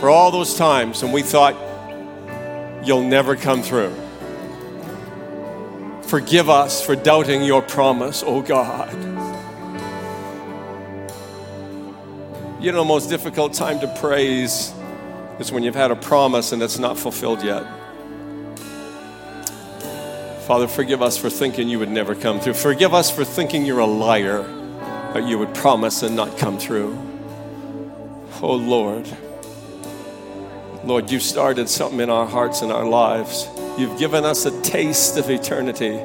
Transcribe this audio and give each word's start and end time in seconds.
for 0.00 0.08
all 0.08 0.30
those 0.30 0.54
times 0.54 1.02
when 1.02 1.12
we 1.12 1.20
thought 1.20 1.54
you'll 2.82 3.02
never 3.02 3.36
come 3.36 3.62
through. 3.62 3.94
Forgive 6.04 6.48
us 6.48 6.84
for 6.84 6.96
doubting 6.96 7.44
your 7.44 7.60
promise, 7.60 8.24
oh 8.26 8.40
God. 8.40 8.90
You 12.62 12.72
know, 12.72 12.78
the 12.78 12.84
most 12.84 13.10
difficult 13.10 13.52
time 13.52 13.78
to 13.80 13.94
praise 14.00 14.72
is 15.38 15.52
when 15.52 15.62
you've 15.62 15.74
had 15.74 15.90
a 15.90 15.96
promise 15.96 16.52
and 16.52 16.62
it's 16.62 16.78
not 16.78 16.98
fulfilled 16.98 17.42
yet. 17.42 17.64
Father, 20.46 20.66
forgive 20.66 21.02
us 21.02 21.18
for 21.18 21.28
thinking 21.28 21.68
you 21.68 21.78
would 21.78 21.90
never 21.90 22.14
come 22.14 22.40
through. 22.40 22.54
Forgive 22.54 22.94
us 22.94 23.10
for 23.10 23.24
thinking 23.24 23.66
you're 23.66 23.78
a 23.78 23.86
liar, 23.86 24.42
that 25.12 25.28
you 25.28 25.38
would 25.38 25.54
promise 25.54 26.02
and 26.02 26.16
not 26.16 26.38
come 26.38 26.58
through. 26.58 26.98
Oh 28.42 28.54
Lord. 28.54 29.06
Lord, 30.82 31.10
you've 31.10 31.22
started 31.22 31.68
something 31.68 32.00
in 32.00 32.08
our 32.08 32.26
hearts 32.26 32.62
and 32.62 32.72
our 32.72 32.86
lives. 32.86 33.46
You've 33.78 33.98
given 33.98 34.24
us 34.24 34.46
a 34.46 34.62
taste 34.62 35.18
of 35.18 35.28
eternity. 35.28 36.00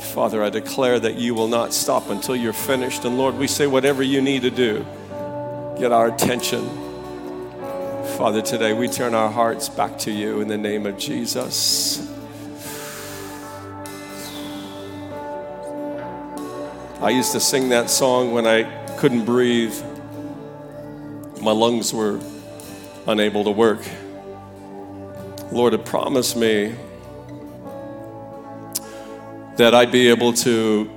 Father, 0.00 0.44
I 0.44 0.50
declare 0.50 1.00
that 1.00 1.14
you 1.14 1.34
will 1.34 1.48
not 1.48 1.72
stop 1.72 2.10
until 2.10 2.36
you're 2.36 2.52
finished. 2.52 3.06
And 3.06 3.16
Lord, 3.16 3.36
we 3.36 3.46
say 3.46 3.66
whatever 3.66 4.02
you 4.02 4.20
need 4.20 4.42
to 4.42 4.50
do, 4.50 4.84
get 5.78 5.90
our 5.90 6.08
attention. 6.08 6.68
Father, 8.18 8.42
today 8.42 8.74
we 8.74 8.88
turn 8.88 9.14
our 9.14 9.30
hearts 9.30 9.70
back 9.70 9.98
to 10.00 10.10
you 10.10 10.42
in 10.42 10.48
the 10.48 10.58
name 10.58 10.84
of 10.84 10.98
Jesus. 10.98 12.06
I 17.00 17.10
used 17.10 17.32
to 17.32 17.40
sing 17.40 17.70
that 17.70 17.88
song 17.88 18.32
when 18.32 18.46
I 18.46 18.64
couldn't 18.96 19.24
breathe. 19.24 19.74
My 21.40 21.52
lungs 21.52 21.94
were 21.94 22.20
unable 23.06 23.44
to 23.44 23.50
work. 23.50 23.86
Lord 25.52 25.72
had 25.72 25.84
promised 25.84 26.36
me 26.36 26.74
that 29.56 29.74
I'd 29.74 29.92
be 29.92 30.08
able 30.08 30.32
to 30.34 30.90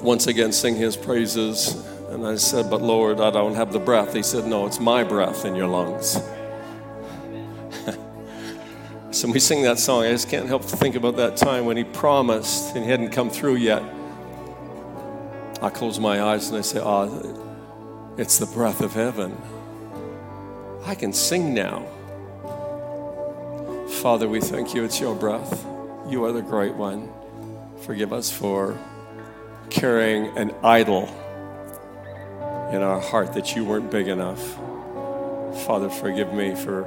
once 0.00 0.26
again 0.26 0.52
sing 0.52 0.76
his 0.76 0.96
praises. 0.96 1.74
And 2.08 2.26
I 2.26 2.36
said, 2.36 2.70
But 2.70 2.80
Lord, 2.80 3.20
I 3.20 3.30
don't 3.30 3.54
have 3.54 3.72
the 3.72 3.78
breath. 3.78 4.14
He 4.14 4.22
said, 4.22 4.46
No, 4.46 4.66
it's 4.66 4.80
my 4.80 5.04
breath 5.04 5.44
in 5.44 5.54
your 5.54 5.66
lungs. 5.66 6.20
so 9.10 9.30
we 9.30 9.40
sing 9.40 9.62
that 9.62 9.78
song, 9.78 10.04
I 10.04 10.10
just 10.10 10.30
can't 10.30 10.46
help 10.46 10.64
think 10.64 10.94
about 10.94 11.16
that 11.16 11.36
time 11.36 11.66
when 11.66 11.76
he 11.76 11.84
promised 11.84 12.74
and 12.74 12.84
he 12.84 12.90
hadn't 12.90 13.10
come 13.10 13.28
through 13.28 13.56
yet. 13.56 13.82
I 15.60 15.70
close 15.70 15.98
my 15.98 16.22
eyes 16.22 16.48
and 16.48 16.58
I 16.58 16.62
say, 16.62 16.80
Oh, 16.80 18.14
it's 18.16 18.38
the 18.38 18.46
breath 18.46 18.80
of 18.80 18.94
heaven. 18.94 19.36
I 20.88 20.94
can 20.94 21.12
sing 21.12 21.52
now. 21.52 21.84
Father, 24.00 24.26
we 24.26 24.40
thank 24.40 24.74
you. 24.74 24.84
It's 24.84 24.98
your 24.98 25.14
breath. 25.14 25.66
You 26.08 26.24
are 26.24 26.32
the 26.32 26.40
great 26.40 26.72
one. 26.72 27.10
Forgive 27.82 28.10
us 28.10 28.30
for 28.30 28.78
carrying 29.68 30.34
an 30.38 30.54
idol 30.64 31.02
in 32.72 32.80
our 32.80 33.00
heart 33.02 33.34
that 33.34 33.54
you 33.54 33.66
weren't 33.66 33.90
big 33.90 34.08
enough. 34.08 34.42
Father, 35.66 35.90
forgive 35.90 36.32
me 36.32 36.54
for 36.54 36.86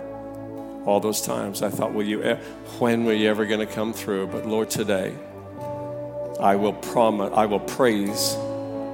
all 0.87 0.99
those 0.99 1.21
times 1.21 1.61
I 1.61 1.69
thought, 1.69 1.93
will 1.93 2.03
you, 2.03 2.23
when 2.79 3.05
were 3.05 3.13
you 3.13 3.29
ever 3.29 3.45
going 3.45 3.59
to 3.59 3.71
come 3.71 3.93
through? 3.93 4.27
But 4.27 4.47
Lord, 4.47 4.71
today, 4.71 5.13
I 6.39 6.55
will 6.55 6.73
promise, 6.73 7.31
I 7.35 7.45
will 7.45 7.59
praise 7.59 8.35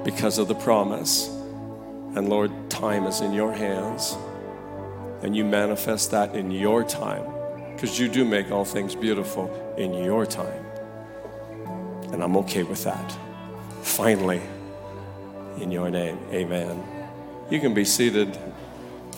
because 0.04 0.36
of 0.36 0.48
the 0.48 0.54
promise. 0.54 1.28
And 2.14 2.28
Lord, 2.28 2.50
time 2.68 3.06
is 3.06 3.22
in 3.22 3.32
your 3.32 3.54
hands 3.54 4.14
and 5.22 5.36
you 5.36 5.44
manifest 5.44 6.10
that 6.12 6.34
in 6.34 6.50
your 6.50 6.84
time 6.84 7.24
because 7.74 7.98
you 7.98 8.08
do 8.08 8.24
make 8.24 8.50
all 8.50 8.64
things 8.64 8.94
beautiful 8.94 9.74
in 9.76 9.94
your 9.94 10.26
time. 10.26 10.64
And 12.12 12.22
I'm 12.22 12.36
okay 12.38 12.62
with 12.62 12.82
that. 12.84 13.16
Finally, 13.82 14.42
in 15.60 15.70
your 15.70 15.90
name, 15.90 16.18
amen. 16.32 16.82
You 17.50 17.60
can 17.60 17.74
be 17.74 17.84
seated. 17.84 18.36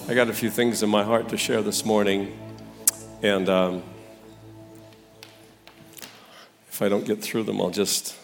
I 0.09 0.15
got 0.15 0.29
a 0.29 0.33
few 0.33 0.51
things 0.51 0.83
in 0.83 0.91
my 0.91 1.03
heart 1.03 1.29
to 1.31 1.37
share 1.37 1.63
this 1.63 1.85
morning. 1.85 2.39
And 3.23 3.49
um, 3.49 3.83
if 6.69 6.83
I 6.83 6.89
don't 6.89 7.05
get 7.05 7.23
through 7.23 7.45
them, 7.45 7.61
I'll 7.61 7.71
just 7.71 8.15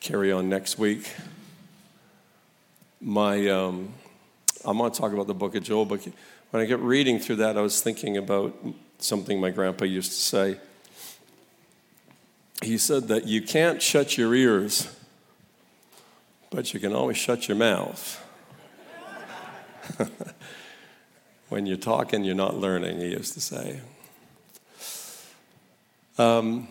carry 0.00 0.30
on 0.32 0.48
next 0.48 0.78
week. 0.78 1.12
My, 3.00 3.48
um, 3.48 3.92
I'm 4.64 4.78
going 4.78 4.90
to 4.90 4.98
talk 4.98 5.12
about 5.12 5.26
the 5.26 5.34
book 5.34 5.54
of 5.54 5.62
Joel, 5.62 5.84
but 5.84 6.06
when 6.50 6.62
I 6.62 6.66
get 6.66 6.80
reading 6.80 7.18
through 7.18 7.36
that, 7.36 7.58
I 7.58 7.60
was 7.60 7.82
thinking 7.82 8.16
about 8.16 8.56
something 8.98 9.40
my 9.40 9.50
grandpa 9.50 9.84
used 9.84 10.12
to 10.12 10.16
say. 10.18 10.58
He 12.62 12.78
said 12.78 13.08
that 13.08 13.26
you 13.26 13.42
can't 13.42 13.80
shut 13.82 14.16
your 14.16 14.34
ears, 14.34 14.88
but 16.50 16.72
you 16.72 16.80
can 16.80 16.92
always 16.92 17.16
shut 17.16 17.48
your 17.48 17.56
mouth. 17.56 18.24
when 21.48 21.66
you're 21.66 21.76
talking, 21.76 22.24
you're 22.24 22.34
not 22.34 22.56
learning, 22.56 22.98
he 22.98 23.08
used 23.08 23.34
to 23.34 23.40
say. 23.40 23.80
Um, 26.18 26.68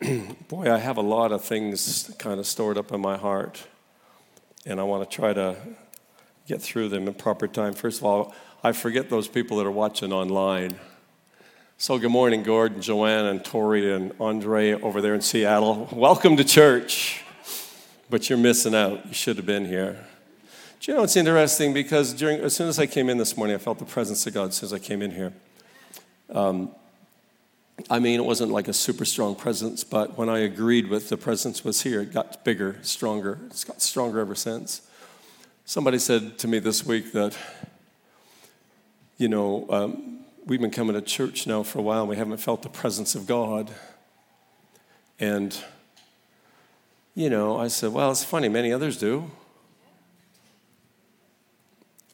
boy, 0.48 0.72
I 0.72 0.78
have 0.78 0.96
a 0.96 1.02
lot 1.02 1.32
of 1.32 1.44
things 1.44 2.10
kind 2.18 2.40
of 2.40 2.46
stored 2.46 2.76
up 2.76 2.92
in 2.92 3.00
my 3.00 3.16
heart, 3.16 3.66
and 4.66 4.80
I 4.80 4.82
want 4.82 5.08
to 5.08 5.14
try 5.14 5.32
to 5.32 5.56
get 6.48 6.60
through 6.60 6.88
them 6.88 7.06
in 7.06 7.14
proper 7.14 7.46
time. 7.46 7.74
First 7.74 8.00
of 8.00 8.04
all, 8.06 8.34
I 8.62 8.72
forget 8.72 9.08
those 9.08 9.28
people 9.28 9.58
that 9.58 9.66
are 9.66 9.70
watching 9.70 10.12
online. 10.12 10.74
So, 11.76 11.96
good 11.96 12.10
morning, 12.10 12.42
Gordon, 12.42 12.82
Joanne, 12.82 13.26
and 13.26 13.44
Tori, 13.44 13.92
and 13.92 14.12
Andre 14.18 14.72
over 14.72 15.00
there 15.00 15.14
in 15.14 15.20
Seattle. 15.20 15.88
Welcome 15.92 16.36
to 16.38 16.42
church. 16.44 17.22
But 18.10 18.28
you're 18.28 18.36
missing 18.36 18.74
out. 18.74 19.06
You 19.06 19.14
should 19.14 19.36
have 19.36 19.46
been 19.46 19.64
here. 19.64 20.04
Do 20.80 20.90
you 20.90 20.98
know 20.98 21.04
it's 21.04 21.14
interesting? 21.14 21.72
Because 21.72 22.12
during, 22.12 22.40
as 22.40 22.56
soon 22.56 22.66
as 22.66 22.80
I 22.80 22.86
came 22.86 23.08
in 23.08 23.16
this 23.16 23.36
morning, 23.36 23.54
I 23.54 23.58
felt 23.60 23.78
the 23.78 23.84
presence 23.84 24.26
of 24.26 24.34
God 24.34 24.48
as 24.48 24.56
soon 24.56 24.66
as 24.66 24.72
I 24.72 24.80
came 24.80 25.02
in 25.02 25.12
here. 25.12 25.32
Um, 26.34 26.72
I 27.88 28.00
mean, 28.00 28.18
it 28.18 28.24
wasn't 28.24 28.50
like 28.50 28.66
a 28.66 28.72
super 28.72 29.04
strong 29.04 29.36
presence, 29.36 29.84
but 29.84 30.18
when 30.18 30.28
I 30.28 30.40
agreed 30.40 30.88
with 30.88 31.10
the 31.10 31.16
presence 31.16 31.62
was 31.62 31.82
here, 31.82 32.00
it 32.00 32.12
got 32.12 32.44
bigger, 32.44 32.80
stronger. 32.82 33.38
It's 33.46 33.62
got 33.62 33.80
stronger 33.80 34.18
ever 34.18 34.34
since. 34.34 34.82
Somebody 35.64 35.98
said 35.98 36.38
to 36.38 36.48
me 36.48 36.58
this 36.58 36.84
week 36.84 37.12
that 37.12 37.36
you 39.18 39.28
know, 39.28 39.66
um, 39.68 40.20
we've 40.46 40.60
been 40.60 40.70
coming 40.70 40.94
to 40.94 41.02
church 41.02 41.44
now 41.46 41.64
for 41.64 41.80
a 41.80 41.82
while 41.82 42.06
we 42.06 42.16
haven't 42.16 42.36
felt 42.36 42.62
the 42.62 42.68
presence 42.68 43.16
of 43.16 43.26
God. 43.26 43.68
And, 45.18 45.60
you 47.16 47.28
know, 47.28 47.58
I 47.58 47.66
said, 47.66 47.92
well, 47.92 48.12
it's 48.12 48.22
funny, 48.22 48.48
many 48.48 48.72
others 48.72 48.96
do. 48.96 49.28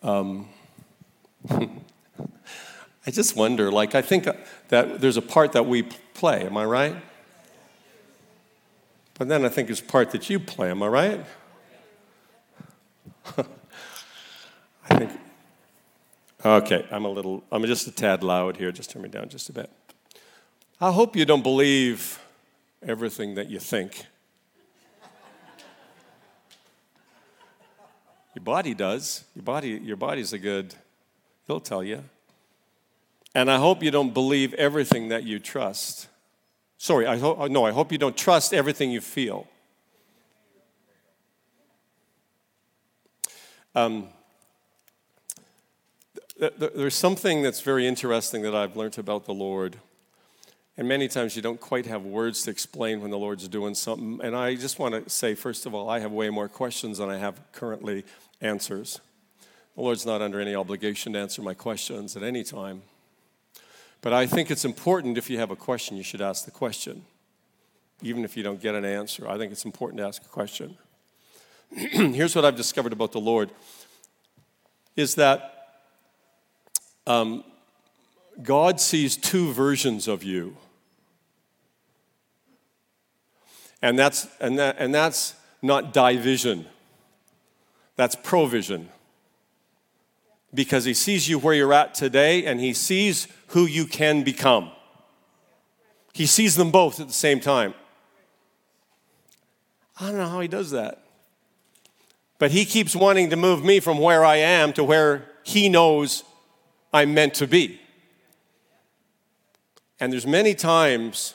Um, 0.02 0.48
I 1.50 3.10
just 3.10 3.36
wonder, 3.36 3.70
like, 3.70 3.94
I 3.94 4.00
think 4.00 4.26
that 4.68 5.00
there's 5.02 5.18
a 5.18 5.22
part 5.22 5.52
that 5.52 5.66
we 5.66 5.82
play, 6.14 6.46
am 6.46 6.56
I 6.56 6.64
right? 6.64 6.96
But 9.18 9.28
then 9.28 9.44
I 9.44 9.50
think 9.50 9.68
there's 9.68 9.80
a 9.80 9.84
part 9.84 10.10
that 10.12 10.30
you 10.30 10.40
play, 10.40 10.70
am 10.70 10.82
I 10.82 10.88
right? 10.88 11.26
I 14.88 14.98
think 14.98 15.10
Okay, 16.46 16.84
I'm 16.90 17.06
a 17.06 17.08
little, 17.08 17.42
I'm 17.50 17.64
just 17.64 17.86
a 17.86 17.90
tad 17.90 18.22
loud 18.22 18.58
here. 18.58 18.70
Just 18.70 18.90
turn 18.90 19.00
me 19.00 19.08
down 19.08 19.30
just 19.30 19.48
a 19.48 19.52
bit. 19.52 19.70
I 20.78 20.92
hope 20.92 21.16
you 21.16 21.24
don't 21.24 21.42
believe 21.42 22.20
everything 22.82 23.36
that 23.36 23.48
you 23.48 23.58
think. 23.58 24.04
Your 28.34 28.42
body 28.44 28.74
does. 28.74 29.24
Your 29.34 29.42
body, 29.42 29.68
your 29.82 29.96
body's 29.96 30.34
a 30.34 30.38
good, 30.38 30.74
he'll 31.46 31.60
tell 31.60 31.82
you. 31.82 32.04
And 33.34 33.50
I 33.50 33.56
hope 33.56 33.82
you 33.82 33.90
don't 33.90 34.12
believe 34.12 34.52
everything 34.54 35.08
that 35.08 35.22
you 35.22 35.38
trust. 35.38 36.08
Sorry, 36.76 37.06
I 37.06 37.16
hope, 37.16 37.50
no, 37.50 37.64
I 37.64 37.70
hope 37.70 37.90
you 37.90 37.96
don't 37.96 38.18
trust 38.18 38.52
everything 38.52 38.90
you 38.90 39.00
feel. 39.00 39.48
Um, 43.74 44.08
there's 46.50 46.94
something 46.94 47.42
that's 47.42 47.60
very 47.60 47.86
interesting 47.86 48.42
that 48.42 48.54
I've 48.54 48.76
learned 48.76 48.98
about 48.98 49.24
the 49.24 49.34
Lord. 49.34 49.76
And 50.76 50.88
many 50.88 51.06
times 51.06 51.36
you 51.36 51.42
don't 51.42 51.60
quite 51.60 51.86
have 51.86 52.04
words 52.04 52.42
to 52.42 52.50
explain 52.50 53.00
when 53.00 53.10
the 53.10 53.18
Lord's 53.18 53.46
doing 53.46 53.74
something. 53.74 54.20
And 54.22 54.34
I 54.34 54.56
just 54.56 54.78
want 54.78 55.04
to 55.04 55.08
say, 55.08 55.34
first 55.34 55.66
of 55.66 55.74
all, 55.74 55.88
I 55.88 56.00
have 56.00 56.10
way 56.10 56.30
more 56.30 56.48
questions 56.48 56.98
than 56.98 57.08
I 57.08 57.18
have 57.18 57.40
currently 57.52 58.04
answers. 58.40 59.00
The 59.76 59.82
Lord's 59.82 60.04
not 60.04 60.20
under 60.20 60.40
any 60.40 60.54
obligation 60.54 61.12
to 61.12 61.20
answer 61.20 61.42
my 61.42 61.54
questions 61.54 62.16
at 62.16 62.22
any 62.22 62.42
time. 62.42 62.82
But 64.00 64.12
I 64.12 64.26
think 64.26 64.50
it's 64.50 64.64
important 64.64 65.16
if 65.16 65.30
you 65.30 65.38
have 65.38 65.50
a 65.50 65.56
question, 65.56 65.96
you 65.96 66.02
should 66.02 66.20
ask 66.20 66.44
the 66.44 66.50
question. 66.50 67.04
Even 68.02 68.24
if 68.24 68.36
you 68.36 68.42
don't 68.42 68.60
get 68.60 68.74
an 68.74 68.84
answer, 68.84 69.28
I 69.28 69.38
think 69.38 69.52
it's 69.52 69.64
important 69.64 69.98
to 69.98 70.06
ask 70.06 70.22
a 70.22 70.28
question. 70.28 70.76
Here's 71.70 72.34
what 72.34 72.44
I've 72.44 72.56
discovered 72.56 72.92
about 72.92 73.12
the 73.12 73.20
Lord 73.20 73.50
is 74.96 75.14
that 75.14 75.53
um, 77.06 77.44
God 78.42 78.80
sees 78.80 79.16
two 79.16 79.52
versions 79.52 80.08
of 80.08 80.22
you. 80.22 80.56
And 83.82 83.98
that's, 83.98 84.26
and 84.40 84.58
that, 84.58 84.76
and 84.78 84.94
that's 84.94 85.34
not 85.60 85.92
division, 85.92 86.66
that's 87.96 88.16
provision. 88.16 88.88
Because 90.54 90.84
he 90.84 90.94
sees 90.94 91.28
you 91.28 91.38
where 91.38 91.52
you're 91.52 91.72
at 91.72 91.94
today 91.94 92.46
and 92.46 92.60
he 92.60 92.72
sees 92.72 93.26
who 93.48 93.66
you 93.66 93.86
can 93.86 94.22
become. 94.22 94.70
He 96.12 96.26
sees 96.26 96.54
them 96.54 96.70
both 96.70 97.00
at 97.00 97.08
the 97.08 97.12
same 97.12 97.40
time. 97.40 97.74
I 100.00 100.06
don't 100.06 100.18
know 100.18 100.28
how 100.28 100.40
he 100.40 100.48
does 100.48 100.70
that. 100.70 101.02
But 102.38 102.52
he 102.52 102.64
keeps 102.64 102.94
wanting 102.94 103.30
to 103.30 103.36
move 103.36 103.64
me 103.64 103.80
from 103.80 103.98
where 103.98 104.24
I 104.24 104.36
am 104.36 104.72
to 104.74 104.84
where 104.84 105.28
he 105.42 105.68
knows 105.68 106.22
I'm 106.94 107.12
meant 107.12 107.34
to 107.34 107.48
be. 107.48 107.80
And 109.98 110.12
there's 110.12 110.28
many 110.28 110.54
times 110.54 111.34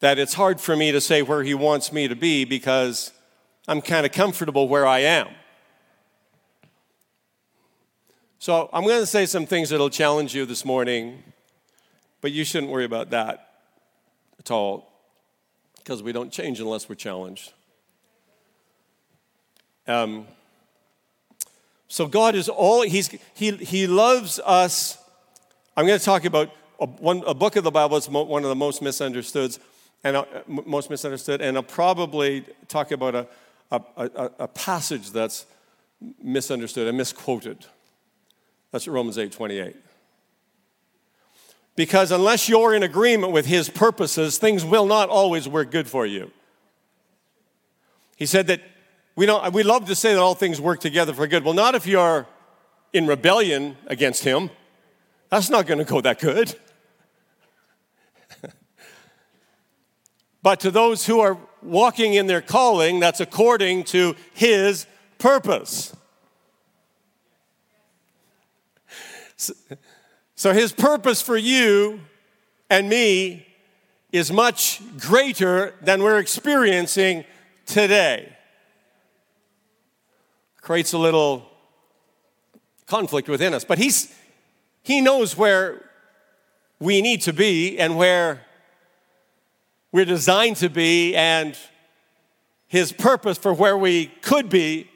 that 0.00 0.18
it's 0.18 0.34
hard 0.34 0.60
for 0.60 0.76
me 0.76 0.92
to 0.92 1.00
say 1.00 1.22
where 1.22 1.42
he 1.42 1.54
wants 1.54 1.94
me 1.94 2.06
to 2.06 2.14
be 2.14 2.44
because 2.44 3.10
I'm 3.66 3.80
kind 3.80 4.04
of 4.04 4.12
comfortable 4.12 4.68
where 4.68 4.86
I 4.86 4.98
am. 4.98 5.28
So 8.38 8.68
I'm 8.70 8.84
going 8.84 9.00
to 9.00 9.06
say 9.06 9.24
some 9.24 9.46
things 9.46 9.70
that'll 9.70 9.88
challenge 9.88 10.34
you 10.34 10.44
this 10.44 10.64
morning, 10.66 11.22
but 12.20 12.32
you 12.32 12.44
shouldn't 12.44 12.70
worry 12.70 12.84
about 12.84 13.08
that 13.10 13.50
at 14.38 14.50
all 14.50 14.92
because 15.78 16.02
we 16.02 16.12
don't 16.12 16.30
change 16.30 16.60
unless 16.60 16.86
we're 16.86 16.96
challenged. 16.96 17.54
Um, 19.86 20.26
so 21.88 22.06
God 22.06 22.34
is 22.34 22.48
all, 22.48 22.82
he's, 22.82 23.08
he, 23.34 23.52
he 23.52 23.86
loves 23.86 24.40
us. 24.44 24.98
I'm 25.76 25.86
going 25.86 25.98
to 25.98 26.04
talk 26.04 26.24
about 26.24 26.50
a, 26.80 26.86
one, 26.86 27.22
a 27.26 27.34
book 27.34 27.56
of 27.56 27.64
the 27.64 27.70
Bible 27.70 27.96
that's 27.96 28.08
one 28.08 28.42
of 28.42 28.48
the 28.48 28.56
most 28.56 28.82
misunderstood, 28.82 29.56
and 30.04 30.16
uh, 30.16 30.24
most 30.46 30.90
misunderstood, 30.90 31.40
and 31.40 31.56
I'll 31.56 31.62
probably 31.62 32.44
talk 32.68 32.90
about 32.90 33.14
a, 33.14 33.26
a, 33.70 33.80
a, 33.96 34.30
a 34.40 34.48
passage 34.48 35.10
that's 35.10 35.46
misunderstood 36.22 36.88
and 36.88 36.98
misquoted. 36.98 37.64
That's 38.72 38.88
Romans 38.88 39.18
8 39.18 39.32
28. 39.32 39.76
Because 41.76 42.10
unless 42.10 42.48
you're 42.48 42.74
in 42.74 42.82
agreement 42.82 43.32
with 43.32 43.46
his 43.46 43.68
purposes, 43.68 44.38
things 44.38 44.64
will 44.64 44.86
not 44.86 45.10
always 45.10 45.46
work 45.46 45.70
good 45.70 45.86
for 45.86 46.06
you. 46.06 46.30
He 48.16 48.24
said 48.24 48.46
that 48.46 48.62
we, 49.16 49.26
don't, 49.26 49.52
we 49.52 49.62
love 49.62 49.86
to 49.86 49.94
say 49.94 50.12
that 50.12 50.20
all 50.20 50.34
things 50.34 50.60
work 50.60 50.80
together 50.80 51.14
for 51.14 51.26
good. 51.26 51.42
Well, 51.44 51.54
not 51.54 51.74
if 51.74 51.86
you're 51.86 52.26
in 52.92 53.06
rebellion 53.06 53.76
against 53.86 54.24
him. 54.24 54.50
That's 55.30 55.50
not 55.50 55.66
going 55.66 55.78
to 55.78 55.84
go 55.84 56.00
that 56.02 56.20
good. 56.20 56.54
but 60.42 60.60
to 60.60 60.70
those 60.70 61.06
who 61.06 61.20
are 61.20 61.38
walking 61.62 62.14
in 62.14 62.26
their 62.26 62.40
calling, 62.40 63.00
that's 63.00 63.20
according 63.20 63.84
to 63.84 64.14
his 64.34 64.86
purpose. 65.18 65.94
So, 70.34 70.52
his 70.52 70.72
purpose 70.72 71.20
for 71.22 71.36
you 71.36 72.00
and 72.70 72.88
me 72.88 73.46
is 74.12 74.32
much 74.32 74.80
greater 74.98 75.74
than 75.82 76.02
we're 76.02 76.18
experiencing 76.18 77.24
today. 77.66 78.35
Creates 80.66 80.92
a 80.92 80.98
little 80.98 81.48
conflict 82.86 83.28
within 83.28 83.54
us, 83.54 83.64
but 83.64 83.78
he's, 83.78 84.12
he 84.82 85.00
knows 85.00 85.36
where 85.36 85.88
we 86.80 87.00
need 87.00 87.22
to 87.22 87.32
be 87.32 87.78
and 87.78 87.96
where 87.96 88.42
we're 89.92 90.04
designed 90.04 90.56
to 90.56 90.68
be, 90.68 91.14
and 91.14 91.56
his 92.66 92.92
purpose 92.92 93.38
for 93.38 93.54
where 93.54 93.78
we 93.78 94.06
could 94.20 94.50
be 94.50 94.90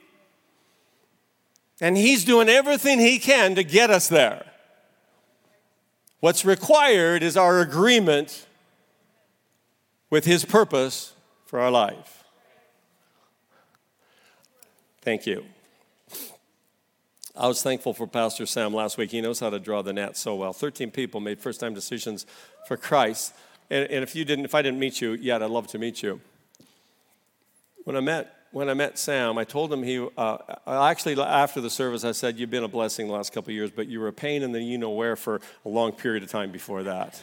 and 1.81 1.97
He's 1.97 2.25
doing 2.25 2.49
everything 2.49 2.99
He 2.99 3.19
can 3.19 3.55
to 3.55 3.65
get 3.65 3.91
us 3.91 4.09
there. 4.09 4.45
What's 6.21 6.45
required 6.45 7.23
is 7.23 7.37
our 7.37 7.61
agreement 7.61 8.47
with 10.11 10.27
His 10.27 10.45
purpose 10.45 11.15
for 11.47 11.59
our 11.59 11.71
life. 11.71 12.25
Thank 15.01 15.27
you. 15.27 15.47
I 17.37 17.47
was 17.47 17.63
thankful 17.63 17.95
for 17.95 18.07
Pastor 18.07 18.45
Sam 18.45 18.75
last 18.75 18.99
week. 18.99 19.13
He 19.13 19.21
knows 19.21 19.41
how 19.41 19.51
to 19.51 19.59
draw 19.59 19.83
the 19.83 19.93
net 19.93 20.17
so 20.17 20.35
well. 20.35 20.53
13 20.53 20.91
people 20.91 21.21
made 21.21 21.41
first 21.41 21.61
time 21.61 21.75
decisions 21.75 22.27
for 22.67 22.77
Christ. 22.77 23.35
And, 23.71 23.89
and 23.91 24.03
if 24.03 24.17
you 24.17 24.25
didn't, 24.25 24.45
if 24.45 24.55
I 24.55 24.63
didn't 24.63 24.81
meet 24.81 25.01
you 25.01 25.13
yet, 25.13 25.43
I'd 25.43 25.51
love 25.51 25.69
to 25.69 25.79
meet 25.79 26.03
you. 26.03 26.21
When 27.85 27.97
I 27.97 28.01
met 28.01 28.37
when 28.53 28.69
I 28.69 28.75
met 28.75 28.99
Sam, 28.99 29.39
I 29.39 29.45
told 29.45 29.73
him 29.73 29.85
he, 29.85 30.05
uh, 30.19 30.39
actually, 30.67 31.21
after 31.21 31.61
the 31.61 31.71
service, 31.71 32.03
I 32.03 32.11
said, 32.11 32.37
You've 32.37 32.51
been 32.51 32.65
a 32.65 32.69
blessing 32.69 33.07
the 33.07 33.13
last 33.13 33.33
couple 33.33 33.53
years, 33.53 33.71
but 33.71 33.87
you 33.87 34.01
were 34.01 34.09
a 34.09 34.13
pain 34.13 34.43
in 34.43 34.51
the 34.51 34.61
you 34.61 34.77
know 34.77 34.91
where 34.91 35.15
for 35.15 35.41
a 35.65 35.69
long 35.69 35.93
period 35.93 36.25
of 36.25 36.31
time 36.31 36.51
before 36.51 36.83
that. 36.83 37.23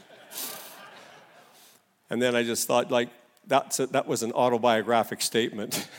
and 2.10 2.22
then 2.22 2.34
I 2.34 2.44
just 2.44 2.66
thought, 2.66 2.92
like, 2.92 3.10
that's 3.46 3.80
a, 3.82 3.88
that 3.88 4.08
was 4.08 4.24
an 4.24 4.32
autobiographic 4.32 5.22
statement 5.22 5.90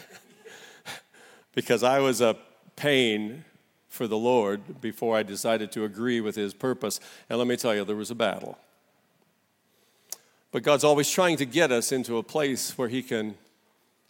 because 1.54 1.82
I 1.82 1.98
was 1.98 2.22
a 2.22 2.36
pain 2.76 3.44
for 3.98 4.06
the 4.06 4.16
Lord 4.16 4.80
before 4.80 5.16
I 5.16 5.22
decided 5.22 5.72
to 5.72 5.84
agree 5.84 6.20
with 6.20 6.36
his 6.36 6.54
purpose. 6.54 7.00
And 7.28 7.38
let 7.38 7.48
me 7.48 7.56
tell 7.56 7.74
you, 7.74 7.84
there 7.84 7.96
was 7.96 8.10
a 8.10 8.14
battle. 8.14 8.56
But 10.52 10.62
God's 10.62 10.84
always 10.84 11.10
trying 11.10 11.36
to 11.38 11.44
get 11.44 11.70
us 11.70 11.92
into 11.92 12.16
a 12.16 12.22
place 12.22 12.78
where 12.78 12.88
he 12.88 13.02
can 13.02 13.34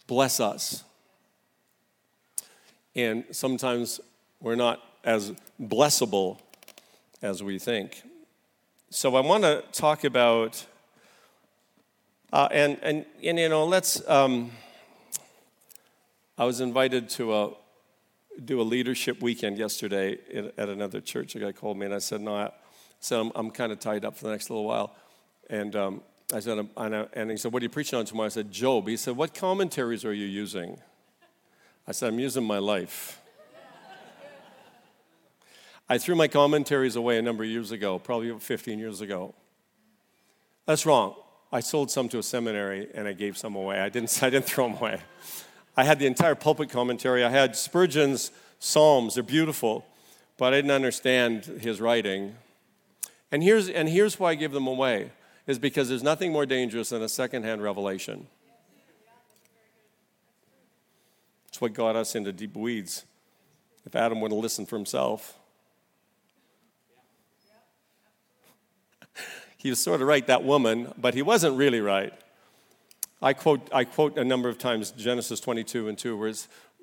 bless 0.07 0.39
us 0.39 0.83
and 2.95 3.23
sometimes 3.31 3.99
we're 4.41 4.55
not 4.55 4.81
as 5.03 5.33
blessable 5.61 6.39
as 7.21 7.43
we 7.43 7.59
think. 7.59 8.01
So 8.89 9.15
I 9.15 9.21
want 9.21 9.43
to 9.43 9.63
talk 9.71 10.03
about, 10.03 10.65
uh, 12.33 12.47
and, 12.51 12.77
and, 12.81 13.05
and, 13.23 13.39
you 13.39 13.49
know, 13.49 13.65
let's, 13.65 14.07
um, 14.09 14.51
I 16.37 16.45
was 16.45 16.61
invited 16.61 17.09
to 17.11 17.33
a, 17.33 17.49
do 18.45 18.61
a 18.61 18.63
leadership 18.63 19.21
weekend 19.21 19.57
yesterday 19.57 20.17
at 20.57 20.69
another 20.69 21.01
church. 21.01 21.35
A 21.35 21.39
guy 21.39 21.51
called 21.51 21.77
me 21.77 21.85
and 21.85 21.95
I 21.95 21.99
said, 21.99 22.21
no, 22.21 22.35
I 22.35 22.51
said, 22.99 23.19
I'm, 23.19 23.31
I'm 23.35 23.51
kind 23.51 23.71
of 23.71 23.79
tied 23.79 24.05
up 24.05 24.17
for 24.17 24.25
the 24.25 24.31
next 24.31 24.49
little 24.49 24.65
while. 24.65 24.95
And 25.49 25.75
um, 25.75 26.01
I 26.33 26.39
said, 26.39 26.67
and 26.77 27.31
he 27.31 27.37
said, 27.37 27.51
what 27.51 27.61
are 27.61 27.65
you 27.65 27.69
preaching 27.69 27.97
on 27.97 28.05
tomorrow? 28.05 28.27
I 28.27 28.29
said, 28.29 28.51
Job. 28.51 28.87
He 28.87 28.97
said, 28.97 29.15
what 29.15 29.33
commentaries 29.33 30.05
are 30.05 30.13
you 30.13 30.25
using? 30.25 30.79
I 31.87 31.91
said, 31.91 32.13
I'm 32.13 32.19
using 32.19 32.43
my 32.43 32.59
life. 32.59 33.19
I 35.91 35.97
threw 35.97 36.15
my 36.15 36.27
commentaries 36.27 36.95
away 36.95 37.17
a 37.17 37.21
number 37.21 37.43
of 37.43 37.49
years 37.49 37.71
ago, 37.71 37.97
probably 37.97 38.37
15 38.37 38.77
years 38.77 39.01
ago. 39.01 39.33
That's 40.67 40.85
wrong. 40.85 41.15
I 41.51 41.61
sold 41.61 41.89
some 41.89 42.07
to 42.09 42.19
a 42.19 42.23
seminary 42.23 42.89
and 42.93 43.07
I 43.07 43.13
gave 43.13 43.35
some 43.39 43.55
away. 43.55 43.79
I 43.79 43.89
didn't, 43.89 44.19
I 44.23 44.29
didn't 44.29 44.45
throw 44.45 44.69
them 44.69 44.77
away. 44.77 45.01
I 45.79 45.85
had 45.85 45.97
the 45.97 46.07
entire 46.07 46.35
pulpit 46.35 46.69
commentary. 46.69 47.23
I 47.23 47.29
had 47.29 47.55
Spurgeon's 47.55 48.31
Psalms. 48.59 49.13
They're 49.13 49.23
beautiful, 49.23 49.85
but 50.35 50.53
I 50.53 50.57
didn't 50.57 50.71
understand 50.71 51.45
his 51.45 51.79
writing. 51.79 52.35
And 53.31 53.41
here's, 53.41 53.69
and 53.69 53.87
here's 53.87 54.19
why 54.19 54.31
I 54.31 54.35
give 54.35 54.51
them 54.51 54.67
away 54.67 55.11
is 55.47 55.57
because 55.57 55.87
there's 55.87 56.03
nothing 56.03 56.33
more 56.33 56.45
dangerous 56.45 56.89
than 56.89 57.01
a 57.01 57.07
secondhand 57.07 57.63
revelation. 57.63 58.27
It's 61.47 61.61
what 61.61 61.71
got 61.71 61.95
us 61.95 62.13
into 62.13 62.33
deep 62.33 62.57
weeds. 62.57 63.05
If 63.85 63.95
Adam 63.95 64.19
would 64.19 64.33
have 64.33 64.41
listened 64.41 64.67
for 64.67 64.75
himself, 64.75 65.39
he 69.57 69.69
was 69.69 69.79
sort 69.79 70.01
of 70.01 70.09
right, 70.09 70.27
that 70.27 70.43
woman, 70.43 70.93
but 70.97 71.13
he 71.13 71.21
wasn't 71.21 71.55
really 71.55 71.79
right. 71.79 72.13
I 73.21 73.33
quote, 73.33 73.67
I 73.73 73.83
quote 73.83 74.17
a 74.17 74.23
number 74.23 74.47
of 74.47 74.57
times 74.57 74.91
Genesis 74.91 75.39
22 75.39 75.89
and 75.89 75.97
2, 75.97 76.17
where 76.17 76.33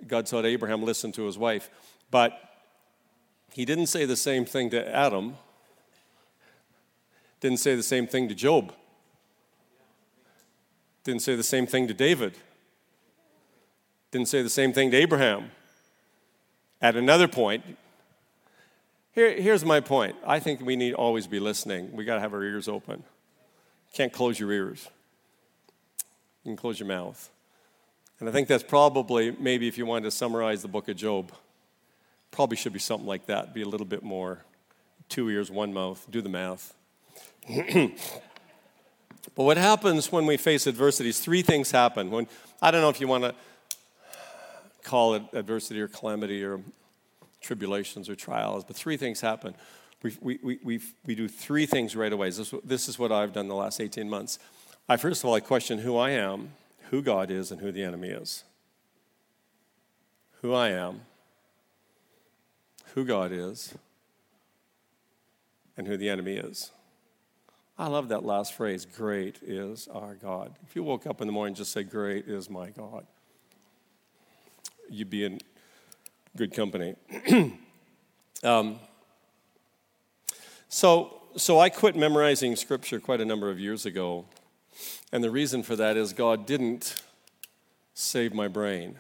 God 0.07 0.27
told 0.27 0.45
Abraham 0.45 0.83
listen 0.83 1.13
to 1.13 1.25
his 1.25 1.39
wife. 1.39 1.71
But 2.11 2.39
He 3.53 3.65
didn't 3.65 3.87
say 3.87 4.05
the 4.05 4.17
same 4.17 4.45
thing 4.45 4.71
to 4.71 4.95
Adam, 4.95 5.37
didn't 7.41 7.59
say 7.59 7.75
the 7.75 7.83
same 7.83 8.07
thing 8.07 8.29
to 8.29 8.35
Job, 8.35 8.73
didn't 11.05 11.23
say 11.23 11.37
the 11.37 11.43
same 11.43 11.67
thing 11.67 11.89
to 11.89 11.95
David, 11.95 12.37
didn't 14.11 14.29
say 14.29 14.43
the 14.43 14.51
same 14.51 14.73
thing 14.73 14.91
to 14.91 14.97
Abraham. 14.97 15.51
At 16.83 16.97
another 16.97 17.29
point, 17.29 17.65
here, 19.13 19.33
here's 19.41 19.65
my 19.65 19.81
point. 19.81 20.17
I 20.27 20.39
think 20.41 20.61
we 20.61 20.77
need 20.77 20.93
always 20.93 21.27
be 21.27 21.41
listening. 21.41 21.91
We 21.93 22.05
got 22.05 22.17
to 22.17 22.21
have 22.21 22.35
our 22.35 22.43
ears 22.43 22.69
open. 22.69 23.03
Can't 23.95 24.13
close 24.13 24.39
your 24.39 24.53
ears. 24.53 24.89
You 26.47 26.51
can 26.51 26.57
close 26.57 26.79
your 26.79 26.87
mouth. 26.87 27.29
And 28.21 28.29
I 28.29 28.33
think 28.33 28.47
that's 28.47 28.63
probably, 28.63 29.33
maybe 29.33 29.67
if 29.67 29.77
you 29.77 29.85
wanted 29.85 30.05
to 30.05 30.13
summarize 30.13 30.63
the 30.63 30.69
book 30.69 30.89
of 30.89 30.97
Job, 30.97 31.33
probably 32.31 32.57
should 32.57 32.73
be 32.73 32.79
something 32.79 33.07
like 33.07 33.27
that. 33.27 33.53
Be 33.53 33.63
a 33.63 33.69
little 33.69 33.85
bit 33.85 34.05
more 34.05 34.45
two 35.09 35.29
ears, 35.29 35.51
one 35.51 35.75
mouth. 35.75 36.07
Do 36.09 36.23
the 36.23 36.29
math. 36.29 36.73
but 37.49 37.91
what 39.35 39.57
happens 39.57 40.13
when 40.13 40.25
we 40.25 40.37
face 40.37 40.69
adversities? 40.69 41.19
Three 41.19 41.43
things 41.43 41.73
happen. 41.73 42.13
When 42.13 42.29
I 42.63 42.71
don't 42.71 42.81
know 42.81 42.91
if 42.91 43.01
you 43.01 43.09
want 43.09 43.25
to 43.25 43.35
call 44.85 45.15
it 45.15 45.25
adversity 45.33 45.81
or 45.81 45.89
calamity 45.89 46.45
or 46.45 46.61
tribulations 47.41 48.09
or 48.09 48.15
trials, 48.15 48.63
but 48.63 48.77
three 48.77 48.97
things 48.97 49.21
happen. 49.21 49.53
We, 50.05 50.17
we, 50.21 50.39
we, 50.45 50.59
we, 50.63 50.81
we 51.07 51.15
do 51.17 51.27
three 51.27 51.67
things 51.67 51.97
right 51.97 52.13
away. 52.13 52.31
This, 52.31 52.55
this 52.63 52.89
is 52.89 53.01
what 53.01 53.11
I've 53.11 53.33
done 53.33 53.49
the 53.49 53.57
last 53.57 53.81
18 53.81 54.09
months. 54.09 54.39
I 54.89 54.97
first 54.97 55.23
of 55.23 55.29
all, 55.29 55.35
I 55.35 55.41
question 55.41 55.79
who 55.79 55.97
I 55.97 56.11
am, 56.11 56.53
who 56.91 57.03
God 57.03 57.31
is, 57.31 57.51
and 57.51 57.61
who 57.61 57.73
the 57.73 57.83
enemy 57.83 58.09
is. 58.09 58.45
Who 60.43 60.55
I 60.55 60.69
am, 60.69 61.01
who 62.95 63.05
God 63.05 63.33
is, 63.33 63.75
and 65.77 65.89
who 65.89 65.97
the 65.97 66.09
enemy 66.09 66.35
is. 66.35 66.71
I 67.79 67.89
love 67.89 68.09
that 68.09 68.25
last 68.25 68.55
phrase, 68.55 68.87
great 68.87 69.39
is 69.43 69.89
our 69.89 70.15
God. 70.15 70.55
If 70.67 70.75
you 70.77 70.83
woke 70.83 71.07
up 71.07 71.21
in 71.21 71.27
the 71.27 71.33
morning 71.33 71.51
and 71.51 71.57
just 71.57 71.73
say, 71.73 71.83
Great 71.83 72.27
is 72.27 72.49
my 72.49 72.71
God, 72.71 73.07
you'd 74.89 75.11
be 75.11 75.25
in 75.25 75.41
good 76.37 76.55
company. 76.55 76.95
um, 78.43 78.79
so, 80.69 81.23
so 81.37 81.59
I 81.59 81.71
quit 81.71 81.97
memorizing 81.97 82.57
scripture 82.57 83.01
quite 83.01 83.21
a 83.21 83.25
number 83.25 83.51
of 83.51 83.59
years 83.59 83.85
ago. 83.85 84.25
And 85.13 85.23
the 85.23 85.31
reason 85.31 85.63
for 85.63 85.77
that 85.77 85.97
is 85.97 86.13
God 86.13 86.47
didn't 86.47 87.03
save 87.95 88.35
my 88.35 88.49
brain. 88.49 88.99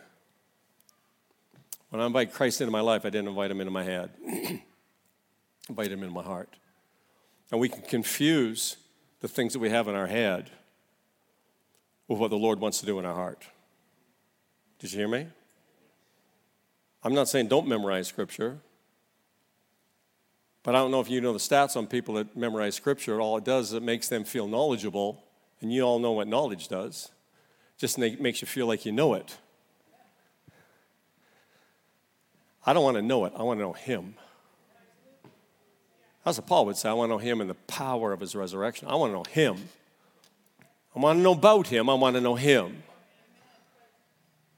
When 1.90 2.00
I 2.00 2.06
invite 2.06 2.32
Christ 2.32 2.60
into 2.60 2.70
my 2.70 2.80
life, 2.80 3.04
I 3.04 3.10
didn't 3.10 3.28
invite 3.28 3.50
him 3.50 3.60
into 3.60 3.70
my 3.70 3.84
head. 3.84 4.10
I 4.26 4.62
invite 5.68 5.92
him 5.92 6.02
into 6.02 6.14
my 6.14 6.22
heart. 6.22 6.48
And 7.50 7.60
we 7.60 7.68
can 7.68 7.82
confuse 7.82 8.76
the 9.20 9.28
things 9.28 9.52
that 9.52 9.60
we 9.60 9.70
have 9.70 9.88
in 9.88 9.94
our 9.94 10.06
head 10.06 10.50
with 12.08 12.18
what 12.18 12.30
the 12.30 12.36
Lord 12.36 12.60
wants 12.60 12.80
to 12.80 12.86
do 12.86 12.98
in 12.98 13.04
our 13.04 13.14
heart. 13.14 13.44
Did 14.78 14.92
you 14.92 14.98
hear 14.98 15.08
me? 15.08 15.26
I'm 17.02 17.14
not 17.14 17.28
saying 17.28 17.48
don't 17.48 17.68
memorize 17.68 18.08
scripture. 18.08 18.58
But 20.62 20.74
I 20.74 20.78
don't 20.78 20.90
know 20.90 21.00
if 21.00 21.08
you 21.08 21.20
know 21.20 21.32
the 21.32 21.38
stats 21.38 21.76
on 21.76 21.86
people 21.86 22.14
that 22.14 22.36
memorize 22.36 22.74
scripture. 22.74 23.20
All 23.20 23.36
it 23.36 23.44
does 23.44 23.68
is 23.68 23.74
it 23.74 23.82
makes 23.84 24.08
them 24.08 24.24
feel 24.24 24.48
knowledgeable, 24.48 25.22
and 25.60 25.72
you 25.72 25.82
all 25.82 25.98
know 25.98 26.12
what 26.12 26.28
knowledge 26.28 26.68
does. 26.68 27.10
Just 27.78 27.98
makes 27.98 28.40
you 28.40 28.46
feel 28.46 28.66
like 28.66 28.86
you 28.86 28.92
know 28.92 29.14
it. 29.14 29.36
I 32.64 32.72
don't 32.72 32.82
want 32.82 32.96
to 32.96 33.02
know 33.02 33.24
it, 33.26 33.32
I 33.36 33.42
want 33.42 33.58
to 33.58 33.62
know 33.62 33.72
Him. 33.72 34.14
That's 36.24 36.38
what 36.38 36.46
Paul 36.48 36.66
would 36.66 36.76
say. 36.76 36.88
I 36.88 36.92
want 36.92 37.08
to 37.10 37.14
know 37.14 37.18
Him 37.18 37.40
and 37.40 37.48
the 37.48 37.54
power 37.54 38.12
of 38.12 38.20
His 38.20 38.34
resurrection. 38.34 38.88
I 38.88 38.96
want 38.96 39.10
to 39.10 39.16
know 39.16 39.24
Him. 39.30 39.68
I 40.94 40.98
want 40.98 41.18
to 41.18 41.22
know 41.22 41.32
about 41.32 41.68
Him, 41.68 41.88
I 41.88 41.94
want 41.94 42.16
to 42.16 42.20
know 42.20 42.34
Him. 42.34 42.82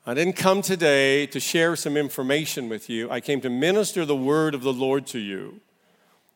I 0.07 0.15
didn't 0.15 0.37
come 0.37 0.63
today 0.63 1.27
to 1.27 1.39
share 1.39 1.77
some 1.77 1.95
information 1.95 2.71
with 2.71 2.89
you. 2.89 3.11
I 3.11 3.21
came 3.21 3.43
to 3.43 3.51
minister 3.51 4.07
the 4.07 4.17
word 4.17 4.55
of 4.55 4.63
the 4.63 4.73
Lord 4.73 5.07
to 5.09 5.19
you. 5.19 5.61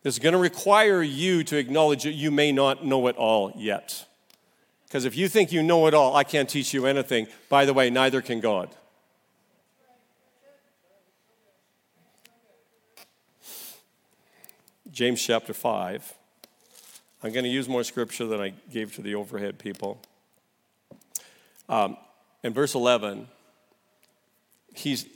It's 0.04 0.18
going 0.18 0.34
to 0.34 0.38
require 0.38 1.02
you 1.02 1.42
to 1.44 1.56
acknowledge 1.56 2.02
that 2.02 2.12
you 2.12 2.30
may 2.30 2.52
not 2.52 2.84
know 2.84 3.06
it 3.06 3.16
all 3.16 3.50
yet. 3.56 4.04
Because 4.92 5.06
if 5.06 5.16
you 5.16 5.26
think 5.26 5.52
you 5.52 5.62
know 5.62 5.86
it 5.86 5.94
all, 5.94 6.14
I 6.14 6.22
can't 6.22 6.46
teach 6.46 6.74
you 6.74 6.84
anything. 6.84 7.26
By 7.48 7.64
the 7.64 7.72
way, 7.72 7.88
neither 7.88 8.20
can 8.20 8.40
God. 8.40 8.68
James 14.90 15.22
chapter 15.22 15.54
5. 15.54 16.12
I'm 17.22 17.32
going 17.32 17.44
to 17.44 17.50
use 17.50 17.70
more 17.70 17.84
scripture 17.84 18.26
than 18.26 18.42
I 18.42 18.52
gave 18.70 18.94
to 18.96 19.00
the 19.00 19.14
overhead 19.14 19.58
people. 19.58 19.98
Um, 21.70 21.96
in 22.42 22.52
verse 22.52 22.74
11, 22.74 23.28
he's, 24.74 25.06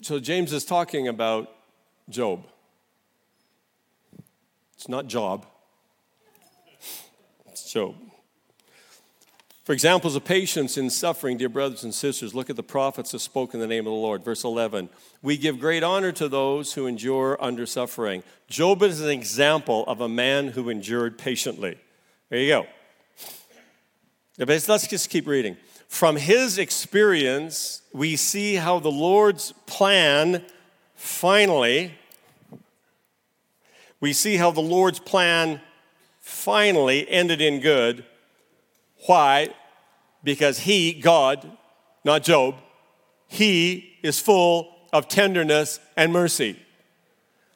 so 0.00 0.20
James 0.20 0.52
is 0.52 0.64
talking 0.64 1.08
about 1.08 1.52
Job. 2.08 2.46
It's 4.76 4.88
not 4.88 5.08
Job, 5.08 5.44
it's 7.48 7.72
Job. 7.72 8.05
For 9.66 9.72
examples 9.72 10.14
of 10.14 10.24
patience 10.24 10.78
in 10.78 10.90
suffering, 10.90 11.38
dear 11.38 11.48
brothers 11.48 11.82
and 11.82 11.92
sisters, 11.92 12.36
look 12.36 12.48
at 12.48 12.54
the 12.54 12.62
prophets 12.62 13.10
who 13.10 13.18
spoke 13.18 13.52
in 13.52 13.58
the 13.58 13.66
name 13.66 13.80
of 13.80 13.90
the 13.90 13.98
Lord. 13.98 14.24
Verse 14.24 14.44
11 14.44 14.88
We 15.22 15.36
give 15.36 15.58
great 15.58 15.82
honor 15.82 16.12
to 16.12 16.28
those 16.28 16.74
who 16.74 16.86
endure 16.86 17.36
under 17.42 17.66
suffering. 17.66 18.22
Job 18.46 18.84
is 18.84 19.00
an 19.00 19.10
example 19.10 19.84
of 19.88 20.00
a 20.00 20.08
man 20.08 20.46
who 20.46 20.68
endured 20.68 21.18
patiently. 21.18 21.78
There 22.30 22.38
you 22.38 22.48
go. 22.48 22.66
Let's 24.38 24.86
just 24.86 25.10
keep 25.10 25.26
reading. 25.26 25.56
From 25.88 26.14
his 26.14 26.58
experience, 26.58 27.82
we 27.92 28.14
see 28.14 28.54
how 28.54 28.78
the 28.78 28.92
Lord's 28.92 29.52
plan 29.66 30.44
finally 30.94 31.92
we 34.00 34.12
see 34.12 34.36
how 34.36 34.50
the 34.50 34.60
Lord's 34.60 34.98
plan 34.98 35.60
finally 36.20 37.08
ended 37.08 37.40
in 37.40 37.60
good. 37.60 38.04
Why? 39.06 39.48
Because 40.22 40.58
He, 40.58 40.92
God, 40.92 41.50
not 42.04 42.22
Job, 42.22 42.56
He 43.28 43.96
is 44.02 44.20
full 44.20 44.74
of 44.92 45.08
tenderness 45.08 45.80
and 45.96 46.12
mercy. 46.12 46.58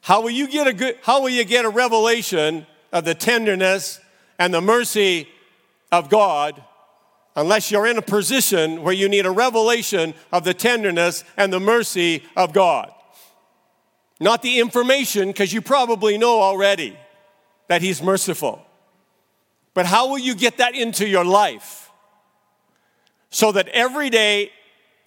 How 0.01 0.21
will 0.21 0.31
you 0.31 0.47
get 0.47 0.67
a 0.67 0.73
good, 0.73 0.97
how 1.03 1.21
will 1.21 1.29
you 1.29 1.43
get 1.43 1.65
a 1.65 1.69
revelation 1.69 2.65
of 2.91 3.05
the 3.05 3.13
tenderness 3.13 3.99
and 4.39 4.53
the 4.53 4.61
mercy 4.61 5.27
of 5.91 6.09
God 6.09 6.61
unless 7.35 7.71
you're 7.71 7.87
in 7.87 7.97
a 7.97 8.01
position 8.01 8.81
where 8.81 8.93
you 8.93 9.07
need 9.07 9.25
a 9.25 9.31
revelation 9.31 10.13
of 10.31 10.43
the 10.43 10.53
tenderness 10.53 11.23
and 11.37 11.53
the 11.53 11.59
mercy 11.59 12.23
of 12.35 12.51
God? 12.51 12.91
Not 14.19 14.41
the 14.41 14.59
information, 14.59 15.29
because 15.29 15.51
you 15.51 15.61
probably 15.61 16.17
know 16.17 16.41
already 16.41 16.95
that 17.67 17.81
He's 17.81 18.01
merciful. 18.03 18.63
But 19.73 19.85
how 19.85 20.09
will 20.09 20.19
you 20.19 20.35
get 20.35 20.57
that 20.57 20.75
into 20.75 21.07
your 21.07 21.25
life? 21.25 21.89
So 23.29 23.51
that 23.53 23.67
every 23.69 24.09
day, 24.09 24.51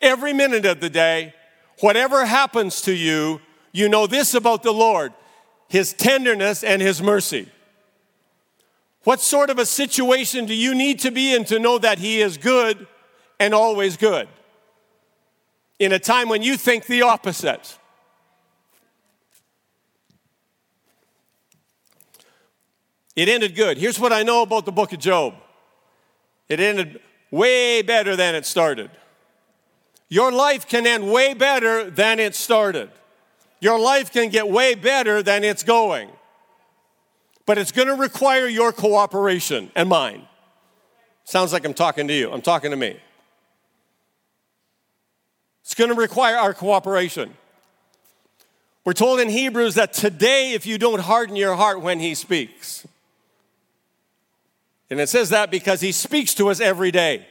every 0.01 0.33
minute 0.33 0.65
of 0.65 0.81
the 0.81 0.89
day, 0.89 1.35
whatever 1.81 2.25
happens 2.25 2.81
to 2.83 2.93
you, 2.93 3.41
you 3.73 3.89
know 3.89 4.07
this 4.07 4.35
about 4.35 4.63
the 4.63 4.73
Lord 4.73 5.13
His 5.69 5.93
tenderness 5.93 6.65
and 6.65 6.81
His 6.81 7.03
mercy. 7.03 7.49
What 9.03 9.21
sort 9.21 9.51
of 9.51 9.59
a 9.59 9.67
situation 9.67 10.47
do 10.47 10.55
you 10.55 10.75
need 10.75 11.01
to 11.01 11.11
be 11.11 11.35
in 11.35 11.45
to 11.47 11.59
know 11.59 11.79
that 11.79 11.99
He 11.99 12.21
is 12.21 12.39
good 12.39 12.87
and 13.39 13.53
always 13.53 13.99
good? 13.99 14.29
In 15.79 15.93
a 15.93 15.99
time 15.99 16.29
when 16.29 16.43
you 16.43 16.57
think 16.57 16.87
the 16.87 17.03
opposite. 17.03 17.79
It 23.17 23.29
ended 23.29 23.55
good. 23.55 23.79
Here's 23.79 23.99
what 23.99 24.13
I 24.13 24.23
know 24.23 24.43
about 24.43 24.65
the 24.65 24.73
book 24.73 24.93
of 24.93 24.99
Job 24.99 25.35
it 26.49 26.61
ended 26.61 27.01
way 27.31 27.83
better 27.83 28.17
than 28.17 28.35
it 28.35 28.47
started. 28.47 28.91
Your 30.09 30.31
life 30.31 30.69
can 30.69 30.87
end 30.87 31.11
way 31.11 31.35
better 31.35 31.91
than 31.91 32.21
it 32.21 32.35
started. 32.35 32.91
Your 33.61 33.79
life 33.79 34.13
can 34.13 34.29
get 34.29 34.49
way 34.49 34.75
better 34.75 35.23
than 35.23 35.43
it's 35.43 35.63
going. 35.63 36.11
But 37.47 37.59
it's 37.59 37.73
going 37.73 37.89
to 37.89 37.95
require 37.95 38.47
your 38.47 38.73
cooperation 38.73 39.71
and 39.75 39.89
mine. 39.89 40.27
Sounds 41.25 41.53
like 41.53 41.65
I'm 41.65 41.75
talking 41.75 42.07
to 42.09 42.15
you. 42.15 42.31
I'm 42.31 42.43
talking 42.43 42.71
to 42.71 42.77
me. 42.77 42.99
It's 45.63 45.75
going 45.75 45.91
to 45.91 45.97
require 45.97 46.37
our 46.37 46.53
cooperation. 46.53 47.35
We're 48.85 48.93
told 48.93 49.21
in 49.21 49.31
Hebrews 49.31 49.77
that 49.77 49.95
today, 49.95 50.53
if 50.53 50.67
you 50.67 50.77
don't 50.77 51.01
harden 51.01 51.37
your 51.37 51.55
heart 51.55 51.81
when 51.81 52.01
he 52.01 52.15
speaks, 52.15 52.87
and 54.91 55.01
it 55.01 55.09
says 55.09 55.31
that 55.31 55.51
because 55.51 55.81
he 55.81 55.93
speaks 55.93 56.35
to 56.35 56.49
us 56.49 56.61
every 56.61 56.91
day. 56.91 57.27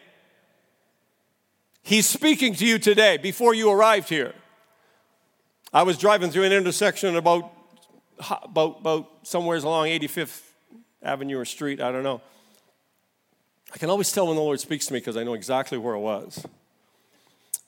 He's 1.81 2.05
speaking 2.05 2.55
to 2.55 2.65
you 2.65 2.79
today 2.79 3.17
before 3.17 3.53
you 3.53 3.69
arrived 3.69 4.09
here. 4.09 4.33
I 5.73 5.83
was 5.83 5.97
driving 5.97 6.31
through 6.31 6.43
an 6.43 6.53
intersection 6.53 7.15
about, 7.15 7.51
about, 8.29 8.79
about 8.79 9.09
somewhere 9.23 9.57
along 9.57 9.87
85th 9.87 10.41
Avenue 11.03 11.39
or 11.39 11.45
Street, 11.45 11.81
I 11.81 11.91
don't 11.91 12.03
know. 12.03 12.21
I 13.73 13.77
can 13.77 13.89
always 13.89 14.11
tell 14.11 14.27
when 14.27 14.35
the 14.35 14.41
Lord 14.41 14.59
speaks 14.59 14.85
to 14.87 14.93
me 14.93 14.99
because 14.99 15.17
I 15.17 15.23
know 15.23 15.33
exactly 15.33 15.77
where 15.77 15.95
it 15.95 15.99
was. 15.99 16.45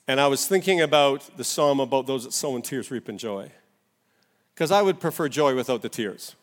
And 0.08 0.22
I 0.22 0.28
was 0.28 0.48
thinking 0.48 0.82
about 0.82 1.36
the 1.36 1.44
psalm 1.44 1.80
about 1.80 2.06
those 2.06 2.26
that 2.26 2.32
sow 2.34 2.56
in 2.56 2.62
tears 2.62 2.92
reap 2.92 3.10
in 3.10 3.18
joy. 3.18 3.52
Because 4.54 4.72
I 4.72 4.82
would 4.82 5.00
prefer 5.00 5.28
joy 5.28 5.56
without 5.56 5.82
the 5.82 5.90
tears. 5.90 6.36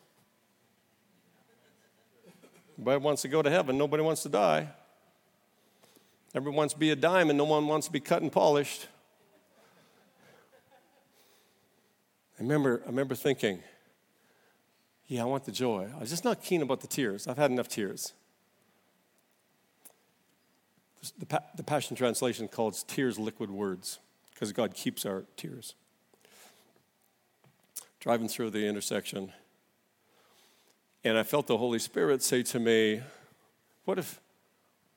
Everybody 2.82 3.04
wants 3.04 3.22
to 3.22 3.28
go 3.28 3.42
to 3.42 3.48
heaven, 3.48 3.78
nobody 3.78 4.02
wants 4.02 4.24
to 4.24 4.28
die. 4.28 4.68
Everyone 6.34 6.56
wants 6.56 6.74
to 6.74 6.80
be 6.80 6.90
a 6.90 6.96
diamond, 6.96 7.38
no 7.38 7.44
one 7.44 7.68
wants 7.68 7.86
to 7.86 7.92
be 7.92 8.00
cut 8.00 8.22
and 8.22 8.32
polished. 8.32 8.88
I 12.36 12.42
remember, 12.42 12.82
I 12.84 12.88
remember 12.88 13.14
thinking, 13.14 13.60
yeah, 15.06 15.22
I 15.22 15.26
want 15.26 15.44
the 15.44 15.52
joy. 15.52 15.90
I 15.94 16.00
was 16.00 16.10
just 16.10 16.24
not 16.24 16.42
keen 16.42 16.60
about 16.60 16.80
the 16.80 16.88
tears. 16.88 17.28
I've 17.28 17.36
had 17.36 17.52
enough 17.52 17.68
tears. 17.68 18.14
The, 21.20 21.40
the 21.54 21.62
Passion 21.62 21.96
Translation 21.96 22.48
calls 22.48 22.82
tears 22.82 23.16
liquid 23.16 23.52
words 23.52 24.00
because 24.34 24.50
God 24.50 24.74
keeps 24.74 25.06
our 25.06 25.22
tears. 25.36 25.76
Driving 28.00 28.26
through 28.26 28.50
the 28.50 28.66
intersection, 28.66 29.32
and 31.04 31.18
I 31.18 31.22
felt 31.22 31.46
the 31.46 31.58
Holy 31.58 31.78
Spirit 31.78 32.22
say 32.22 32.42
to 32.44 32.60
me, 32.60 33.02
What 33.84 33.98
if, 33.98 34.20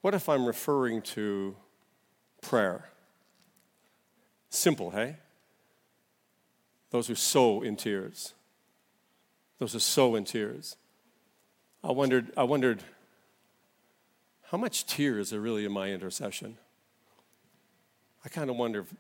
what 0.02 0.14
if 0.14 0.30
I'm 0.30 0.46
referring 0.46 1.02
to 1.02 1.56
prayer? 2.42 2.90
Simple, 4.50 4.92
hey? 4.92 5.18
Those 6.92 7.08
who 7.08 7.16
sow 7.16 7.62
in 7.62 7.76
tears. 7.76 8.34
Those 9.58 9.74
who 9.74 9.80
sow 9.80 10.16
in 10.16 10.24
tears. 10.24 10.78
I 11.84 11.92
wondered, 11.92 12.32
I 12.38 12.44
wondered, 12.44 12.84
how 14.52 14.58
much 14.58 14.86
tears 14.86 15.34
are 15.34 15.42
really 15.42 15.66
in 15.66 15.72
my 15.72 15.90
intercession? 15.90 16.58
I 18.24 18.30
kind 18.30 18.50
of 18.50 18.56
wonder 18.56 18.82
if, 18.82 18.94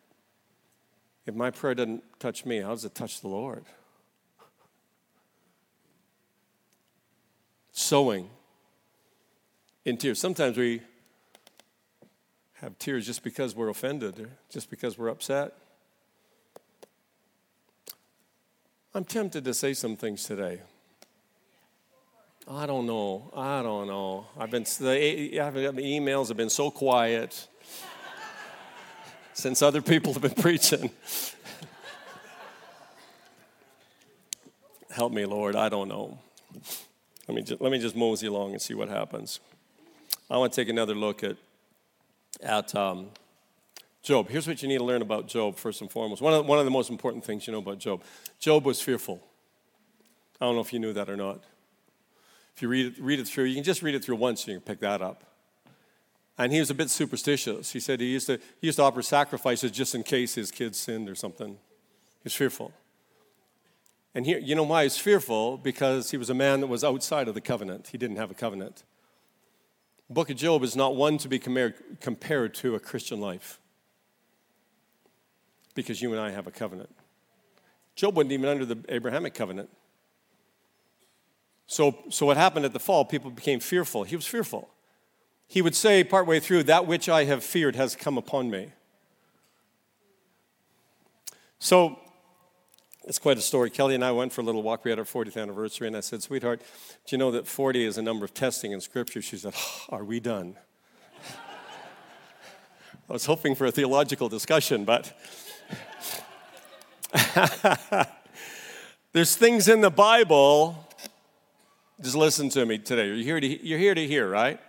if 1.26 1.36
my 1.36 1.52
prayer 1.52 1.76
doesn't 1.76 2.04
touch 2.20 2.46
me, 2.46 2.62
how 2.62 2.70
does 2.70 2.86
it 2.86 2.96
touch 2.96 3.22
the 3.22 3.28
Lord? 3.28 3.64
Sowing 7.78 8.30
in 9.84 9.98
tears. 9.98 10.18
Sometimes 10.18 10.58
we 10.58 10.82
have 12.54 12.80
tears 12.80 13.06
just 13.06 13.22
because 13.22 13.54
we're 13.54 13.68
offended 13.68 14.32
just 14.50 14.70
because 14.70 14.98
we're 14.98 15.10
upset. 15.10 15.58
I'm 18.94 19.04
tempted 19.04 19.44
to 19.44 19.54
say 19.54 19.74
some 19.74 19.98
things 19.98 20.24
today. 20.24 20.62
I 22.48 22.66
don't 22.66 22.88
know. 22.88 23.30
I 23.36 23.62
don't 23.62 23.88
know. 23.88 24.26
I've 24.40 24.52
been 24.52 24.64
the, 24.64 24.86
the 24.86 25.84
emails 25.84 26.30
have 26.30 26.38
been 26.38 26.50
so 26.50 26.72
quiet 26.72 27.46
since 29.34 29.62
other 29.62 29.82
people 29.82 30.14
have 30.14 30.22
been 30.22 30.32
preaching. 30.42 30.92
Help 34.92 35.12
me, 35.12 35.26
Lord. 35.26 35.58
I 35.58 35.68
don't 35.68 35.90
know. 35.90 36.20
Let 37.28 37.36
me 37.36 37.42
just, 37.42 37.62
let 37.62 37.72
me 37.72 37.80
just 37.80 37.96
mosey 37.96 38.28
along 38.28 38.52
and 38.52 38.62
see 38.62 38.74
what 38.74 38.90
happens. 38.90 39.40
I 40.30 40.38
want 40.38 40.54
to 40.54 40.62
take 40.62 40.70
another 40.70 40.96
look 40.96 41.24
at 41.24 41.38
at 42.44 42.76
um, 42.76 43.08
Job. 44.04 44.30
Here's 44.30 44.48
what 44.48 44.62
you 44.62 44.68
need 44.68 44.78
to 44.78 44.84
learn 44.84 45.02
about 45.02 45.28
Job, 45.28 45.58
first 45.58 45.82
and 45.82 45.90
foremost. 45.90 46.22
One 46.22 46.34
of, 46.34 46.46
one 46.46 46.60
of 46.60 46.66
the 46.66 46.72
most 46.72 46.90
important 46.90 47.24
things 47.24 47.48
you 47.48 47.54
know 47.54 47.60
about 47.60 47.80
Job 47.80 48.04
Job 48.40 48.66
was 48.66 48.82
fearful. 48.82 49.22
I 50.40 50.46
don't 50.46 50.56
know 50.56 50.62
if 50.62 50.74
you 50.74 50.80
knew 50.80 50.94
that 50.94 51.10
or 51.10 51.16
not. 51.16 51.44
If 52.56 52.62
you 52.62 52.68
read 52.68 52.98
read 53.00 53.20
it 53.20 53.28
through, 53.28 53.46
you 53.46 53.56
can 53.56 53.64
just 53.64 53.82
read 53.82 53.96
it 53.96 54.04
through 54.04 54.18
once 54.18 54.44
and 54.44 54.54
you 54.54 54.60
can 54.60 54.66
pick 54.66 54.80
that 54.82 55.02
up. 55.02 55.24
And 56.38 56.52
he 56.52 56.60
was 56.60 56.70
a 56.70 56.74
bit 56.74 56.90
superstitious. 56.90 57.72
He 57.72 57.80
said 57.80 58.02
he 58.02 58.08
used 58.08 58.28
to, 58.28 58.38
he 58.60 58.68
used 58.68 58.78
to 58.78 58.84
offer 58.84 59.02
sacrifices 59.02 59.72
just 59.72 59.96
in 59.96 60.04
case 60.04 60.36
his 60.36 60.52
kids 60.52 60.78
sinned 60.78 61.10
or 61.10 61.16
something. 61.16 61.52
He 61.52 62.26
was 62.26 62.36
fearful. 62.36 62.74
And 64.16 64.26
here, 64.26 64.40
you 64.40 64.56
know 64.56 64.64
why 64.64 64.84
he's 64.84 64.98
fearful? 64.98 65.58
Because 65.58 66.10
he 66.10 66.18
was 66.18 66.30
a 66.30 66.34
man 66.34 66.62
that 66.62 66.68
was 66.68 66.86
outside 66.86 67.28
of 67.28 67.34
the 67.34 67.42
covenant. 67.42 67.88
He 67.88 67.98
didn't 67.98 68.16
have 68.16 68.32
a 68.32 68.34
covenant. 68.34 68.84
The 70.08 70.14
book 70.14 70.30
of 70.30 70.38
Job 70.38 70.64
is 70.64 70.76
not 70.76 70.96
one 70.96 71.18
to 71.18 71.28
be 71.28 71.38
compared, 71.38 72.00
compared 72.00 72.54
to 72.56 72.76
a 72.76 72.80
Christian 72.80 73.20
life 73.20 73.60
because 75.76 76.02
you 76.02 76.14
and 76.14 76.22
I 76.22 76.32
have 76.32 76.48
a 76.48 76.52
covenant. 76.52 76.96
Job 77.96 78.16
wasn't 78.16 78.32
even 78.32 78.48
under 78.48 78.66
the 78.66 78.78
Abrahamic 78.88 79.34
covenant. 79.34 79.70
So, 81.68 81.98
so 82.10 82.26
what 82.26 82.38
happened 82.38 82.66
at 82.66 82.72
the 82.72 82.80
fall, 82.80 83.04
people 83.04 83.30
became 83.30 83.60
fearful. 83.60 84.04
He 84.04 84.16
was 84.16 84.26
fearful. 84.26 84.70
He 85.48 85.62
would 85.62 85.76
say 85.76 86.04
partway 86.04 86.40
through, 86.40 86.64
That 86.64 86.88
which 86.88 87.10
I 87.10 87.26
have 87.26 87.44
feared 87.44 87.76
has 87.76 87.96
come 87.96 88.18
upon 88.18 88.50
me. 88.50 88.72
So 91.60 92.00
it's 93.06 93.20
quite 93.20 93.38
a 93.38 93.42
story. 93.42 93.70
Kelly 93.70 93.96
and 93.96 94.04
I 94.04 94.12
went 94.12 94.34
for 94.34 94.42
a 94.42 94.44
little 94.44 94.64
walk. 94.64 94.84
We 94.84 94.92
had 94.92 95.00
our 95.00 95.06
40th 95.06 95.42
anniversary, 95.42 95.88
and 95.88 95.96
I 95.96 96.02
said, 96.02 96.24
Sweetheart, 96.24 96.60
do 96.60 97.16
you 97.16 97.18
know 97.18 97.32
that 97.32 97.48
40 97.48 97.86
is 97.86 97.98
a 97.98 98.02
number 98.02 98.26
of 98.26 98.34
testing 98.34 98.72
in 98.72 98.82
Scripture? 98.82 99.22
She 99.22 99.38
said, 99.38 99.54
oh, 99.56 99.86
Are 99.90 100.04
we 100.04 100.20
done? 100.20 100.56
I 103.10 103.14
was 103.14 103.26
hoping 103.26 103.56
for 103.56 103.66
a 103.66 103.72
theological 103.72 104.28
discussion, 104.28 104.86
but 104.86 105.14
There's 109.14 109.36
things 109.36 109.68
in 109.68 109.82
the 109.82 109.90
Bible. 109.90 110.88
Just 112.02 112.16
listen 112.16 112.50
to 112.50 112.66
me 112.66 112.78
today. 112.78 113.08
You're 113.08 113.16
here 113.18 113.40
to, 113.40 113.66
you're 113.66 113.80
here, 113.80 113.96
to 113.96 114.06
hear, 114.06 114.30
right? 114.30 114.60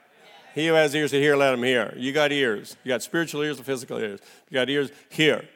He 0.54 0.68
who 0.68 0.74
has 0.74 0.94
ears 0.94 1.10
to 1.10 1.20
hear, 1.20 1.36
let 1.36 1.52
him 1.52 1.62
hear. 1.62 1.92
You 1.96 2.12
got 2.12 2.30
ears. 2.32 2.76
You 2.84 2.90
got 2.90 3.02
spiritual 3.02 3.42
ears 3.42 3.56
and 3.56 3.66
physical 3.66 3.98
ears. 3.98 4.20
You 4.48 4.54
got 4.54 4.70
ears, 4.70 4.90
hear. 5.10 5.48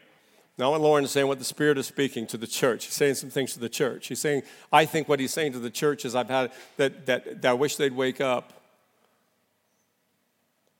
Now, 0.61 0.70
what 0.70 0.81
Lauren 0.81 1.05
is 1.05 1.11
saying, 1.11 1.27
what 1.27 1.38
the 1.38 1.44
Spirit 1.44 1.79
is 1.79 1.87
speaking 1.87 2.27
to 2.29 2.37
the 2.37 2.46
church. 2.46 2.85
He's 2.85 2.94
saying 2.94 3.14
some 3.14 3.31
things 3.31 3.55
to 3.55 3.59
the 3.59 3.68
church. 3.68 4.07
He's 4.07 4.20
saying, 4.20 4.42
I 4.73 4.85
think 4.85 5.09
what 5.09 5.18
he's 5.18 5.33
saying 5.33 5.53
to 5.55 5.59
the 5.59 5.70
church 5.70 6.05
is, 6.05 6.14
I've 6.14 6.29
had 6.29 6.53
that, 6.77 7.07
that, 7.07 7.42
that 7.42 7.51
I 7.51 7.55
wish 7.55 7.77
they'd 7.77 7.92
wake 7.92 8.20
up 8.20 8.53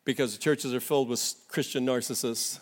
because 0.05 0.37
the 0.37 0.41
churches 0.41 0.73
are 0.75 0.81
filled 0.81 1.09
with 1.09 1.35
Christian 1.49 1.85
narcissists 1.85 2.61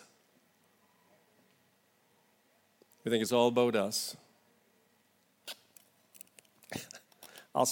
we 3.03 3.11
think 3.11 3.21
it's 3.21 3.31
all 3.31 3.47
about 3.47 3.75
us. 3.75 4.15
I'll, 7.55 7.67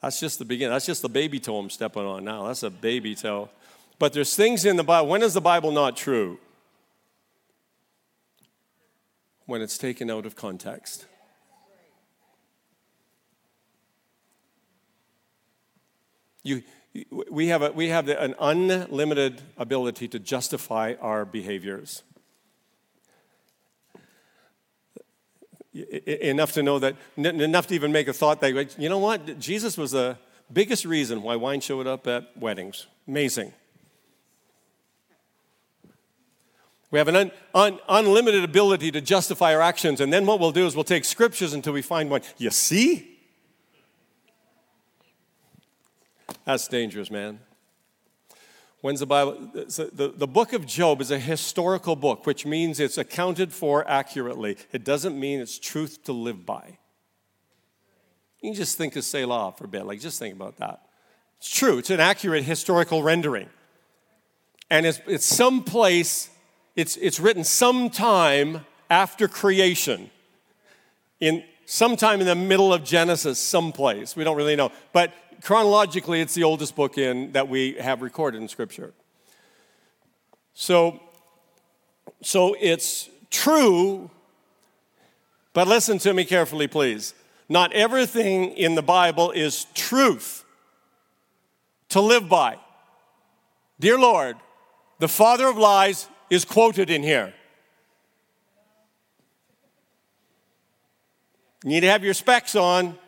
that's 0.00 0.20
just 0.20 0.38
the 0.38 0.44
beginning. 0.44 0.72
That's 0.72 0.86
just 0.86 1.02
the 1.02 1.08
baby 1.08 1.38
toe 1.38 1.58
I'm 1.58 1.70
stepping 1.70 2.04
on 2.04 2.24
now. 2.24 2.46
That's 2.46 2.62
a 2.62 2.70
baby 2.70 3.14
toe. 3.14 3.50
But 3.98 4.12
there's 4.12 4.34
things 4.34 4.64
in 4.64 4.76
the 4.76 4.82
Bible. 4.82 5.08
When 5.08 5.22
is 5.22 5.34
the 5.34 5.40
Bible 5.40 5.70
not 5.70 5.96
true? 5.96 6.38
When 9.46 9.60
it's 9.60 9.76
taken 9.76 10.10
out 10.10 10.26
of 10.26 10.36
context. 10.36 11.06
You, 16.42 16.62
we 17.30 17.48
have, 17.48 17.62
a, 17.62 17.72
we 17.72 17.88
have 17.88 18.08
an 18.08 18.34
unlimited 18.38 19.42
ability 19.56 20.08
to 20.08 20.18
justify 20.18 20.94
our 21.00 21.24
behaviors. 21.24 22.02
enough 25.74 26.52
to 26.52 26.62
know 26.62 26.78
that, 26.78 26.96
enough 27.16 27.66
to 27.66 27.74
even 27.74 27.90
make 27.92 28.08
a 28.08 28.12
thought 28.12 28.40
that, 28.40 28.78
you 28.78 28.88
know 28.88 28.98
what? 28.98 29.38
Jesus 29.38 29.76
was 29.76 29.90
the 29.90 30.16
biggest 30.52 30.84
reason 30.84 31.22
why 31.22 31.36
wine 31.36 31.60
showed 31.60 31.86
up 31.86 32.06
at 32.06 32.36
weddings. 32.36 32.86
Amazing. 33.08 33.52
We 36.94 36.98
have 36.98 37.08
an 37.08 37.16
un, 37.16 37.32
un, 37.56 37.80
unlimited 37.88 38.44
ability 38.44 38.92
to 38.92 39.00
justify 39.00 39.52
our 39.52 39.60
actions, 39.60 40.00
and 40.00 40.12
then 40.12 40.26
what 40.26 40.38
we'll 40.38 40.52
do 40.52 40.64
is 40.64 40.76
we'll 40.76 40.84
take 40.84 41.04
scriptures 41.04 41.52
until 41.52 41.72
we 41.72 41.82
find 41.82 42.08
one. 42.08 42.20
You 42.38 42.50
see? 42.50 43.18
That's 46.44 46.68
dangerous, 46.68 47.10
man. 47.10 47.40
When's 48.80 49.00
the 49.00 49.06
Bible? 49.06 49.32
The, 49.54 50.12
the 50.14 50.28
book 50.28 50.52
of 50.52 50.66
Job 50.66 51.00
is 51.00 51.10
a 51.10 51.18
historical 51.18 51.96
book, 51.96 52.26
which 52.26 52.46
means 52.46 52.78
it's 52.78 52.96
accounted 52.96 53.52
for 53.52 53.84
accurately. 53.90 54.56
It 54.70 54.84
doesn't 54.84 55.18
mean 55.18 55.40
it's 55.40 55.58
truth 55.58 56.04
to 56.04 56.12
live 56.12 56.46
by. 56.46 56.78
You 58.40 58.50
can 58.50 58.54
just 58.54 58.78
think 58.78 58.94
of 58.94 59.02
Selah 59.02 59.52
for 59.58 59.64
a 59.64 59.68
bit. 59.68 59.84
Like, 59.84 59.98
just 59.98 60.20
think 60.20 60.36
about 60.36 60.58
that. 60.58 60.82
It's 61.38 61.50
true, 61.50 61.78
it's 61.78 61.90
an 61.90 61.98
accurate 61.98 62.44
historical 62.44 63.02
rendering. 63.02 63.48
And 64.70 64.86
it's, 64.86 65.00
it's 65.08 65.26
someplace, 65.26 66.30
it's, 66.76 66.96
it's 66.96 67.20
written 67.20 67.44
sometime 67.44 68.66
after 68.90 69.28
creation, 69.28 70.10
in 71.20 71.44
sometime 71.66 72.20
in 72.20 72.26
the 72.26 72.34
middle 72.34 72.72
of 72.72 72.84
Genesis, 72.84 73.38
someplace. 73.38 74.16
We 74.16 74.24
don't 74.24 74.36
really 74.36 74.56
know. 74.56 74.70
But 74.92 75.12
chronologically, 75.42 76.20
it's 76.20 76.34
the 76.34 76.44
oldest 76.44 76.76
book 76.76 76.98
in 76.98 77.32
that 77.32 77.48
we 77.48 77.74
have 77.74 78.02
recorded 78.02 78.42
in 78.42 78.48
Scripture. 78.48 78.92
So, 80.54 81.00
so 82.22 82.56
it's 82.60 83.08
true 83.30 84.10
But 85.54 85.68
listen 85.68 85.98
to 85.98 86.12
me 86.12 86.24
carefully, 86.24 86.66
please. 86.66 87.14
Not 87.48 87.72
everything 87.72 88.50
in 88.52 88.74
the 88.74 88.82
Bible 88.82 89.30
is 89.30 89.66
truth 89.74 90.44
to 91.90 92.00
live 92.00 92.28
by. 92.28 92.58
Dear 93.78 93.98
Lord, 93.98 94.36
the 94.98 95.08
father 95.08 95.46
of 95.46 95.56
lies 95.56 96.08
is 96.34 96.44
quoted 96.44 96.90
in 96.90 97.02
here. 97.02 97.32
You 101.64 101.70
need 101.70 101.80
to 101.80 101.88
have 101.88 102.04
your 102.04 102.14
specs 102.14 102.54
on. 102.54 102.98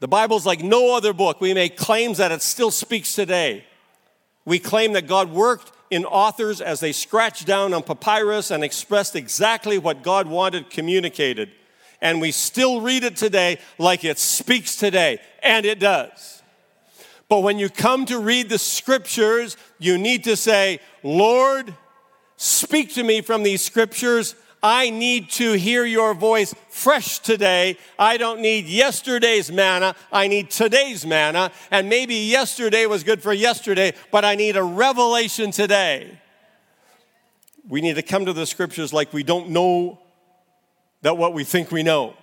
The 0.00 0.08
Bible's 0.08 0.44
like 0.44 0.62
no 0.62 0.96
other 0.96 1.12
book. 1.12 1.40
We 1.40 1.54
make 1.54 1.76
claims 1.76 2.18
that 2.18 2.32
it 2.32 2.42
still 2.42 2.70
speaks 2.70 3.14
today. 3.14 3.64
We 4.44 4.58
claim 4.58 4.92
that 4.94 5.06
God 5.06 5.30
worked 5.30 5.72
in 5.90 6.04
authors 6.04 6.60
as 6.60 6.80
they 6.80 6.92
scratched 6.92 7.46
down 7.46 7.72
on 7.72 7.82
papyrus 7.82 8.50
and 8.50 8.64
expressed 8.64 9.14
exactly 9.14 9.78
what 9.78 10.02
God 10.02 10.26
wanted 10.26 10.68
communicated. 10.68 11.50
And 12.00 12.20
we 12.20 12.32
still 12.32 12.80
read 12.80 13.04
it 13.04 13.16
today 13.16 13.58
like 13.78 14.04
it 14.04 14.18
speaks 14.18 14.76
today, 14.76 15.18
and 15.42 15.64
it 15.64 15.78
does. 15.78 16.42
But 17.28 17.40
when 17.40 17.58
you 17.58 17.68
come 17.68 18.06
to 18.06 18.18
read 18.18 18.48
the 18.48 18.58
scriptures, 18.58 19.56
you 19.78 19.98
need 19.98 20.24
to 20.24 20.36
say, 20.36 20.80
Lord, 21.02 21.74
speak 22.36 22.94
to 22.94 23.02
me 23.02 23.20
from 23.20 23.42
these 23.42 23.62
scriptures. 23.62 24.36
I 24.62 24.90
need 24.90 25.30
to 25.32 25.52
hear 25.52 25.84
your 25.84 26.14
voice 26.14 26.54
fresh 26.70 27.18
today. 27.18 27.78
I 27.98 28.16
don't 28.16 28.40
need 28.40 28.66
yesterday's 28.66 29.50
manna. 29.50 29.94
I 30.12 30.28
need 30.28 30.50
today's 30.50 31.04
manna. 31.04 31.52
And 31.70 31.88
maybe 31.88 32.14
yesterday 32.14 32.86
was 32.86 33.04
good 33.04 33.22
for 33.22 33.32
yesterday, 33.32 33.92
but 34.10 34.24
I 34.24 34.34
need 34.34 34.56
a 34.56 34.62
revelation 34.62 35.50
today. 35.50 36.20
We 37.68 37.80
need 37.80 37.96
to 37.96 38.02
come 38.02 38.26
to 38.26 38.32
the 38.32 38.46
scriptures 38.46 38.92
like 38.92 39.12
we 39.12 39.24
don't 39.24 39.50
know 39.50 40.00
that 41.02 41.16
what 41.16 41.34
we 41.34 41.44
think 41.44 41.70
we 41.70 41.82
know. 41.82 42.14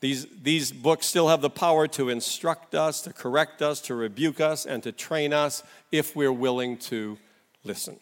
These, 0.00 0.26
these 0.42 0.70
books 0.70 1.06
still 1.06 1.28
have 1.28 1.40
the 1.40 1.50
power 1.50 1.88
to 1.88 2.08
instruct 2.08 2.74
us, 2.74 3.00
to 3.02 3.12
correct 3.12 3.62
us, 3.62 3.80
to 3.82 3.94
rebuke 3.94 4.40
us, 4.40 4.64
and 4.64 4.82
to 4.84 4.92
train 4.92 5.32
us 5.32 5.64
if 5.90 6.14
we're 6.14 6.32
willing 6.32 6.76
to 6.78 7.18
listen. 7.64 7.98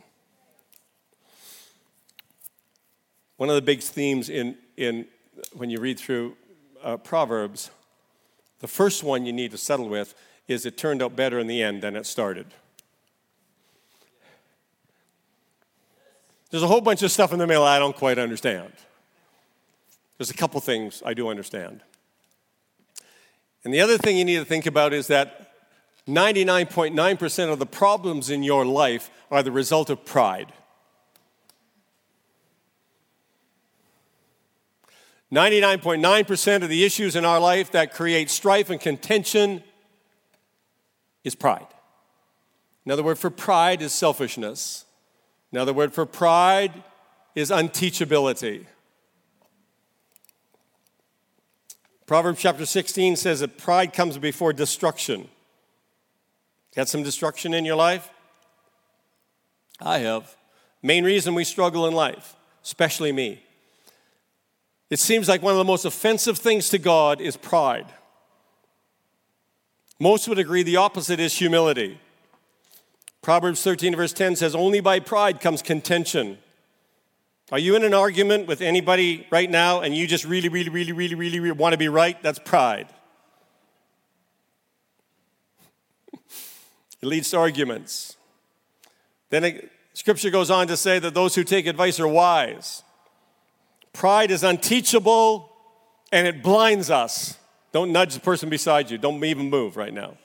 One 3.39 3.49
of 3.49 3.55
the 3.55 3.63
big 3.63 3.81
themes 3.81 4.29
in, 4.29 4.57
in 4.77 5.07
when 5.53 5.71
you 5.71 5.79
read 5.81 5.99
through 5.99 6.37
uh, 6.83 6.99
Proverbs, 6.99 7.71
the 8.61 8.69
first 8.69 9.03
one 9.03 9.27
you 9.27 9.33
need 9.33 9.51
to 9.51 9.59
settle 9.59 9.89
with 9.89 10.15
is 10.49 10.65
it 10.65 10.77
turned 10.77 11.03
out 11.03 11.17
better 11.17 11.39
in 11.39 11.47
the 11.47 11.63
end 11.63 11.83
than 11.83 11.97
it 11.97 12.07
started. 12.07 12.47
There's 16.51 16.63
a 16.63 16.69
whole 16.69 16.81
bunch 16.81 17.03
of 17.03 17.11
stuff 17.11 17.33
in 17.33 17.39
the 17.39 17.47
middle 17.47 17.65
I 17.65 17.79
don't 17.79 17.97
quite 17.97 18.19
understand. 18.19 18.73
There's 20.19 20.31
a 20.31 20.35
couple 20.35 20.61
things 20.61 21.03
I 21.05 21.15
do 21.15 21.29
understand. 21.29 21.83
And 23.65 23.75
the 23.75 23.81
other 23.81 23.99
thing 23.99 24.17
you 24.17 24.25
need 24.25 24.39
to 24.39 24.45
think 24.45 24.67
about 24.67 24.93
is 24.93 25.09
that 25.09 25.53
99.9% 26.09 27.53
of 27.53 27.59
the 27.59 27.67
problems 27.67 28.31
in 28.31 28.43
your 28.43 28.65
life 28.65 29.11
are 29.31 29.43
the 29.43 29.51
result 29.51 29.91
of 29.91 30.05
pride. 30.05 30.53
99.9% 35.33 36.63
of 36.63 36.69
the 36.69 36.85
issues 36.85 37.17
in 37.17 37.25
our 37.25 37.41
life 37.41 37.73
that 37.73 37.93
create 37.93 38.31
strife 38.31 38.71
and 38.71 38.81
contention 38.81 39.63
is 41.25 41.35
pride. 41.35 41.67
Another 42.85 43.03
word 43.03 43.19
for 43.19 43.31
pride 43.31 43.83
is 43.83 43.93
selfishness. 43.93 44.85
Another 45.51 45.73
word 45.73 45.93
for 45.93 46.07
pride 46.07 46.85
is 47.35 47.51
unteachability. 47.51 48.67
Proverbs 52.07 52.40
chapter 52.40 52.64
16 52.64 53.16
says 53.16 53.40
that 53.40 53.59
pride 53.59 53.92
comes 53.92 54.16
before 54.16 54.53
destruction. 54.53 55.29
Got 56.75 56.88
some 56.88 57.03
destruction 57.03 57.53
in 57.53 57.64
your 57.64 57.75
life? 57.75 58.09
I 59.81 59.99
have. 59.99 60.37
Main 60.83 61.05
reason 61.05 61.35
we 61.35 61.42
struggle 61.42 61.87
in 61.87 61.95
life, 61.95 62.37
especially 62.62 63.11
me. 63.11 63.42
It 64.88 65.01
seems 65.01 65.29
like 65.29 65.42
one 65.42 65.53
of 65.53 65.59
the 65.59 65.64
most 65.64 65.85
offensive 65.85 66.38
things 66.38 66.69
to 66.69 66.79
God 66.79 67.21
is 67.21 67.37
pride. 67.37 67.87
Most 69.99 70.29
would 70.29 70.38
agree 70.38 70.62
the 70.62 70.77
opposite 70.77 71.19
is 71.19 71.35
humility. 71.35 71.99
Proverbs 73.21 73.62
13, 73.62 73.97
verse 73.97 74.12
10 74.12 74.37
says, 74.37 74.55
Only 74.55 74.81
by 74.81 75.01
pride 75.01 75.40
comes 75.40 75.61
contention. 75.61 76.38
Are 77.53 77.61
you 77.61 77.77
in 77.77 77.85
an 77.85 77.95
argument 77.95 78.49
with 78.49 78.61
anybody 78.61 79.25
right 79.31 79.49
now 79.49 79.81
and 79.81 79.95
you 79.95 80.09
just 80.09 80.25
really, 80.25 80.49
really, 80.49 80.69
really, 80.69 80.91
really, 80.91 81.15
really, 81.15 81.39
really 81.39 81.57
want 81.57 81.75
to 81.75 81.79
be 81.79 81.89
right? 81.89 82.21
That's 82.21 82.41
pride. 82.41 82.89
it 86.13 86.21
leads 87.03 87.31
to 87.31 87.39
arguments. 87.39 88.17
Then 89.31 89.45
it, 89.45 89.71
scripture 89.93 90.31
goes 90.31 90.51
on 90.51 90.67
to 90.67 90.77
say 90.77 90.99
that 90.99 91.15
those 91.15 91.37
who 91.37 91.45
take 91.45 91.67
advice 91.67 92.01
are 92.01 92.09
wise. 92.09 92.83
Pride 93.93 94.33
is 94.33 94.43
unteachable 94.43 95.53
and 96.11 96.27
it 96.27 96.43
blinds 96.43 96.91
us. 96.91 97.39
Don't 97.71 97.93
nudge 97.93 98.15
the 98.15 98.21
person 98.21 98.49
beside 98.49 98.91
you. 98.91 98.99
Don't 98.99 99.23
even 99.23 99.51
move 99.51 99.77
right 99.77 99.95
now. 99.95 100.17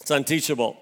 It's 0.00 0.10
unteachable. 0.12 0.76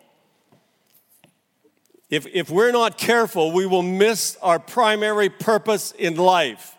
If, 2.15 2.29
if 2.33 2.49
we're 2.49 2.71
not 2.71 2.97
careful, 2.97 3.51
we 3.51 3.67
will 3.67 3.83
miss 3.83 4.39
our 4.41 4.61
primary 4.61 5.29
purpose 5.29 5.91
in 5.91 6.15
life. 6.15 6.77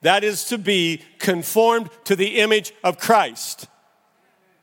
That 0.00 0.24
is 0.24 0.46
to 0.46 0.56
be 0.56 1.02
conformed 1.18 1.90
to 2.04 2.16
the 2.16 2.38
image 2.38 2.72
of 2.82 2.98
Christ. 2.98 3.66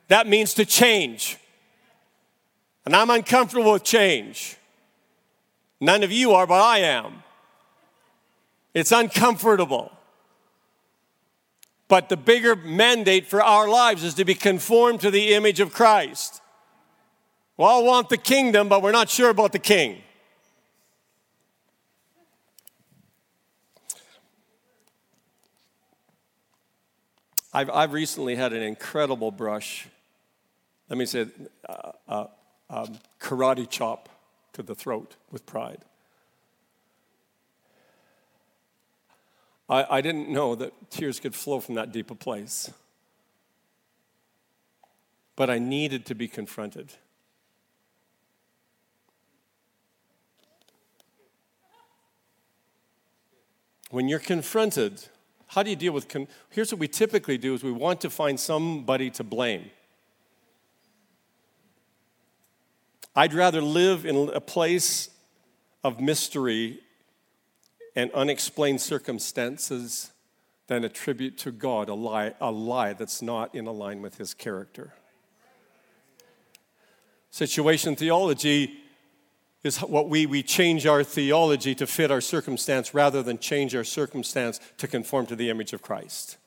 That 0.07 0.25
means 0.25 0.55
to 0.55 0.65
change. 0.65 1.37
And 2.83 2.95
I'm 2.95 3.11
uncomfortable 3.11 3.73
with 3.73 3.83
change. 3.83 4.57
None 5.79 6.01
of 6.01 6.11
you 6.11 6.31
are, 6.31 6.47
but 6.47 6.63
I 6.63 6.79
am. 6.79 7.21
It's 8.73 8.91
uncomfortable. 8.91 9.91
But 11.89 12.09
the 12.09 12.17
bigger 12.17 12.55
mandate 12.55 13.27
for 13.27 13.43
our 13.43 13.69
lives 13.69 14.03
is 14.03 14.15
to 14.15 14.25
be 14.25 14.33
conformed 14.33 15.01
to 15.01 15.11
the 15.11 15.35
image 15.35 15.59
of 15.59 15.73
Christ. 15.73 16.41
We 17.55 17.65
all 17.65 17.85
want 17.85 18.09
the 18.09 18.17
kingdom, 18.17 18.67
but 18.67 18.81
we're 18.81 18.91
not 18.91 19.11
sure 19.11 19.29
about 19.29 19.51
the 19.51 19.59
king. 19.59 20.01
I've, 27.57 27.71
I've 27.71 27.93
recently 27.93 28.35
had 28.35 28.53
an 28.53 28.61
incredible 28.61 29.31
brush. 29.31 29.87
Let 30.89 30.99
me 30.99 31.07
say, 31.07 31.25
uh, 31.67 31.91
uh, 32.07 32.27
um, 32.69 32.99
karate 33.19 33.67
chop 33.67 34.09
to 34.53 34.61
the 34.61 34.75
throat 34.75 35.15
with 35.31 35.43
pride. 35.47 35.79
I, 39.67 39.97
I 39.97 40.01
didn't 40.01 40.29
know 40.29 40.53
that 40.53 40.91
tears 40.91 41.19
could 41.19 41.33
flow 41.33 41.59
from 41.59 41.73
that 41.73 41.91
deep 41.91 42.11
a 42.11 42.15
place. 42.15 42.69
But 45.35 45.49
I 45.49 45.57
needed 45.57 46.05
to 46.05 46.13
be 46.13 46.27
confronted. 46.27 46.93
When 53.89 54.07
you're 54.07 54.19
confronted, 54.19 55.07
how 55.47 55.63
do 55.63 55.69
you 55.69 55.75
deal 55.75 55.93
with 55.93 56.07
con- 56.07 56.27
here's 56.49 56.71
what 56.71 56.79
we 56.79 56.87
typically 56.87 57.37
do 57.37 57.53
is 57.53 57.63
we 57.63 57.71
want 57.71 58.01
to 58.01 58.09
find 58.09 58.39
somebody 58.39 59.09
to 59.11 59.23
blame. 59.23 59.69
I'd 63.15 63.33
rather 63.33 63.61
live 63.61 64.05
in 64.05 64.29
a 64.33 64.41
place 64.41 65.09
of 65.83 65.99
mystery 65.99 66.79
and 67.95 68.11
unexplained 68.11 68.81
circumstances 68.81 70.11
than 70.67 70.83
attribute 70.83 71.37
to 71.39 71.51
god 71.51 71.89
a 71.89 71.93
lie, 71.93 72.33
a 72.39 72.51
lie 72.51 72.93
that's 72.93 73.21
not 73.21 73.55
in 73.55 73.65
line 73.65 74.01
with 74.01 74.17
his 74.17 74.33
character. 74.33 74.93
Situation 77.31 77.95
theology 77.95 78.81
is 79.67 79.77
what 79.77 80.09
we, 80.09 80.25
we 80.25 80.41
change 80.41 80.87
our 80.87 81.03
theology 81.03 81.75
to 81.75 81.85
fit 81.85 82.09
our 82.09 82.21
circumstance 82.21 82.95
rather 82.95 83.21
than 83.21 83.37
change 83.37 83.75
our 83.75 83.83
circumstance 83.83 84.59
to 84.77 84.87
conform 84.87 85.27
to 85.27 85.35
the 85.35 85.51
image 85.51 85.73
of 85.73 85.83
Christ. 85.83 86.37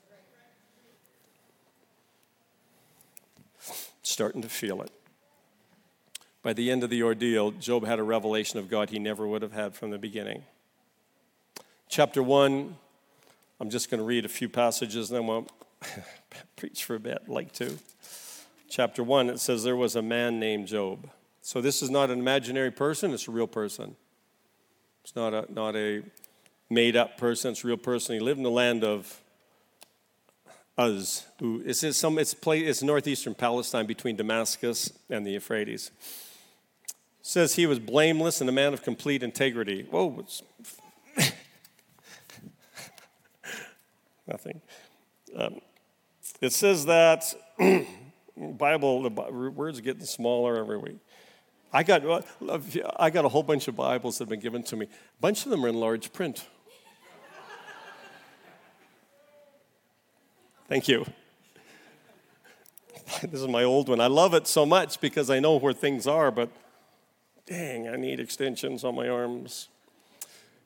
Starting 4.03 4.43
to 4.43 4.49
feel 4.49 4.83
it. 4.83 4.91
By 6.43 6.55
the 6.55 6.71
end 6.71 6.83
of 6.83 6.91
the 6.91 7.03
ordeal, 7.03 7.53
Job 7.53 7.87
had 7.87 7.99
a 7.99 8.03
revelation 8.03 8.59
of 8.59 8.69
God 8.69 8.91
he 8.91 8.99
never 8.99 9.29
would 9.29 9.43
have 9.43 9.53
had 9.53 9.75
from 9.75 9.91
the 9.91 9.99
beginning. 9.99 10.43
Chapter 11.89 12.23
1, 12.23 12.77
I'm 13.61 13.71
just 13.71 13.91
going 13.91 13.99
to 13.99 14.05
read 14.05 14.25
a 14.25 14.29
few 14.29 14.49
passages 14.49 15.11
and 15.11 15.19
then 15.19 15.27
we'll 15.27 15.47
preach 16.57 16.85
for 16.85 16.97
a 16.97 17.01
bit, 17.01 17.29
like 17.29 17.53
to. 17.53 17.79
Chapter 18.69 19.05
1, 19.05 19.29
it 19.29 19.39
says, 19.39 19.63
There 19.63 19.77
was 19.77 19.95
a 19.97 20.03
man 20.03 20.41
named 20.41 20.67
Job 20.67 21.11
so 21.43 21.61
this 21.61 21.83
is 21.83 21.91
not 21.91 22.11
an 22.11 22.19
imaginary 22.19 22.71
person, 22.71 23.13
it's 23.13 23.29
a 23.29 23.31
real 23.31 23.47
person. 23.47 23.97
It's 25.03 25.17
not 25.17 25.33
a, 25.33 25.47
not 25.53 25.75
a 25.77 26.03
made 26.69 26.97
up 26.97 27.17
person, 27.17 27.53
it's 27.53 27.65
a 27.65 27.67
real 27.67 27.77
person. 27.77 28.15
He 28.15 28.21
lived 28.21 28.39
in 28.39 28.45
the 28.45 28.51
land 28.51 28.85
of 28.85 29.21
Uz. 30.79 31.27
It's, 31.41 31.97
some, 31.97 32.19
it's, 32.19 32.35
play, 32.35 32.61
it's 32.61 32.83
northeastern 32.83 33.35
Palestine 33.35 33.87
between 33.87 34.17
Damascus 34.17 34.93
and 35.09 35.27
the 35.27 35.33
Euphrates. 35.33 35.91
It 36.89 36.95
says 37.23 37.55
he 37.55 37.67
was 37.67 37.79
blameless 37.79 38.41
and 38.41 38.49
a 38.49 38.53
man 38.53 38.73
of 38.73 38.83
complete 38.83 39.23
integrity. 39.23 39.87
Whoa, 39.91 40.25
nothing. 44.27 44.61
Um, 45.37 45.61
it 46.41 46.53
says 46.53 46.87
that 46.87 47.25
Bible, 48.37 49.03
the 49.03 49.11
words 49.11 49.79
are 49.79 49.83
getting 49.83 50.05
smaller 50.07 50.57
every 50.57 50.79
week. 50.79 50.99
I 51.73 51.83
got, 51.85 52.27
I 52.99 53.11
got 53.11 53.25
a 53.25 53.29
whole 53.29 53.45
bunch 53.45 53.69
of 53.69 53.77
Bibles 53.77 54.19
that 54.19 54.25
have 54.25 54.29
been 54.29 54.41
given 54.41 54.63
to 54.65 54.77
me. 54.77 54.87
A 54.87 55.21
bunch 55.21 55.45
of 55.45 55.51
them 55.51 55.65
are 55.65 55.69
in 55.69 55.77
large 55.77 56.13
print. 56.13 56.47
Thank 60.69 60.89
you. 60.89 61.05
This 63.23 63.41
is 63.41 63.49
my 63.49 63.65
old 63.65 63.89
one. 63.89 64.01
I 64.01 64.07
love 64.07 64.35
it 64.35 64.47
so 64.47 64.65
much 64.65 65.01
because 65.01 65.31
I 65.31 65.41
know 65.41 65.57
where 65.57 65.73
things 65.73 66.07
are, 66.07 66.31
but 66.31 66.49
dang, 67.45 67.89
I 67.89 67.97
need 67.97 68.21
extensions 68.21 68.85
on 68.85 68.95
my 68.95 69.09
arms. 69.09 69.69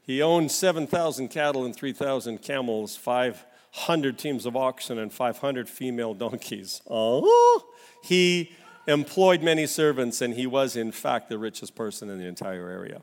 He 0.03 0.21
owned 0.21 0.53
7,000 0.53 1.29
cattle 1.29 1.65
and 1.65 1.75
3,000 1.75 2.43
camels, 2.43 2.97
500 2.97 4.19
teams 4.19 4.45
of 4.45 4.57
oxen, 4.57 4.99
and 4.99 5.11
500 5.11 5.71
female 5.71 6.13
donkeys. 6.13 6.83
Oh, 6.89 7.65
he 8.03 8.53
employed 8.87 9.43
many 9.43 9.67
servants, 9.67 10.21
and 10.21 10.35
he 10.35 10.47
was, 10.47 10.77
in 10.77 10.93
fact, 10.93 11.29
the 11.29 11.39
richest 11.39 11.75
person 11.75 12.11
in 12.11 12.19
the 12.19 12.27
entire 12.27 12.69
area. 12.69 13.03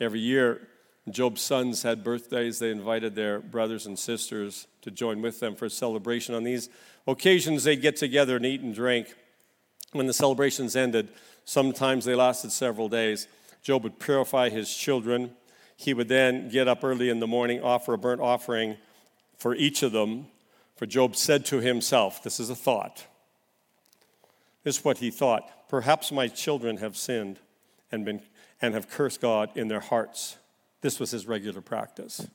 Every 0.00 0.20
year, 0.20 0.68
Job's 1.10 1.42
sons 1.42 1.82
had 1.82 2.02
birthdays. 2.02 2.58
They 2.58 2.70
invited 2.70 3.14
their 3.14 3.40
brothers 3.40 3.86
and 3.86 3.98
sisters 3.98 4.66
to 4.82 4.90
join 4.90 5.20
with 5.20 5.40
them 5.40 5.54
for 5.54 5.66
a 5.66 5.70
celebration. 5.70 6.34
On 6.34 6.44
these 6.44 6.70
occasions, 7.06 7.64
they'd 7.64 7.82
get 7.82 7.96
together 7.96 8.36
and 8.36 8.46
eat 8.46 8.62
and 8.62 8.74
drink. 8.74 9.14
When 9.92 10.06
the 10.06 10.14
celebrations 10.14 10.74
ended, 10.74 11.10
sometimes 11.44 12.04
they 12.04 12.14
lasted 12.14 12.52
several 12.52 12.88
days. 12.88 13.28
Job 13.62 13.82
would 13.84 13.98
purify 13.98 14.48
his 14.48 14.74
children. 14.74 15.32
He 15.76 15.94
would 15.94 16.08
then 16.08 16.48
get 16.48 16.68
up 16.68 16.82
early 16.82 17.10
in 17.10 17.20
the 17.20 17.26
morning, 17.26 17.62
offer 17.62 17.94
a 17.94 17.98
burnt 17.98 18.20
offering 18.20 18.76
for 19.36 19.54
each 19.54 19.82
of 19.82 19.92
them. 19.92 20.26
For 20.76 20.86
Job 20.86 21.16
said 21.16 21.44
to 21.46 21.60
himself, 21.60 22.22
This 22.22 22.40
is 22.40 22.50
a 22.50 22.56
thought. 22.56 23.06
This 24.64 24.78
is 24.78 24.84
what 24.84 24.98
he 24.98 25.10
thought. 25.10 25.68
Perhaps 25.68 26.10
my 26.10 26.26
children 26.26 26.78
have 26.78 26.96
sinned 26.96 27.38
and, 27.92 28.04
been, 28.04 28.22
and 28.60 28.74
have 28.74 28.88
cursed 28.88 29.20
God 29.20 29.50
in 29.54 29.68
their 29.68 29.80
hearts. 29.80 30.38
This 30.80 30.98
was 30.98 31.10
his 31.10 31.26
regular 31.26 31.60
practice. 31.60 32.26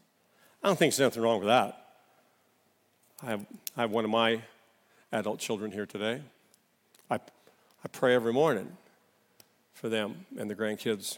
I 0.63 0.67
don't 0.67 0.77
think 0.77 0.93
there's 0.93 1.01
anything 1.01 1.23
wrong 1.23 1.39
with 1.39 1.47
that. 1.47 1.87
I 3.21 3.25
have, 3.31 3.45
I 3.75 3.81
have 3.81 3.91
one 3.91 4.05
of 4.05 4.11
my 4.11 4.41
adult 5.11 5.39
children 5.39 5.71
here 5.71 5.85
today. 5.85 6.21
I, 7.09 7.15
I 7.15 7.87
pray 7.91 8.13
every 8.13 8.33
morning 8.33 8.77
for 9.73 9.89
them 9.89 10.25
and 10.37 10.49
the 10.49 10.55
grandkids. 10.55 11.17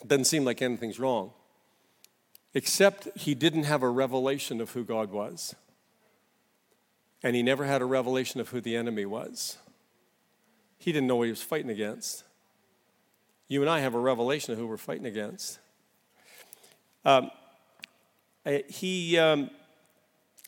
It 0.00 0.08
doesn't 0.08 0.26
seem 0.26 0.44
like 0.44 0.62
anything's 0.62 1.00
wrong, 1.00 1.32
except 2.52 3.08
he 3.16 3.34
didn't 3.34 3.64
have 3.64 3.82
a 3.82 3.88
revelation 3.88 4.60
of 4.60 4.70
who 4.72 4.84
God 4.84 5.10
was. 5.10 5.54
And 7.22 7.34
he 7.34 7.42
never 7.42 7.64
had 7.64 7.80
a 7.80 7.86
revelation 7.86 8.40
of 8.40 8.50
who 8.50 8.60
the 8.60 8.76
enemy 8.76 9.06
was. 9.06 9.56
He 10.78 10.92
didn't 10.92 11.06
know 11.06 11.16
what 11.16 11.24
he 11.24 11.30
was 11.30 11.42
fighting 11.42 11.70
against. 11.70 12.24
You 13.48 13.60
and 13.60 13.70
I 13.70 13.80
have 13.80 13.94
a 13.94 13.98
revelation 13.98 14.52
of 14.52 14.58
who 14.58 14.66
we're 14.66 14.76
fighting 14.76 15.06
against. 15.06 15.58
Um, 17.04 17.30
he 18.68 19.18
um, 19.18 19.50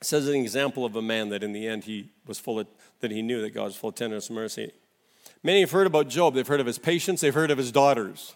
says 0.02 0.28
an 0.28 0.34
example 0.34 0.84
of 0.84 0.96
a 0.96 1.02
man 1.02 1.28
that 1.30 1.42
in 1.42 1.52
the 1.52 1.66
end 1.66 1.84
he 1.84 2.10
was 2.26 2.38
full 2.38 2.60
of, 2.60 2.66
that 3.00 3.10
he 3.10 3.22
knew 3.22 3.40
that 3.42 3.50
God 3.50 3.64
was 3.64 3.76
full 3.76 3.90
of 3.90 3.94
tenderness 3.94 4.28
and 4.28 4.36
mercy. 4.36 4.72
Many 5.42 5.60
have 5.60 5.70
heard 5.70 5.86
about 5.86 6.08
Job. 6.08 6.34
They've 6.34 6.46
heard 6.46 6.60
of 6.60 6.66
his 6.66 6.78
patience, 6.78 7.20
they've 7.20 7.34
heard 7.34 7.50
of 7.50 7.58
his 7.58 7.72
daughters. 7.72 8.34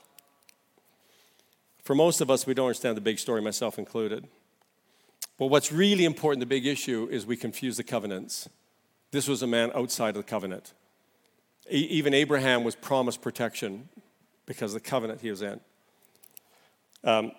For 1.83 1.95
most 1.95 2.21
of 2.21 2.31
us, 2.31 2.47
we 2.47 2.55
don't 2.55 2.67
understand 2.67 2.97
the 2.97 3.01
big 3.01 3.19
story, 3.19 3.43
myself 3.43 3.79
included. 3.79 4.29
But 5.39 5.47
what's 5.47 5.73
really 5.73 6.05
important, 6.05 6.41
the 6.41 6.47
big 6.47 6.67
issue, 6.67 7.09
is 7.11 7.27
we 7.27 7.37
confuse 7.37 7.79
the 7.79 7.83
covenants. 7.83 8.49
This 9.11 9.27
was 9.27 9.43
a 9.43 9.47
man 9.47 9.73
outside 9.75 10.11
of 10.11 10.17
the 10.17 10.31
covenant. 10.31 10.73
Even 11.69 12.15
Abraham 12.15 12.65
was 12.65 12.75
promised 12.75 13.21
protection 13.23 13.89
because 14.47 14.75
of 14.75 14.83
the 14.83 14.89
covenant 14.89 15.21
he 15.21 15.31
was 15.31 15.43
in. 15.43 15.61
Um, 17.05 17.33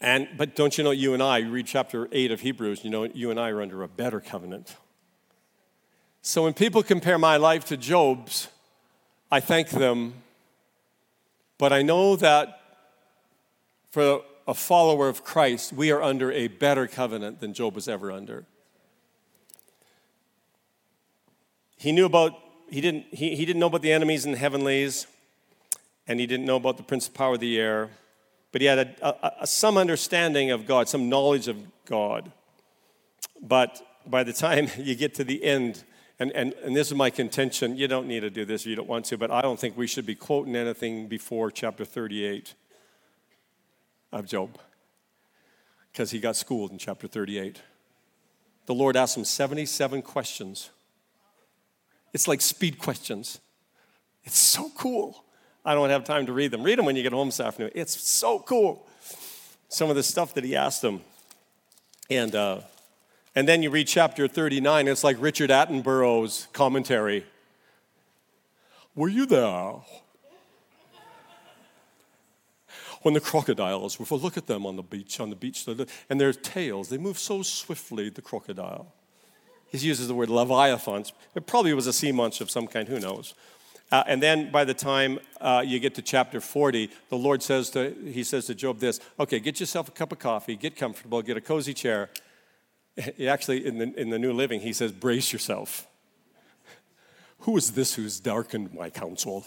and, 0.00 0.28
but 0.36 0.54
don't 0.54 0.76
you 0.76 0.84
know, 0.84 0.90
you 0.90 1.14
and 1.14 1.22
I, 1.22 1.38
you 1.38 1.50
read 1.50 1.66
chapter 1.66 2.08
8 2.12 2.30
of 2.30 2.40
Hebrews, 2.40 2.84
you 2.84 2.90
know, 2.90 3.04
you 3.04 3.30
and 3.30 3.40
I 3.40 3.50
are 3.50 3.62
under 3.62 3.82
a 3.82 3.88
better 3.88 4.20
covenant. 4.20 4.76
So 6.22 6.44
when 6.44 6.54
people 6.54 6.82
compare 6.82 7.18
my 7.18 7.36
life 7.36 7.64
to 7.66 7.76
Job's, 7.76 8.48
I 9.30 9.40
thank 9.40 9.70
them, 9.70 10.14
but 11.58 11.72
I 11.72 11.82
know 11.82 12.16
that 12.16 12.60
for 13.90 14.22
a 14.46 14.54
follower 14.54 15.08
of 15.08 15.24
Christ, 15.24 15.72
we 15.72 15.90
are 15.90 16.02
under 16.02 16.30
a 16.30 16.48
better 16.48 16.86
covenant 16.86 17.40
than 17.40 17.54
Job 17.54 17.74
was 17.74 17.88
ever 17.88 18.12
under. 18.12 18.44
He 21.76 21.92
knew 21.92 22.06
about 22.06 22.32
he 22.68 22.80
didn't, 22.80 23.06
he, 23.12 23.36
he 23.36 23.44
didn't 23.44 23.60
know 23.60 23.66
about 23.66 23.82
the 23.82 23.92
enemies 23.92 24.24
in 24.24 24.32
the 24.32 24.38
heavenlies, 24.38 25.06
and 26.06 26.20
he 26.20 26.26
didn't 26.26 26.46
know 26.46 26.56
about 26.56 26.76
the 26.76 26.82
prince 26.82 27.08
of 27.08 27.14
power 27.14 27.34
of 27.34 27.40
the 27.40 27.58
air, 27.58 27.90
but 28.52 28.60
he 28.60 28.66
had 28.66 28.78
a, 28.78 29.08
a, 29.08 29.32
a, 29.42 29.46
some 29.46 29.76
understanding 29.76 30.50
of 30.50 30.66
God, 30.66 30.88
some 30.88 31.08
knowledge 31.08 31.48
of 31.48 31.56
God. 31.84 32.32
But 33.40 33.80
by 34.06 34.24
the 34.24 34.32
time 34.32 34.68
you 34.78 34.94
get 34.94 35.14
to 35.14 35.24
the 35.24 35.42
end, 35.44 35.84
and, 36.18 36.32
and, 36.32 36.54
and 36.64 36.74
this 36.74 36.88
is 36.88 36.94
my 36.94 37.10
contention, 37.10 37.76
you 37.76 37.88
don't 37.88 38.08
need 38.08 38.20
to 38.20 38.30
do 38.30 38.44
this 38.44 38.66
you 38.66 38.76
don't 38.76 38.88
want 38.88 39.04
to, 39.06 39.18
but 39.18 39.30
I 39.30 39.42
don't 39.42 39.60
think 39.60 39.76
we 39.76 39.86
should 39.86 40.06
be 40.06 40.14
quoting 40.14 40.56
anything 40.56 41.08
before 41.08 41.50
chapter 41.50 41.84
38 41.84 42.54
of 44.12 44.26
Job, 44.26 44.58
because 45.92 46.10
he 46.10 46.18
got 46.18 46.36
schooled 46.36 46.70
in 46.72 46.78
chapter 46.78 47.06
38. 47.06 47.60
The 48.66 48.74
Lord 48.74 48.96
asked 48.96 49.16
him 49.16 49.24
77 49.24 50.02
questions 50.02 50.70
it's 52.12 52.28
like 52.28 52.40
speed 52.40 52.78
questions. 52.78 53.40
It's 54.24 54.38
so 54.38 54.70
cool. 54.76 55.24
I 55.64 55.74
don't 55.74 55.90
have 55.90 56.04
time 56.04 56.26
to 56.26 56.32
read 56.32 56.50
them. 56.50 56.62
Read 56.62 56.78
them 56.78 56.86
when 56.86 56.96
you 56.96 57.02
get 57.02 57.12
home 57.12 57.28
this 57.28 57.40
afternoon. 57.40 57.72
It's 57.74 58.00
so 58.00 58.38
cool. 58.38 58.86
Some 59.68 59.90
of 59.90 59.96
the 59.96 60.02
stuff 60.02 60.34
that 60.34 60.44
he 60.44 60.54
asked 60.54 60.82
them. 60.82 61.00
And, 62.08 62.34
uh, 62.34 62.60
and 63.34 63.48
then 63.48 63.62
you 63.62 63.70
read 63.70 63.88
chapter 63.88 64.28
39, 64.28 64.88
it's 64.88 65.04
like 65.04 65.16
Richard 65.20 65.50
Attenborough's 65.50 66.46
commentary. 66.52 67.26
Were 68.94 69.08
you 69.08 69.26
there? 69.26 69.74
When 73.02 73.14
the 73.14 73.20
crocodiles, 73.20 74.00
if 74.00 74.10
we 74.10 74.18
look 74.18 74.36
at 74.36 74.46
them 74.46 74.66
on 74.66 74.76
the 74.76 74.82
beach, 74.82 75.20
on 75.20 75.30
the 75.30 75.36
beach, 75.36 75.66
and 76.08 76.20
their 76.20 76.32
tails, 76.32 76.88
they 76.88 76.98
move 76.98 77.18
so 77.18 77.42
swiftly, 77.42 78.08
the 78.08 78.22
crocodile. 78.22 78.92
He 79.76 79.88
uses 79.88 80.08
the 80.08 80.14
word 80.14 80.28
leviathans. 80.28 81.12
It 81.34 81.46
probably 81.46 81.74
was 81.74 81.86
a 81.86 81.92
sea 81.92 82.12
monster 82.12 82.44
of 82.44 82.50
some 82.50 82.66
kind, 82.66 82.88
who 82.88 83.00
knows. 83.00 83.34
Uh, 83.92 84.02
and 84.06 84.22
then 84.22 84.50
by 84.50 84.64
the 84.64 84.74
time 84.74 85.20
uh, 85.40 85.62
you 85.64 85.78
get 85.78 85.94
to 85.94 86.02
chapter 86.02 86.40
40, 86.40 86.90
the 87.08 87.16
Lord 87.16 87.42
says 87.42 87.70
to, 87.70 87.94
he 88.04 88.24
says 88.24 88.46
to 88.46 88.54
Job 88.54 88.80
this, 88.80 88.98
okay, 89.20 89.38
get 89.38 89.60
yourself 89.60 89.88
a 89.88 89.92
cup 89.92 90.10
of 90.10 90.18
coffee, 90.18 90.56
get 90.56 90.76
comfortable, 90.76 91.22
get 91.22 91.36
a 91.36 91.40
cozy 91.40 91.74
chair. 91.74 92.10
He 93.18 93.28
actually, 93.28 93.66
in 93.66 93.76
the, 93.76 94.00
in 94.00 94.08
the 94.08 94.18
New 94.18 94.32
Living, 94.32 94.60
he 94.60 94.72
says, 94.72 94.90
brace 94.90 95.30
yourself. 95.30 95.86
Who 97.40 97.54
is 97.58 97.72
this 97.72 97.94
who's 97.94 98.18
darkened 98.18 98.72
my 98.72 98.88
counsel? 98.88 99.46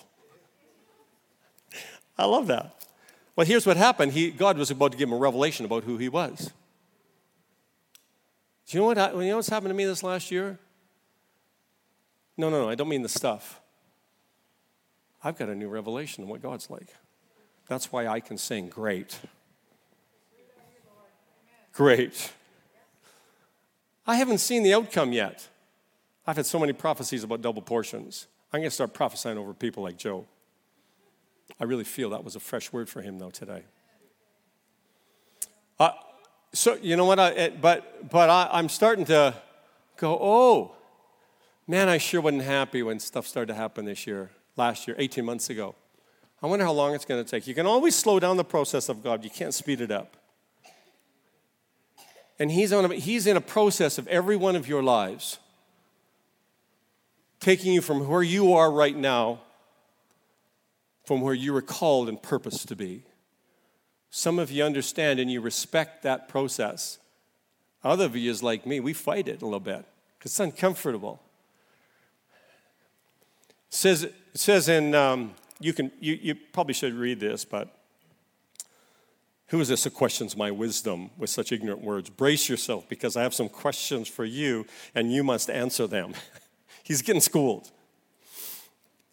I 2.18 2.26
love 2.26 2.46
that. 2.46 2.76
Well, 3.36 3.48
here's 3.48 3.66
what 3.66 3.76
happened. 3.76 4.12
He, 4.12 4.30
God 4.30 4.60
was 4.60 4.70
about 4.70 4.92
to 4.92 5.00
give 5.00 5.10
him 5.10 5.16
a 5.16 5.18
revelation 5.18 5.66
about 5.66 5.84
who 5.84 5.98
he 5.98 6.10
was. 6.10 6.52
Do 8.70 8.78
you 8.78 8.84
know 8.84 8.86
what? 8.86 9.16
You 9.16 9.30
know 9.30 9.38
what's 9.38 9.50
happened 9.50 9.72
to 9.72 9.74
me 9.74 9.86
this 9.86 10.04
last 10.04 10.30
year? 10.30 10.60
No, 12.38 12.52
no, 12.52 12.62
no. 12.62 12.70
I 12.70 12.76
don't 12.76 12.88
mean 12.88 13.02
the 13.02 13.10
stuff. 13.10 13.60
I've 15.24 15.40
got 15.40 15.50
a 15.50 15.56
new 15.56 15.68
revelation 15.68 16.24
of 16.24 16.30
what 16.30 16.44
God's 16.44 16.70
like. 16.70 16.94
That's 17.68 17.92
why 17.92 18.06
I 18.06 18.20
can 18.20 18.38
sing 18.38 18.70
great. 18.70 19.18
Great. 21.74 22.32
I 24.06 24.16
haven't 24.18 24.38
seen 24.38 24.62
the 24.62 24.76
outcome 24.76 25.14
yet. 25.14 25.48
I've 26.28 26.36
had 26.36 26.46
so 26.46 26.60
many 26.60 26.74
prophecies 26.74 27.24
about 27.24 27.42
double 27.42 27.64
portions. 27.64 28.28
I'm 28.54 28.60
going 28.60 28.70
to 28.70 28.76
start 28.76 28.94
prophesying 28.94 29.40
over 29.40 29.56
people 29.56 29.82
like 29.82 29.98
Joe. 29.98 30.26
I 31.60 31.64
really 31.64 31.84
feel 31.84 32.12
that 32.12 32.24
was 32.24 32.36
a 32.36 32.40
fresh 32.40 32.72
word 32.72 32.88
for 32.88 33.02
him, 33.02 33.18
though, 33.18 33.32
today. 33.32 33.64
Uh, 35.80 35.92
so 36.54 36.78
you 36.82 36.96
know 36.96 37.06
what? 37.06 37.20
I, 37.20 37.50
but 37.50 38.10
but 38.10 38.30
I, 38.30 38.50
I'm 38.52 38.70
starting 38.70 39.06
to 39.06 39.36
go. 39.98 40.18
Oh, 40.20 40.76
man, 41.68 41.88
I 41.88 41.98
sure 41.98 42.22
wasn't 42.22 42.44
happy 42.44 42.82
when 42.82 43.00
stuff 43.00 43.28
started 43.28 43.54
to 43.54 43.56
happen 43.56 43.86
this 43.86 44.08
year. 44.08 44.32
Last 44.56 44.88
year, 44.88 44.96
18 45.00 45.24
months 45.24 45.50
ago, 45.50 45.74
I 46.42 46.48
wonder 46.48 46.66
how 46.66 46.74
long 46.74 46.94
it's 46.94 47.06
going 47.06 47.24
to 47.24 47.30
take. 47.30 47.48
You 47.48 47.56
can 47.56 47.66
always 47.66 47.96
slow 47.96 48.20
down 48.20 48.36
the 48.36 48.44
process 48.44 48.90
of 48.90 49.04
God, 49.04 49.24
you 49.24 49.30
can't 49.30 49.54
speed 49.54 49.80
it 49.80 49.92
up. 49.92 50.18
And 52.40 52.50
he's, 52.52 52.72
on 52.72 52.86
a, 52.86 52.96
he's 52.96 53.28
in 53.28 53.36
a 53.36 53.42
process 53.42 53.98
of 53.98 54.08
every 54.08 54.38
one 54.38 54.56
of 54.56 54.68
your 54.68 54.82
lives, 54.82 55.40
taking 57.42 57.74
you 57.74 57.82
from 57.82 58.08
where 58.08 58.24
you 58.24 58.54
are 58.54 58.72
right 58.72 58.96
now, 58.96 59.42
from 61.06 61.20
where 61.20 61.34
you 61.34 61.52
were 61.52 61.62
called 61.62 62.08
and 62.08 62.22
purposed 62.22 62.70
to 62.70 62.76
be. 62.78 63.04
Some 64.12 64.40
of 64.40 64.52
you 64.52 64.64
understand 64.64 65.20
and 65.20 65.32
you 65.32 65.42
respect 65.42 66.04
that 66.04 66.28
process. 66.28 66.98
Other 67.84 68.06
of 68.06 68.16
you 68.16 68.30
is 68.30 68.44
like 68.44 68.66
me, 68.66 68.80
we 68.80 68.94
fight 68.94 69.28
it 69.28 69.42
a 69.42 69.46
little 69.46 69.60
bit 69.60 69.86
because 70.18 70.32
it's 70.32 70.40
uncomfortable. 70.40 71.22
It 73.70 73.76
says, 73.76 74.04
it 74.04 74.16
says 74.34 74.68
in, 74.68 74.96
um, 74.96 75.36
you, 75.60 75.74
can, 75.74 75.92
you, 76.00 76.18
you 76.22 76.36
probably 76.36 76.74
should 76.74 76.94
read 76.94 77.20
this, 77.20 77.46
but 77.46 77.76
who 79.48 79.60
is 79.62 79.68
this 79.68 79.84
who 79.84 79.90
questions 79.90 80.36
my 80.36 80.52
wisdom 80.52 81.12
with 81.18 81.30
such 81.30 81.52
ignorant 81.52 81.82
words? 81.82 82.10
Brace 82.10 82.50
yourself 82.50 82.90
because 82.90 83.16
I 83.16 83.24
have 83.24 83.34
some 83.34 83.50
questions 83.50 84.08
for 84.08 84.26
you 84.26 84.66
and 84.94 85.12
you 85.12 85.24
must 85.24 85.50
answer 85.50 85.88
them. 85.88 86.14
He's 86.84 87.02
getting 87.02 87.22
schooled. 87.22 87.72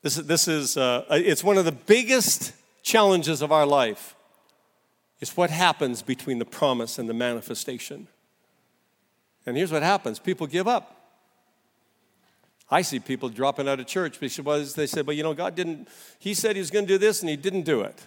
This, 0.03 0.19
is 0.19 0.27
this 0.27 0.49
is, 0.49 0.77
uh, 0.77 1.05
it's 1.11 1.45
one 1.45 1.59
of 1.59 1.65
the 1.65 1.73
biggest 1.73 2.53
challenges 2.83 3.43
of 3.43 3.53
our 3.53 3.67
life. 3.67 4.16
It's 5.21 5.37
what 5.37 5.51
happens 5.51 6.03
between 6.03 6.39
the 6.39 6.45
promise 6.45 6.99
and 6.99 7.09
the 7.09 7.15
manifestation. 7.15 8.09
And 9.47 9.57
here's 9.57 9.73
what 9.73 9.83
happens 9.83 10.19
people 10.19 10.47
give 10.47 10.69
up. 10.69 10.93
I 12.71 12.83
see 12.83 12.99
people 12.99 13.29
dropping 13.29 13.69
out 13.69 13.79
of 13.79 13.87
church 13.87 14.19
because 14.19 14.75
they 14.75 14.89
said, 14.89 15.07
well, 15.07 15.17
you 15.17 15.23
know, 15.23 15.35
God 15.35 15.55
didn't, 15.55 15.89
He 16.19 16.35
said 16.35 16.57
He 16.57 16.61
was 16.61 16.71
going 16.71 16.87
to 16.87 16.93
do 16.95 16.99
this 16.99 17.21
and 17.21 17.31
He 17.31 17.37
didn't 17.37 17.63
do 17.63 17.83
it. 17.83 18.07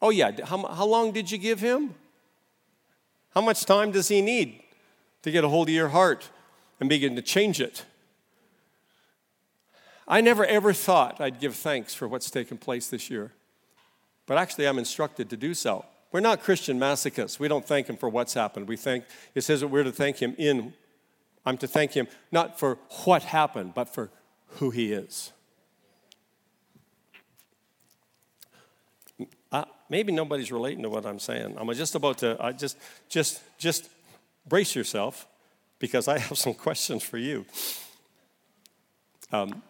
Oh, 0.00 0.10
yeah. 0.10 0.32
How, 0.44 0.66
how 0.66 0.86
long 0.86 1.12
did 1.12 1.30
you 1.30 1.38
give 1.38 1.60
Him? 1.60 1.94
How 3.34 3.42
much 3.42 3.64
time 3.66 3.90
does 3.90 4.08
He 4.08 4.22
need 4.22 4.62
to 5.22 5.30
get 5.30 5.44
a 5.44 5.48
hold 5.48 5.68
of 5.68 5.74
your 5.74 5.88
heart 5.88 6.30
and 6.80 6.88
begin 6.88 7.16
to 7.16 7.22
change 7.22 7.60
it? 7.60 7.84
I 10.06 10.20
never 10.20 10.44
ever 10.44 10.72
thought 10.72 11.20
I'd 11.20 11.40
give 11.40 11.54
thanks 11.54 11.94
for 11.94 12.06
what's 12.06 12.30
taken 12.30 12.58
place 12.58 12.88
this 12.88 13.10
year, 13.10 13.32
but 14.26 14.38
actually, 14.38 14.66
I'm 14.66 14.78
instructed 14.78 15.30
to 15.30 15.36
do 15.36 15.54
so. 15.54 15.84
We're 16.12 16.20
not 16.20 16.42
Christian 16.42 16.78
masochists. 16.78 17.38
We 17.38 17.48
don't 17.48 17.64
thank 17.64 17.88
Him 17.88 17.96
for 17.96 18.08
what's 18.08 18.34
happened. 18.34 18.68
We 18.68 18.76
thank, 18.76 19.04
it 19.34 19.42
says 19.42 19.60
that 19.60 19.68
we're 19.68 19.82
to 19.82 19.92
thank 19.92 20.18
Him 20.18 20.34
in 20.38 20.72
I'm 21.46 21.58
to 21.58 21.66
thank 21.66 21.92
Him 21.92 22.08
not 22.32 22.58
for 22.58 22.78
what 23.04 23.22
happened, 23.22 23.74
but 23.74 23.92
for 23.92 24.10
who 24.46 24.70
He 24.70 24.92
is. 24.92 25.32
Uh, 29.52 29.64
maybe 29.88 30.10
nobody's 30.10 30.50
relating 30.50 30.82
to 30.82 30.88
what 30.88 31.04
I'm 31.06 31.18
saying. 31.18 31.56
I'm 31.58 31.72
just 31.74 31.94
about 31.94 32.18
to. 32.18 32.36
I 32.40 32.52
just, 32.52 32.78
just, 33.08 33.42
just 33.58 33.90
brace 34.46 34.74
yourself, 34.74 35.26
because 35.78 36.08
I 36.08 36.18
have 36.18 36.38
some 36.46 36.54
questions 36.54 37.02
for 37.02 37.18
you. 37.18 37.44
Um, 39.32 39.62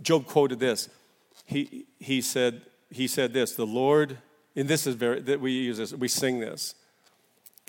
Job 0.00 0.26
quoted 0.26 0.60
this. 0.60 0.88
He, 1.44 1.86
he 1.98 2.20
said 2.20 2.62
he 2.92 3.08
said 3.08 3.32
this. 3.32 3.54
The 3.54 3.66
Lord, 3.66 4.18
and 4.54 4.68
this 4.68 4.86
is 4.86 4.94
very 4.94 5.20
that 5.20 5.40
we 5.40 5.52
use 5.52 5.78
this. 5.78 5.92
We 5.92 6.08
sing 6.08 6.40
this. 6.40 6.74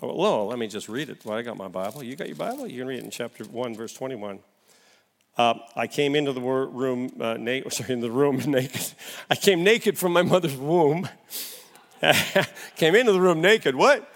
Oh, 0.02 0.14
well, 0.14 0.46
let 0.46 0.58
me 0.58 0.66
just 0.66 0.88
read 0.88 1.08
it. 1.08 1.24
Well, 1.24 1.38
I 1.38 1.42
got 1.42 1.56
my 1.56 1.68
Bible. 1.68 2.02
You 2.02 2.16
got 2.16 2.26
your 2.26 2.36
Bible? 2.36 2.66
You 2.66 2.80
can 2.80 2.88
read 2.88 2.98
it 2.98 3.04
in 3.04 3.10
chapter 3.10 3.44
1, 3.44 3.76
verse 3.76 3.92
21. 3.94 4.40
Uh, 5.36 5.54
I 5.74 5.86
came 5.86 6.14
into 6.14 6.32
the 6.32 6.40
room 6.40 7.12
uh, 7.20 7.34
naked, 7.34 7.72
sorry, 7.72 7.92
in 7.92 8.00
the 8.00 8.10
room 8.10 8.36
naked. 8.46 8.92
I 9.30 9.34
came 9.34 9.64
naked 9.64 9.98
from 9.98 10.12
my 10.12 10.22
mother's 10.22 10.56
womb. 10.56 11.08
came 12.76 12.94
into 12.94 13.12
the 13.12 13.20
room 13.20 13.40
naked. 13.40 13.74
What? 13.74 14.08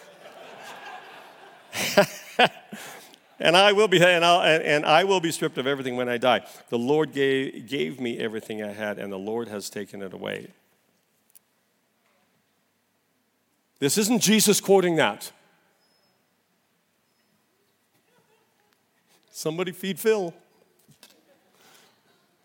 and 3.38 3.57
I 3.57 3.73
will 3.73 3.88
be 3.88 4.03
and, 4.03 4.25
and, 4.25 4.85
I 4.85 5.05
will 5.05 5.21
be 5.21 5.31
stripped 5.31 5.59
of 5.59 5.66
everything 5.66 5.97
when 5.97 6.09
I 6.09 6.18
die. 6.18 6.44
The 6.71 6.79
Lord 6.79 7.12
gave, 7.12 7.68
gave 7.68 8.01
me 8.01 8.18
everything 8.18 8.62
I 8.62 8.73
had, 8.73 8.99
and 8.99 9.12
the 9.12 9.18
Lord 9.18 9.49
has 9.49 9.71
taken 9.71 10.03
it 10.03 10.12
away. 10.12 10.49
This 13.79 13.97
isn't 13.99 14.21
Jesus 14.21 14.61
quoting 14.61 14.97
that. 14.97 15.31
Somebody 19.31 19.71
feed 19.71 20.01
Phil. 20.01 20.35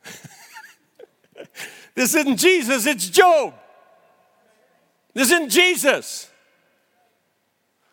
this 1.95 2.13
isn't 2.13 2.37
Jesus, 2.37 2.85
it's 2.85 3.09
Job. 3.09 3.55
This 5.13 5.31
isn't 5.31 5.49
Jesus. 5.49 6.29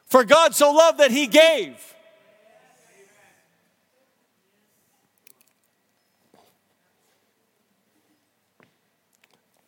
For 0.07 0.24
God 0.24 0.55
so 0.55 0.72
loved 0.72 0.98
that 0.98 1.11
he 1.11 1.26
gave. 1.26 1.94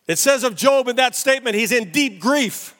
It 0.06 0.18
says 0.18 0.44
of 0.44 0.56
Job 0.56 0.88
in 0.88 0.96
that 0.96 1.14
statement, 1.14 1.56
he's 1.56 1.72
in 1.72 1.90
deep 1.90 2.20
grief. 2.20 2.74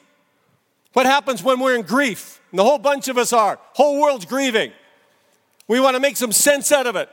What 0.93 1.05
happens 1.05 1.43
when 1.43 1.59
we're 1.59 1.75
in 1.75 1.81
grief? 1.81 2.39
And 2.51 2.59
the 2.59 2.63
whole 2.63 2.77
bunch 2.77 3.07
of 3.07 3.17
us 3.17 3.33
are. 3.33 3.59
Whole 3.73 3.99
world's 3.99 4.25
grieving. 4.25 4.71
We 5.67 5.79
want 5.79 5.95
to 5.95 5.99
make 5.99 6.17
some 6.17 6.31
sense 6.31 6.71
out 6.71 6.87
of 6.87 6.95
it. 6.95 7.09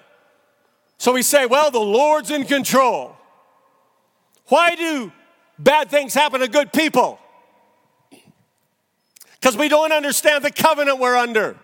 So 0.99 1.13
we 1.13 1.23
say, 1.23 1.47
well, 1.47 1.71
the 1.71 1.81
Lord's 1.81 2.31
in 2.31 2.45
control. 2.45 3.17
Why 4.49 4.75
do 4.75 5.11
bad 5.59 5.89
things 5.89 6.13
happen 6.13 6.41
to 6.41 6.49
good 6.49 6.73
people? 6.73 7.19
Because 9.41 9.57
we 9.57 9.69
don't 9.69 9.93
understand 9.93 10.45
the 10.45 10.51
covenant 10.51 10.99
we're 10.99 11.17
under. 11.17 11.57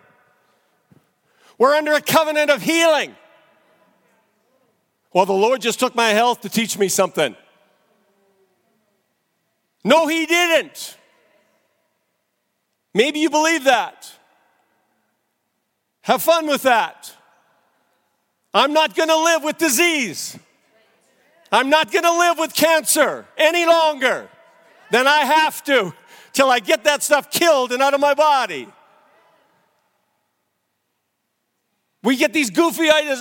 We're 1.59 1.75
under 1.75 1.93
a 1.93 2.01
covenant 2.01 2.51
of 2.51 2.63
healing. 2.63 3.15
Well, 5.13 5.27
the 5.27 5.33
Lord 5.33 5.61
just 5.61 5.81
took 5.81 5.95
my 5.95 6.09
health 6.11 6.41
to 6.43 6.49
teach 6.49 6.79
me 6.79 6.89
something. 6.89 7.37
No, 9.85 10.07
He 10.07 10.25
didn't. 10.25 10.96
Maybe 12.97 13.21
you 13.21 13.29
believe 13.29 13.65
that. 13.65 14.11
Have 16.01 16.23
fun 16.23 16.47
with 16.47 16.63
that. 16.63 17.15
I'm 18.55 18.73
not 18.73 18.97
going 18.97 19.11
to 19.11 19.23
live 19.23 19.45
with 19.45 19.59
disease. 19.59 20.39
I'm 21.53 21.69
not 21.69 21.93
going 21.93 22.05
to 22.05 22.19
live 22.19 22.39
with 22.39 22.55
cancer 22.55 23.27
any 23.37 23.67
longer 23.67 24.31
than 24.91 25.07
I 25.07 25.19
have 25.19 25.63
to 25.65 25.93
till 26.33 26.51
I 26.51 26.59
get 26.59 26.85
that 26.85 27.03
stuff 27.03 27.31
killed 27.31 27.71
and 27.71 27.83
out 27.83 27.93
of 27.93 28.01
my 28.01 28.15
body. 28.15 28.67
We 32.03 32.17
get 32.17 32.33
these 32.33 32.49
goofy 32.49 32.89
ideas. 32.89 33.21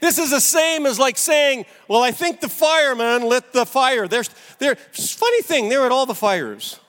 This 0.00 0.18
is 0.18 0.30
the 0.30 0.40
same 0.40 0.84
as 0.84 0.98
like 0.98 1.16
saying, 1.16 1.66
Well, 1.86 2.02
I 2.02 2.10
think 2.10 2.40
the 2.40 2.48
fireman 2.48 3.28
lit 3.28 3.52
the 3.52 3.66
fire. 3.66 4.08
There's, 4.08 4.30
there, 4.58 4.74
funny 4.74 5.42
thing, 5.42 5.68
they're 5.68 5.86
at 5.86 5.92
all 5.92 6.06
the 6.06 6.14
fires. 6.14 6.80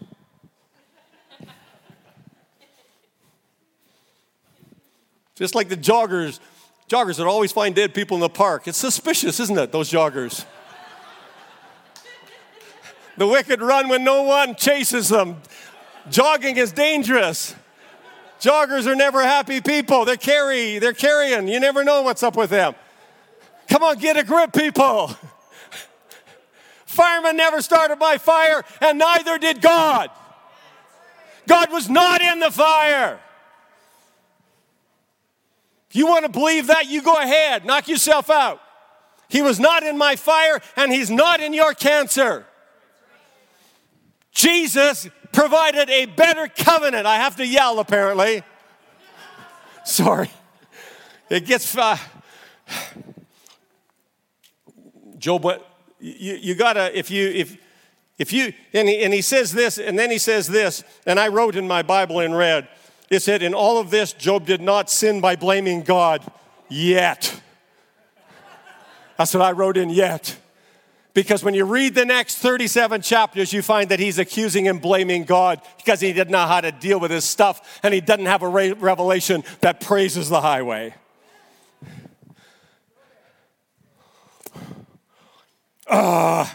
Just 5.38 5.54
like 5.54 5.70
the 5.70 5.78
joggers, 5.78 6.40
joggers 6.90 7.18
that 7.18 7.28
always 7.28 7.52
find 7.52 7.76
dead 7.76 7.94
people 7.94 8.18
in 8.18 8.22
the 8.22 8.30
park. 8.30 8.68
It's 8.68 8.78
suspicious, 8.78 9.40
isn't 9.40 9.58
it, 9.58 9.72
those 9.72 9.92
joggers? 9.92 10.46
the 13.18 13.28
wicked 13.28 13.62
run 13.62 13.88
when 13.88 14.04
no 14.04 14.24
one 14.24 14.56
chases 14.56 15.10
them. 15.10 15.42
Jogging 16.10 16.58
is 16.58 16.72
dangerous. 16.72 17.54
Joggers 18.40 18.88
are 18.88 18.96
never 18.96 19.22
happy 19.22 19.62
people. 19.62 20.06
They're 20.06 20.18
carry, 20.18 20.80
they're 20.80 20.94
carrying. 20.94 21.48
You 21.48 21.60
never 21.60 21.84
know 21.84 22.02
what's 22.02 22.24
up 22.24 22.36
with 22.36 22.50
them. 22.50 22.74
Come 23.68 23.84
on, 23.84 23.98
get 24.00 24.18
a 24.18 24.24
grip, 24.24 24.54
people. 24.54 25.16
Firemen 26.86 27.38
never 27.38 27.62
started 27.62 28.00
by 28.00 28.18
fire, 28.18 28.64
and 28.82 28.98
neither 28.98 29.38
did 29.38 29.62
God. 29.62 30.10
God 31.46 31.72
was 31.72 31.90
not 31.90 32.22
in 32.22 32.40
the 32.40 32.50
fire. 32.50 33.20
If 35.90 35.96
you 35.96 36.08
want 36.08 36.26
to 36.26 36.32
believe 36.32 36.68
that, 36.68 36.88
you 36.88 37.02
go 37.02 37.16
ahead, 37.16 37.66
knock 37.66 37.88
yourself 37.88 38.30
out. 38.30 38.62
He 39.30 39.42
was 39.42 39.60
not 39.60 39.84
in 39.84 39.98
my 39.98 40.16
fire, 40.16 40.62
and 40.76 40.92
He's 40.92 41.10
not 41.10 41.40
in 41.40 41.54
your 41.54 41.74
cancer. 41.74 42.46
Jesus 44.32 45.10
provided 45.32 45.90
a 45.90 46.06
better 46.06 46.48
covenant. 46.48 47.06
I 47.06 47.16
have 47.16 47.36
to 47.38 47.46
yell, 47.46 47.80
apparently. 47.80 48.44
Sorry. 49.86 50.30
It 51.30 51.46
gets. 51.46 51.76
Uh, 51.76 51.98
Job, 55.18 55.44
what 55.44 55.68
you, 56.00 56.36
you 56.36 56.56
gotta 56.56 56.98
if 56.98 57.10
you 57.10 57.28
if 57.28 57.58
if 58.18 58.32
you 58.32 58.54
and 58.74 58.88
he, 58.88 59.00
and 59.00 59.14
he 59.14 59.22
says 59.22 59.52
this 59.52 59.78
and 59.78 59.98
then 59.98 60.12
he 60.12 60.18
says 60.18 60.48
this 60.48 60.84
and 61.06 61.20
I 61.20 61.28
wrote 61.28 61.56
in 61.56 61.68
my 61.68 61.82
Bible 61.82 62.20
in 62.20 62.34
red 62.34 62.68
it 63.10 63.22
said, 63.22 63.42
In 63.42 63.54
all 63.54 63.80
of 63.80 63.90
this, 63.90 64.14
Job 64.14 64.46
did 64.46 64.62
not 64.62 64.90
sin 64.90 65.22
by 65.22 65.36
blaming 65.36 65.82
God 65.82 66.22
yet. 66.70 67.42
That's 69.18 69.34
what 69.34 69.44
I 69.44 69.52
wrote 69.52 69.78
in 69.78 69.90
yet. 69.90 70.38
Because 71.14 71.44
when 71.44 71.56
you 71.56 71.66
read 71.66 71.96
the 71.96 72.06
next 72.06 72.38
37 72.38 73.02
chapters, 73.02 73.52
you 73.52 73.64
find 73.64 73.90
that 73.90 74.00
he's 74.00 74.20
accusing 74.20 74.68
and 74.68 74.80
blaming 74.80 75.24
God 75.24 75.62
because 75.78 76.00
he 76.00 76.14
didn't 76.14 76.30
know 76.30 76.46
how 76.46 76.62
to 76.62 76.72
deal 76.72 77.00
with 77.00 77.10
his 77.10 77.26
stuff 77.26 77.80
and 77.82 77.92
he 77.92 78.02
doesn't 78.02 78.28
have 78.28 78.44
a 78.44 78.48
revelation 78.48 79.44
that 79.62 79.82
praises 79.82 80.30
the 80.30 80.42
highway. 80.42 80.94
Uh, 85.88 86.46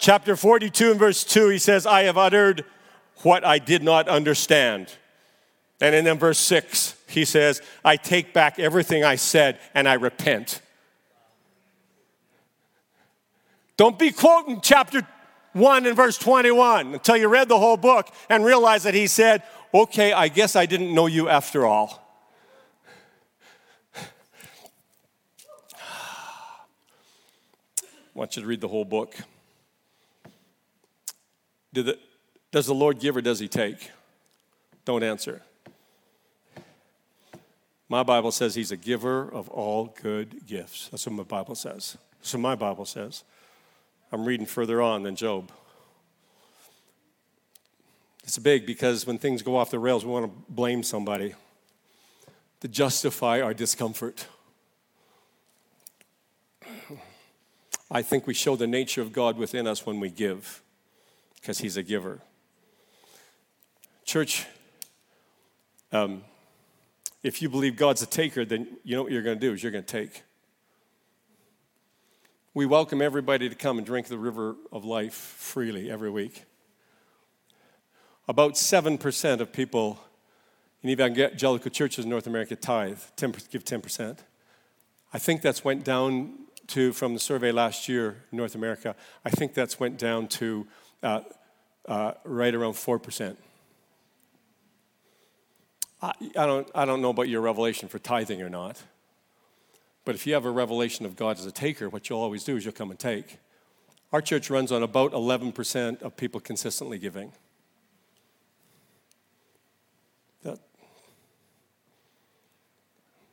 chapter 0.00 0.34
42 0.34 0.90
and 0.90 0.98
verse 0.98 1.22
2, 1.22 1.50
he 1.50 1.58
says, 1.58 1.86
I 1.86 2.02
have 2.04 2.18
uttered 2.18 2.64
what 3.18 3.44
I 3.44 3.60
did 3.60 3.84
not 3.84 4.08
understand. 4.08 4.92
And 5.80 6.06
then 6.06 6.18
verse 6.18 6.38
6, 6.38 6.96
he 7.06 7.24
says, 7.24 7.62
I 7.84 7.96
take 7.96 8.32
back 8.32 8.58
everything 8.58 9.04
I 9.04 9.14
said 9.14 9.60
and 9.74 9.88
I 9.88 9.94
repent. 9.94 10.60
Don't 13.76 13.96
be 13.96 14.10
quoting 14.10 14.60
chapter 14.60 15.06
1 15.52 15.86
and 15.86 15.96
verse 15.96 16.18
21 16.18 16.94
until 16.94 17.16
you 17.16 17.28
read 17.28 17.48
the 17.48 17.58
whole 17.58 17.76
book 17.76 18.12
and 18.28 18.44
realize 18.44 18.82
that 18.82 18.94
he 18.94 19.06
said, 19.06 19.44
Okay, 19.72 20.12
I 20.12 20.28
guess 20.28 20.56
I 20.56 20.66
didn't 20.66 20.94
know 20.94 21.06
you 21.06 21.28
after 21.28 21.64
all. 21.64 22.02
I 23.94 24.00
want 28.14 28.36
you 28.36 28.42
to 28.42 28.48
read 28.48 28.60
the 28.60 28.68
whole 28.68 28.84
book. 28.84 29.14
The, 31.72 31.98
does 32.50 32.66
the 32.66 32.74
Lord 32.74 32.98
give 32.98 33.16
or 33.16 33.20
does 33.20 33.38
he 33.38 33.46
take? 33.46 33.90
Don't 34.84 35.02
answer. 35.02 35.42
My 37.88 38.02
Bible 38.02 38.32
says 38.32 38.54
he's 38.54 38.70
a 38.70 38.76
giver 38.76 39.28
of 39.28 39.48
all 39.48 39.94
good 40.02 40.46
gifts. 40.46 40.88
That's 40.90 41.06
what 41.06 41.14
my 41.14 41.22
Bible 41.22 41.54
says. 41.54 41.96
That's 42.18 42.34
what 42.34 42.40
my 42.40 42.54
Bible 42.54 42.84
says. 42.84 43.24
I'm 44.12 44.24
reading 44.24 44.46
further 44.46 44.82
on 44.82 45.02
than 45.02 45.16
Job. 45.16 45.50
It's 48.24 48.38
big 48.38 48.66
because 48.66 49.06
when 49.06 49.16
things 49.18 49.40
go 49.40 49.56
off 49.56 49.70
the 49.70 49.78
rails, 49.78 50.04
we 50.04 50.12
want 50.12 50.26
to 50.26 50.52
blame 50.52 50.82
somebody 50.82 51.34
to 52.60 52.68
justify 52.68 53.40
our 53.40 53.54
discomfort. 53.54 54.26
I 57.90 58.02
think 58.02 58.26
we 58.26 58.34
show 58.34 58.54
the 58.54 58.66
nature 58.66 59.00
of 59.00 59.12
God 59.12 59.38
within 59.38 59.66
us 59.66 59.86
when 59.86 59.98
we 59.98 60.10
give, 60.10 60.62
because 61.36 61.60
He's 61.60 61.78
a 61.78 61.82
giver. 61.82 62.20
Church, 64.04 64.46
um, 65.90 66.22
if 67.22 67.42
you 67.42 67.48
believe 67.48 67.76
God's 67.76 68.02
a 68.02 68.06
taker, 68.06 68.44
then 68.44 68.78
you 68.84 68.96
know 68.96 69.02
what 69.02 69.12
you're 69.12 69.22
going 69.22 69.38
to 69.38 69.46
do 69.46 69.52
is 69.52 69.62
you're 69.62 69.72
going 69.72 69.84
to 69.84 69.92
take. 69.92 70.22
We 72.54 72.66
welcome 72.66 73.02
everybody 73.02 73.48
to 73.48 73.54
come 73.54 73.78
and 73.78 73.86
drink 73.86 74.06
the 74.08 74.18
river 74.18 74.56
of 74.72 74.84
life 74.84 75.14
freely 75.14 75.90
every 75.90 76.10
week. 76.10 76.44
About 78.26 78.54
7% 78.54 79.40
of 79.40 79.52
people 79.52 80.00
in 80.82 80.90
evangelical 80.90 81.70
churches 81.70 82.04
in 82.04 82.10
North 82.10 82.26
America 82.26 82.56
tithe, 82.56 83.00
10, 83.16 83.34
give 83.50 83.64
10%. 83.64 84.18
I 85.12 85.18
think 85.18 85.42
that's 85.42 85.64
went 85.64 85.84
down 85.84 86.34
to, 86.68 86.92
from 86.92 87.14
the 87.14 87.20
survey 87.20 87.50
last 87.50 87.88
year 87.88 88.24
in 88.30 88.38
North 88.38 88.54
America, 88.54 88.94
I 89.24 89.30
think 89.30 89.54
that's 89.54 89.80
went 89.80 89.98
down 89.98 90.28
to 90.28 90.66
uh, 91.02 91.20
uh, 91.86 92.12
right 92.24 92.54
around 92.54 92.74
4%. 92.74 93.36
I, 96.00 96.12
I, 96.36 96.46
don't, 96.46 96.70
I 96.74 96.84
don't 96.84 97.02
know 97.02 97.10
about 97.10 97.28
your 97.28 97.40
revelation 97.40 97.88
for 97.88 97.98
tithing 97.98 98.40
or 98.42 98.48
not. 98.48 98.82
But 100.04 100.14
if 100.14 100.26
you 100.26 100.34
have 100.34 100.44
a 100.46 100.50
revelation 100.50 101.04
of 101.04 101.16
God 101.16 101.38
as 101.38 101.44
a 101.44 101.52
taker, 101.52 101.88
what 101.88 102.08
you'll 102.08 102.20
always 102.20 102.44
do 102.44 102.56
is 102.56 102.64
you'll 102.64 102.72
come 102.72 102.90
and 102.90 102.98
take. 102.98 103.38
Our 104.12 104.22
church 104.22 104.48
runs 104.48 104.72
on 104.72 104.82
about 104.82 105.12
11% 105.12 106.00
of 106.00 106.16
people 106.16 106.40
consistently 106.40 106.98
giving. 106.98 107.32
That, 110.44 110.58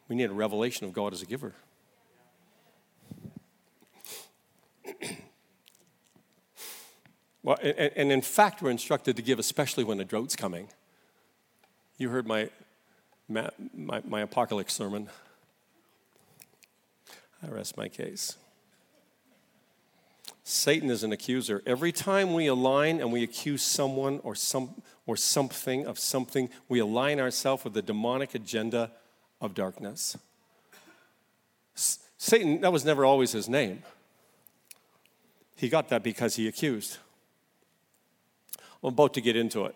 we 0.09 0.17
need 0.17 0.29
a 0.29 0.33
revelation 0.33 0.85
of 0.85 0.91
God 0.91 1.13
as 1.13 1.21
a 1.21 1.25
giver. 1.25 1.53
well, 7.41 7.57
and, 7.61 7.91
and 7.95 8.11
in 8.11 8.21
fact, 8.21 8.61
we're 8.61 8.71
instructed 8.71 9.15
to 9.15 9.21
give, 9.21 9.39
especially 9.39 9.85
when 9.85 10.01
a 10.01 10.03
drought's 10.03 10.35
coming. 10.35 10.67
You 11.97 12.09
heard 12.09 12.27
my, 12.27 12.49
my, 13.27 13.49
my, 13.73 14.21
apocalypse 14.21 14.73
sermon. 14.73 15.07
I 17.41 17.47
rest 17.47 17.77
my 17.77 17.87
case. 17.87 18.35
Satan 20.43 20.89
is 20.89 21.03
an 21.03 21.11
accuser. 21.11 21.63
Every 21.65 21.91
time 21.91 22.33
we 22.33 22.47
align 22.47 22.99
and 22.99 23.11
we 23.11 23.23
accuse 23.23 23.63
someone 23.63 24.19
or, 24.23 24.35
some, 24.35 24.81
or 25.05 25.15
something 25.15 25.87
of 25.87 25.97
something, 25.97 26.49
we 26.67 26.79
align 26.79 27.19
ourselves 27.19 27.63
with 27.63 27.73
the 27.73 27.81
demonic 27.81 28.35
agenda 28.35 28.91
of 29.39 29.53
darkness. 29.53 30.17
Satan, 32.17 32.61
that 32.61 32.71
was 32.71 32.83
never 32.83 33.05
always 33.05 33.31
his 33.31 33.47
name. 33.47 33.83
He 35.55 35.69
got 35.69 35.89
that 35.89 36.03
because 36.03 36.35
he 36.35 36.47
accused. 36.47 36.97
I'm 38.83 38.89
about 38.89 39.13
to 39.13 39.21
get 39.21 39.35
into 39.35 39.65
it. 39.65 39.75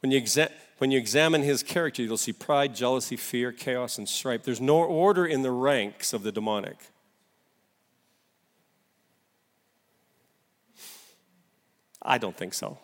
When 0.00 0.10
you, 0.10 0.20
exa- 0.20 0.50
when 0.78 0.90
you 0.90 0.98
examine 0.98 1.42
his 1.42 1.62
character, 1.62 2.02
you'll 2.02 2.16
see 2.16 2.32
pride, 2.32 2.74
jealousy, 2.74 3.16
fear, 3.16 3.52
chaos, 3.52 3.96
and 3.98 4.08
strife. 4.08 4.42
There's 4.42 4.60
no 4.60 4.82
order 4.82 5.24
in 5.24 5.42
the 5.42 5.50
ranks 5.50 6.12
of 6.12 6.22
the 6.22 6.32
demonic. 6.32 6.76
I 12.02 12.18
don't 12.18 12.36
think 12.36 12.54
so. 12.54 12.78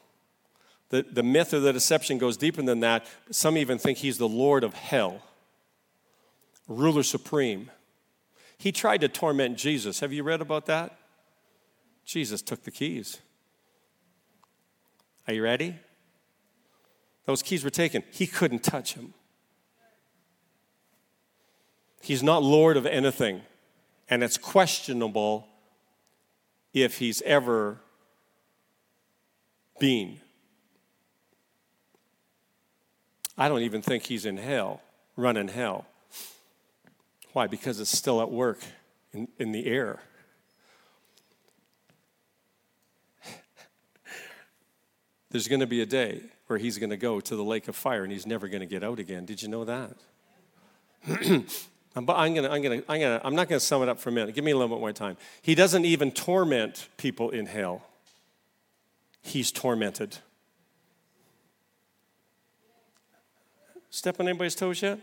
The, 0.89 1.03
the 1.03 1.23
myth 1.23 1.53
or 1.53 1.61
the 1.61 1.73
deception 1.73 2.19
goes 2.19 2.37
deeper 2.37 2.63
than 2.63 2.81
that. 2.81 3.07
Some 3.31 3.57
even 3.57 3.79
think 3.79 3.99
he's 3.99 4.19
the 4.19 4.29
Lord 4.29 4.65
of 4.65 4.75
hell, 4.75 5.23
ruler 6.69 7.03
supreme. 7.03 7.71
He 8.57 8.73
tried 8.73 9.01
to 9.03 9.09
torment 9.09 9.57
Jesus. 9.57 10.01
Have 10.01 10.13
you 10.13 10.23
read 10.23 10.41
about 10.41 10.67
that? 10.67 10.97
Jesus 12.05 12.43
took 12.43 12.65
the 12.65 12.71
keys. 12.71 13.19
Are 15.29 15.35
you 15.35 15.43
ready? 15.43 15.77
Those 17.31 17.45
keys 17.45 17.63
were 17.63 17.71
taken. 17.71 18.03
He 18.11 18.27
couldn't 18.27 18.65
touch 18.65 18.95
him. 18.95 19.15
He's 22.03 22.25
not 22.25 22.43
Lord 22.43 22.77
of 22.77 22.87
anything. 22.87 23.43
And 24.09 24.25
it's 24.25 24.37
questionable 24.37 25.47
if 26.75 26.99
he's 26.99 27.23
ever 27.23 27.79
been. 29.79 30.19
I 33.39 33.49
don't 33.49 33.63
even 33.63 33.81
think 33.81 34.07
he's 34.07 34.27
in 34.27 34.37
hell, 34.37 34.83
running 35.17 35.47
hell. 35.47 35.87
Why? 37.33 37.47
Because 37.47 37.79
it's 37.79 37.97
still 37.97 38.21
at 38.21 38.33
work 38.33 38.59
in, 39.13 39.29
in 39.39 39.53
the 39.53 39.67
air. 39.67 40.01
There's 45.31 45.47
going 45.47 45.61
to 45.61 45.69
be 45.69 45.81
a 45.81 45.87
day 45.87 46.23
where 46.51 46.59
he's 46.59 46.79
going 46.79 46.91
to 46.91 46.97
go 46.97 47.21
to 47.21 47.37
the 47.37 47.45
lake 47.45 47.69
of 47.69 47.77
fire 47.77 48.03
and 48.03 48.13
he's 48.13 48.27
never 48.27 48.49
going 48.49 48.61
to 48.61 48.67
get 48.67 48.83
out 48.83 48.99
again. 48.99 49.25
Did 49.25 49.41
you 49.41 49.49
know 49.49 49.65
that? 49.65 49.93
but 51.95 52.15
I'm, 52.17 52.35
gonna, 52.35 52.49
I'm, 52.51 52.61
gonna, 52.61 52.83
I'm, 52.89 53.01
gonna, 53.01 53.21
I'm 53.23 53.37
not 53.37 53.49
going 53.49 53.61
to 53.61 53.65
sum 53.65 53.83
it 53.85 53.89
up 53.89 54.01
for 54.01 54.09
a 54.09 54.13
minute. 54.13 54.35
Give 54.35 54.45
me 54.45 54.51
a 54.51 54.57
little 54.57 54.77
bit 54.77 54.81
more 54.81 54.93
time. 54.93 55.17
He 55.41 55.55
doesn't 55.55 55.85
even 55.85 56.11
torment 56.11 56.89
people 56.97 57.31
in 57.31 57.47
hell, 57.47 57.83
he's 59.23 59.53
tormented. 59.53 60.19
Step 63.93 64.21
on 64.21 64.29
anybody's 64.29 64.55
toes 64.55 64.83
yet? 64.83 65.01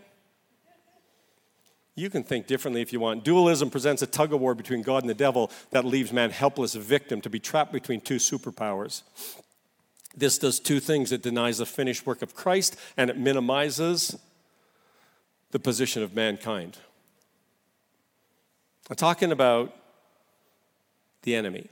You 1.96 2.10
can 2.10 2.24
think 2.24 2.48
differently 2.48 2.82
if 2.82 2.94
you 2.94 3.00
want. 3.00 3.24
Dualism 3.24 3.70
presents 3.70 4.02
a 4.02 4.08
tug 4.08 4.32
of 4.32 4.40
war 4.40 4.54
between 4.54 4.82
God 4.82 5.04
and 5.04 5.10
the 5.10 5.14
devil 5.16 5.52
that 5.72 5.84
leaves 5.84 6.14
man 6.14 6.30
helpless, 6.30 6.76
a 6.76 6.80
victim, 6.80 7.20
to 7.22 7.30
be 7.30 7.40
trapped 7.40 7.74
between 7.74 8.00
two 8.00 8.16
superpowers. 8.16 9.02
This 10.18 10.40
does 10.40 10.60
two 10.60 10.80
things 10.80 11.12
it 11.12 11.22
denies 11.22 11.60
the 11.60 11.66
finished 11.68 12.08
work 12.08 12.24
of 12.24 12.36
Christ 12.36 12.76
and 12.98 13.12
it 13.12 13.18
minimizes 13.18 14.18
the 15.52 15.60
position 15.60 16.02
of 16.02 16.16
mankind. 16.16 16.80
I'm 18.90 18.96
talking 18.96 19.32
about 19.32 19.76
the 21.22 21.36
enemy. 21.36 21.70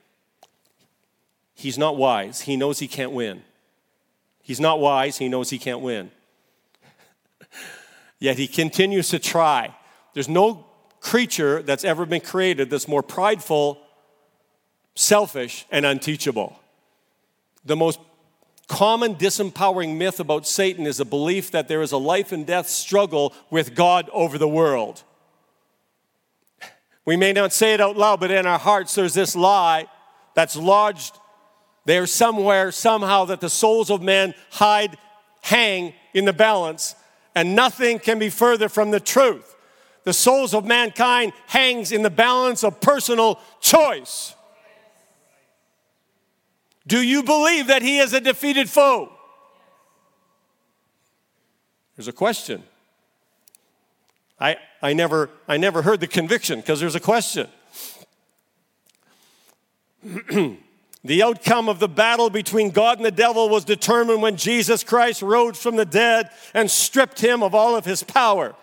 He's 1.55 1.77
not 1.77 1.97
wise, 1.97 2.41
he 2.41 2.55
knows 2.55 2.77
he 2.79 2.87
can't 2.87 3.13
win. 3.13 3.41
He's 4.43 4.59
not 4.59 4.79
wise, 4.79 5.17
he 5.17 5.27
knows 5.27 5.49
he 5.49 5.57
can't 5.57 5.81
win. 5.81 6.11
Yet 8.19 8.37
he 8.37 8.47
continues 8.47 9.09
to 9.09 9.17
try. 9.17 9.75
There's 10.13 10.29
no 10.29 10.67
creature 10.99 11.63
that's 11.63 11.83
ever 11.83 12.05
been 12.05 12.21
created 12.21 12.69
that's 12.69 12.87
more 12.87 13.01
prideful, 13.01 13.81
selfish, 14.93 15.65
and 15.71 15.85
unteachable. 15.85 16.59
The 17.63 17.75
most 17.75 17.99
common 18.67 19.15
disempowering 19.15 19.97
myth 19.97 20.19
about 20.19 20.47
Satan 20.47 20.85
is 20.85 20.99
a 20.99 21.05
belief 21.05 21.51
that 21.51 21.67
there 21.67 21.81
is 21.81 21.91
a 21.91 21.97
life 21.97 22.31
and 22.31 22.45
death 22.45 22.67
struggle 22.67 23.33
with 23.49 23.75
God 23.75 24.09
over 24.11 24.37
the 24.37 24.47
world. 24.47 25.03
We 27.05 27.15
may 27.15 27.33
not 27.33 27.53
say 27.53 27.73
it 27.73 27.81
out 27.81 27.97
loud, 27.97 28.19
but 28.19 28.31
in 28.31 28.45
our 28.45 28.59
hearts 28.59 28.95
there's 28.95 29.13
this 29.13 29.35
lie 29.35 29.87
that's 30.33 30.55
lodged 30.55 31.17
there 31.85 32.07
somewhere, 32.07 32.71
somehow, 32.71 33.25
that 33.25 33.41
the 33.41 33.49
souls 33.49 33.91
of 33.91 34.01
men 34.01 34.33
hide, 34.49 34.97
hang 35.41 35.93
in 36.13 36.25
the 36.25 36.33
balance, 36.33 36.95
and 37.35 37.55
nothing 37.55 37.99
can 37.99 38.17
be 38.17 38.29
further 38.29 38.69
from 38.69 38.91
the 38.91 38.99
truth. 38.99 39.55
The 40.03 40.13
souls 40.13 40.53
of 40.53 40.65
mankind 40.65 41.33
hangs 41.47 41.91
in 41.91 42.03
the 42.03 42.09
balance 42.09 42.63
of 42.63 42.79
personal 42.79 43.39
choice. 43.59 44.34
Do 46.87 47.01
you 47.01 47.23
believe 47.23 47.67
that 47.67 47.81
he 47.81 47.99
is 47.99 48.13
a 48.13 48.21
defeated 48.21 48.69
foe? 48.69 49.11
There's 51.95 52.07
a 52.07 52.13
question. 52.13 52.63
I, 54.39 54.57
I, 54.81 54.93
never, 54.93 55.29
I 55.47 55.57
never 55.57 55.81
heard 55.81 55.99
the 55.99 56.07
conviction 56.07 56.59
because 56.59 56.79
there's 56.79 56.95
a 56.95 56.99
question. 56.99 57.47
the 61.03 61.23
outcome 61.23 61.69
of 61.69 61.79
the 61.79 61.87
battle 61.87 62.29
between 62.29 62.69
God 62.69 62.97
and 62.97 63.05
the 63.05 63.11
devil 63.11 63.49
was 63.49 63.63
determined 63.63 64.21
when 64.21 64.35
Jesus 64.35 64.83
Christ 64.83 65.21
rose 65.21 65.57
from 65.57 65.77
the 65.77 65.85
dead 65.85 66.29
and 66.53 66.69
stripped 66.69 67.21
him 67.21 67.41
of 67.41 67.55
all 67.55 67.75
of 67.75 67.85
his 67.85 68.03
power. 68.03 68.55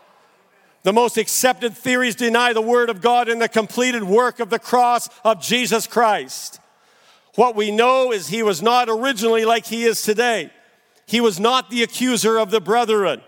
The 0.82 0.92
most 0.92 1.16
accepted 1.16 1.76
theories 1.76 2.16
deny 2.16 2.52
the 2.52 2.60
Word 2.60 2.90
of 2.90 3.00
God 3.00 3.28
and 3.28 3.40
the 3.40 3.48
completed 3.48 4.02
work 4.02 4.40
of 4.40 4.50
the 4.50 4.58
cross 4.58 5.08
of 5.24 5.40
Jesus 5.40 5.86
Christ. 5.86 6.60
What 7.34 7.56
we 7.56 7.70
know 7.70 8.12
is 8.12 8.28
he 8.28 8.42
was 8.42 8.60
not 8.60 8.88
originally 8.88 9.44
like 9.44 9.66
he 9.66 9.84
is 9.84 10.02
today. 10.02 10.50
He 11.06 11.20
was 11.20 11.40
not 11.40 11.70
the 11.70 11.82
accuser 11.82 12.38
of 12.38 12.50
the 12.50 12.60
brethren. 12.60 13.22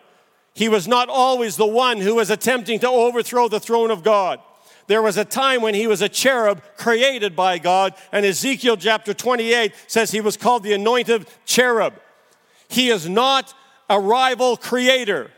He 0.54 0.68
was 0.68 0.86
not 0.86 1.08
always 1.08 1.56
the 1.56 1.66
one 1.66 1.98
who 1.98 2.14
was 2.16 2.30
attempting 2.30 2.78
to 2.80 2.88
overthrow 2.88 3.48
the 3.48 3.60
throne 3.60 3.90
of 3.90 4.02
God. 4.02 4.40
There 4.86 5.02
was 5.02 5.16
a 5.16 5.24
time 5.24 5.62
when 5.62 5.74
he 5.74 5.86
was 5.86 6.02
a 6.02 6.08
cherub 6.08 6.62
created 6.76 7.34
by 7.34 7.58
God, 7.58 7.94
and 8.12 8.24
Ezekiel 8.26 8.76
chapter 8.76 9.14
28 9.14 9.72
says 9.86 10.10
he 10.10 10.20
was 10.20 10.36
called 10.36 10.62
the 10.62 10.74
anointed 10.74 11.26
cherub. 11.46 11.94
He 12.68 12.90
is 12.90 13.08
not 13.08 13.54
a 13.88 13.98
rival 13.98 14.56
creator, 14.56 15.30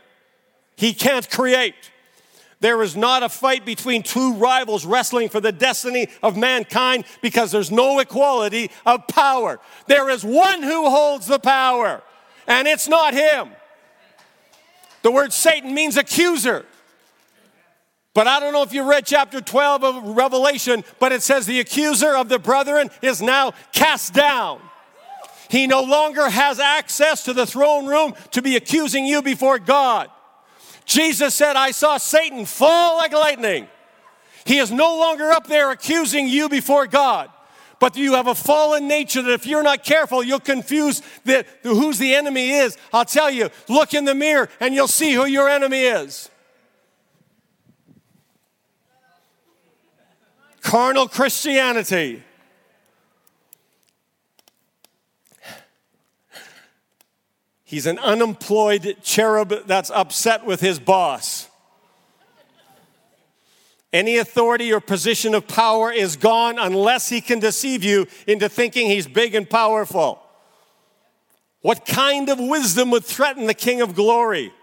he 0.75 0.93
can't 0.93 1.29
create. 1.29 1.75
There 2.59 2.81
is 2.81 2.95
not 2.95 3.21
a 3.21 3.29
fight 3.29 3.65
between 3.65 4.01
two 4.01 4.33
rivals 4.33 4.85
wrestling 4.85 5.29
for 5.29 5.39
the 5.39 5.51
destiny 5.51 6.07
of 6.23 6.35
mankind 6.35 7.05
because 7.21 7.51
there's 7.51 7.71
no 7.71 7.99
equality 7.99 8.71
of 8.85 9.07
power. 9.07 9.59
There 9.85 10.09
is 10.09 10.23
one 10.23 10.63
who 10.63 10.89
holds 10.89 11.27
the 11.27 11.39
power, 11.39 12.01
and 12.47 12.67
it's 12.67 12.87
not 12.87 13.13
him. 13.13 13.49
The 15.03 15.11
word 15.11 15.33
Satan 15.33 15.73
means 15.73 15.97
accuser. 15.97 16.65
But 18.15 18.25
I 18.25 18.39
don't 18.39 18.51
know 18.51 18.63
if 18.63 18.73
you 18.73 18.89
read 18.89 19.05
chapter 19.05 19.39
12 19.39 19.83
of 19.83 20.17
Revelation, 20.17 20.83
but 20.99 21.11
it 21.11 21.21
says 21.21 21.45
the 21.45 21.59
accuser 21.59 22.15
of 22.15 22.29
the 22.29 22.39
brethren 22.39 22.89
is 23.03 23.21
now 23.21 23.51
cast 23.71 24.15
down. 24.15 24.59
He 25.49 25.67
no 25.67 25.83
longer 25.83 26.27
has 26.27 26.59
access 26.59 27.25
to 27.25 27.33
the 27.33 27.45
throne 27.45 27.85
room 27.85 28.15
to 28.31 28.41
be 28.41 28.55
accusing 28.55 29.05
you 29.05 29.21
before 29.21 29.59
God. 29.59 30.09
Jesus 30.87 31.35
said, 31.35 31.57
I 31.57 31.71
saw 31.71 31.97
Satan 31.97 32.45
fall 32.45 32.97
like 32.97 33.11
lightning. 33.11 33.67
He 34.45 34.57
is 34.57 34.71
no 34.71 34.97
longer 34.97 35.31
up 35.31 35.45
there 35.45 35.69
accusing 35.69 36.27
you 36.27 36.47
before 36.47 36.87
God. 36.87 37.29
But 37.79 37.97
you 37.97 38.13
have 38.13 38.27
a 38.27 38.33
fallen 38.33 38.87
nature 38.87 39.21
that 39.21 39.33
if 39.33 39.45
you're 39.45 39.61
not 39.61 39.83
careful, 39.83 40.23
you'll 40.23 40.39
confuse 40.39 41.01
the, 41.25 41.45
the, 41.61 41.69
who's 41.69 41.99
the 41.99 42.15
enemy 42.15 42.51
is. 42.51 42.77
I'll 42.91 43.05
tell 43.05 43.29
you, 43.29 43.49
look 43.67 43.93
in 43.93 44.05
the 44.05 44.15
mirror 44.15 44.49
and 44.59 44.73
you'll 44.73 44.87
see 44.87 45.11
who 45.11 45.25
your 45.25 45.49
enemy 45.49 45.81
is. 45.81 46.31
Carnal 50.61 51.07
Christianity. 51.07 52.23
He's 57.67 57.85
an 57.85 57.99
unemployed 57.99 58.95
cherub 59.03 59.53
that's 59.65 59.91
upset 59.91 60.45
with 60.45 60.61
his 60.61 60.79
boss. 60.79 61.49
Any 63.91 64.19
authority 64.19 64.71
or 64.71 64.79
position 64.79 65.35
of 65.35 65.49
power 65.49 65.91
is 65.91 66.15
gone 66.15 66.59
unless 66.59 67.09
he 67.09 67.19
can 67.19 67.41
deceive 67.41 67.83
you 67.83 68.07
into 68.25 68.47
thinking 68.47 68.87
he's 68.87 69.05
big 69.05 69.35
and 69.35 69.49
powerful. 69.49 70.23
What 71.59 71.85
kind 71.85 72.29
of 72.29 72.39
wisdom 72.39 72.89
would 72.91 73.03
threaten 73.03 73.47
the 73.47 73.53
King 73.53 73.81
of 73.81 73.95
glory? 73.95 74.53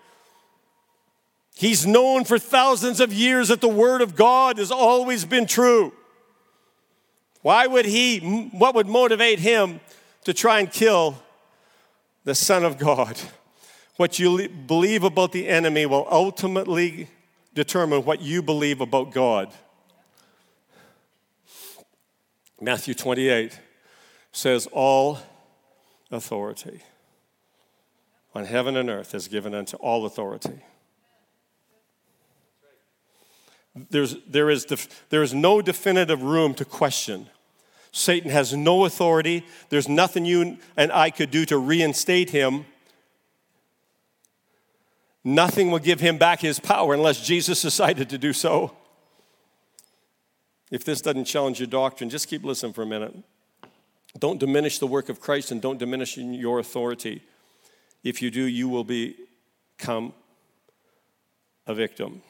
He's 1.54 1.86
known 1.86 2.24
for 2.24 2.38
thousands 2.38 3.00
of 3.00 3.12
years 3.12 3.48
that 3.48 3.60
the 3.60 3.68
Word 3.68 4.00
of 4.00 4.16
God 4.16 4.56
has 4.56 4.70
always 4.70 5.26
been 5.26 5.44
true. 5.44 5.92
Why 7.42 7.66
would 7.66 7.84
he, 7.84 8.48
what 8.54 8.74
would 8.74 8.86
motivate 8.86 9.40
him 9.40 9.80
to 10.24 10.32
try 10.32 10.60
and 10.60 10.72
kill 10.72 11.18
the 12.24 12.34
Son 12.34 12.64
of 12.64 12.78
God. 12.78 13.18
What 13.96 14.18
you 14.18 14.48
believe 14.48 15.04
about 15.04 15.32
the 15.32 15.46
enemy 15.46 15.86
will 15.86 16.08
ultimately 16.10 17.08
determine 17.54 18.04
what 18.04 18.20
you 18.20 18.42
believe 18.42 18.80
about 18.80 19.12
God. 19.12 19.52
Matthew 22.60 22.94
28 22.94 23.60
says, 24.32 24.66
All 24.72 25.18
authority 26.10 26.80
on 28.34 28.46
heaven 28.46 28.76
and 28.76 28.90
earth 28.90 29.14
is 29.14 29.28
given 29.28 29.54
unto 29.54 29.76
all 29.76 30.06
authority. 30.06 30.60
There's, 33.90 34.16
there, 34.26 34.50
is 34.50 34.64
def, 34.64 35.08
there 35.10 35.22
is 35.22 35.34
no 35.34 35.60
definitive 35.60 36.22
room 36.22 36.54
to 36.54 36.64
question 36.64 37.28
Satan 37.96 38.28
has 38.32 38.52
no 38.52 38.86
authority. 38.86 39.46
There's 39.68 39.88
nothing 39.88 40.24
you 40.24 40.58
and 40.76 40.90
I 40.90 41.10
could 41.10 41.30
do 41.30 41.46
to 41.46 41.56
reinstate 41.56 42.30
him. 42.30 42.66
Nothing 45.22 45.70
will 45.70 45.78
give 45.78 46.00
him 46.00 46.18
back 46.18 46.40
his 46.40 46.58
power 46.58 46.92
unless 46.92 47.24
Jesus 47.24 47.62
decided 47.62 48.10
to 48.10 48.18
do 48.18 48.32
so. 48.32 48.76
If 50.72 50.84
this 50.84 51.00
doesn't 51.00 51.26
challenge 51.26 51.60
your 51.60 51.68
doctrine, 51.68 52.10
just 52.10 52.26
keep 52.26 52.42
listening 52.42 52.72
for 52.72 52.82
a 52.82 52.86
minute. 52.86 53.14
Don't 54.18 54.40
diminish 54.40 54.80
the 54.80 54.88
work 54.88 55.08
of 55.08 55.20
Christ 55.20 55.52
and 55.52 55.62
don't 55.62 55.78
diminish 55.78 56.16
your 56.16 56.58
authority. 56.58 57.22
If 58.02 58.20
you 58.20 58.32
do, 58.32 58.42
you 58.42 58.68
will 58.68 58.84
become 58.84 60.14
a 61.64 61.74
victim. 61.74 62.22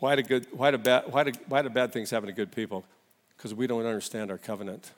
Why 0.00 0.16
do, 0.16 0.22
good, 0.22 0.46
why, 0.50 0.70
do 0.70 0.78
bad, 0.78 1.04
why, 1.06 1.24
do, 1.24 1.32
why 1.46 1.62
do 1.62 1.68
bad 1.68 1.92
things 1.92 2.10
happen 2.10 2.26
to 2.26 2.32
good 2.32 2.50
people? 2.50 2.84
Because 3.36 3.54
we 3.54 3.66
don't 3.66 3.84
understand 3.84 4.30
our 4.30 4.38
covenant. 4.38 4.92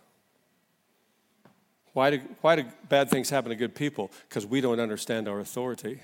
Why 1.92 2.11
do, 2.11 2.20
why 2.40 2.57
do 2.57 2.64
bad 2.88 3.11
things 3.11 3.28
happen 3.28 3.50
to 3.50 3.57
good 3.57 3.74
people? 3.74 4.11
Because 4.28 4.46
we 4.46 4.61
don't 4.61 4.80
understand 4.80 5.28
our 5.28 5.40
authority. 5.40 6.00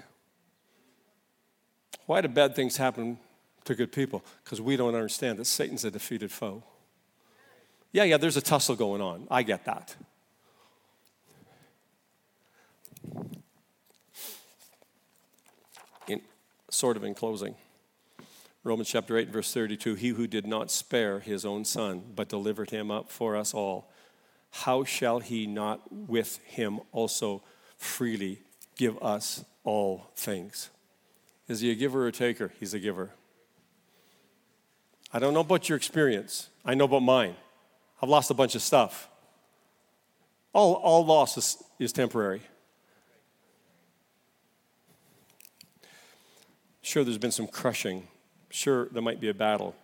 Why 2.07 2.21
do 2.21 2.29
bad 2.29 2.57
things 2.57 2.77
happen 2.77 3.19
to 3.65 3.75
good 3.75 3.93
people? 3.93 4.25
Because 4.43 4.61
we 4.61 4.77
don't 4.77 4.95
understand 4.95 5.39
that 5.39 5.47
Satan's 5.47 5.85
a 5.85 5.91
defeated 5.91 6.33
foe. 6.33 6.65
Yeah, 7.93 8.05
yeah, 8.05 8.17
there's 8.17 8.37
a 8.37 8.43
tussle 8.43 8.75
going 8.75 9.01
on. 9.01 9.29
I 9.31 9.45
get 9.45 9.65
that. 9.65 9.97
In, 16.09 16.21
sort 16.69 16.97
of 16.97 17.05
in 17.05 17.15
closing. 17.15 17.55
Romans 18.65 18.89
chapter 18.89 19.17
8, 19.17 19.29
verse 19.29 19.53
32 19.53 19.95
He 19.95 20.09
who 20.09 20.27
did 20.27 20.47
not 20.47 20.71
spare 20.71 21.21
his 21.21 21.45
own 21.45 21.65
son, 21.65 22.03
but 22.15 22.29
delivered 22.29 22.71
him 22.71 22.91
up 22.91 23.11
for 23.11 23.37
us 23.37 23.55
all, 23.55 23.91
how 24.51 24.85
shall 24.85 25.21
he 25.21 25.47
not 25.47 25.93
with 25.93 26.39
him 26.45 26.81
also 26.93 27.43
freely 27.77 28.43
give 28.77 29.01
us 29.03 29.45
all 29.65 30.11
things? 30.17 30.71
Is 31.47 31.61
he 31.61 31.71
a 31.71 31.75
giver 31.75 32.05
or 32.05 32.09
a 32.09 32.13
taker? 32.13 32.53
He's 32.59 32.75
a 32.75 32.79
giver. 32.79 33.11
I 35.13 35.19
don't 35.19 35.33
know 35.33 35.41
about 35.41 35.69
your 35.69 35.77
experience, 35.77 36.51
I 36.65 36.75
know 36.75 36.85
about 36.85 37.03
mine. 37.03 37.37
I've 38.01 38.09
lost 38.09 38.31
a 38.31 38.35
bunch 38.35 38.55
of 38.55 38.63
stuff. 38.63 39.09
All, 40.53 40.75
all 40.75 41.05
loss 41.05 41.37
is, 41.37 41.63
is 41.79 41.93
temporary. 41.93 42.43
Sure, 46.81 47.05
there's 47.05 47.19
been 47.19 47.33
some 47.33 47.47
crushing 47.47 48.07
Sure, 48.51 48.87
there 48.87 49.03
might 49.03 49.21
be 49.21 49.29
a 49.29 49.35
battle. 49.35 49.75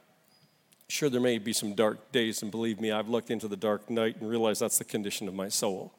Sure, 0.88 1.08
there 1.08 1.20
may 1.20 1.38
be 1.38 1.52
some 1.52 1.74
dark 1.74 2.12
days, 2.12 2.42
and 2.42 2.50
believe 2.50 2.80
me, 2.80 2.92
I've 2.92 3.08
looked 3.08 3.30
into 3.30 3.48
the 3.48 3.56
dark 3.56 3.88
night 3.90 4.16
and 4.20 4.28
realized 4.28 4.60
that's 4.60 4.78
the 4.78 4.84
condition 4.84 5.28
of 5.28 5.34
my 5.34 5.48
soul. 5.48 5.92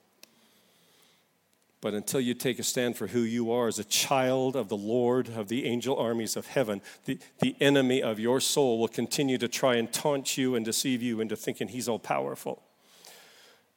But 1.82 1.94
until 1.94 2.20
you 2.20 2.34
take 2.34 2.58
a 2.58 2.64
stand 2.64 2.98
for 2.98 3.08
who 3.08 3.20
you 3.20 3.52
are 3.52 3.68
as 3.68 3.78
a 3.78 3.84
child 3.84 4.56
of 4.56 4.70
the 4.70 4.78
Lord, 4.78 5.30
of 5.30 5.50
the 5.50 5.66
angel 5.66 5.98
armies 5.98 6.36
of 6.36 6.48
heaven, 6.48 6.82
the, 7.06 7.20
the 7.40 7.56
enemy 7.60 8.02
of 8.02 8.20
your 8.20 8.40
soul 8.40 8.80
will 8.80 8.88
continue 8.88 9.38
to 9.38 9.48
try 9.48 9.76
and 9.76 9.92
taunt 9.94 10.38
you 10.38 10.56
and 10.56 10.66
deceive 10.66 11.04
you 11.04 11.20
into 11.20 11.36
thinking 11.36 11.68
he's 11.68 11.88
all 11.88 12.00
powerful. 12.00 12.64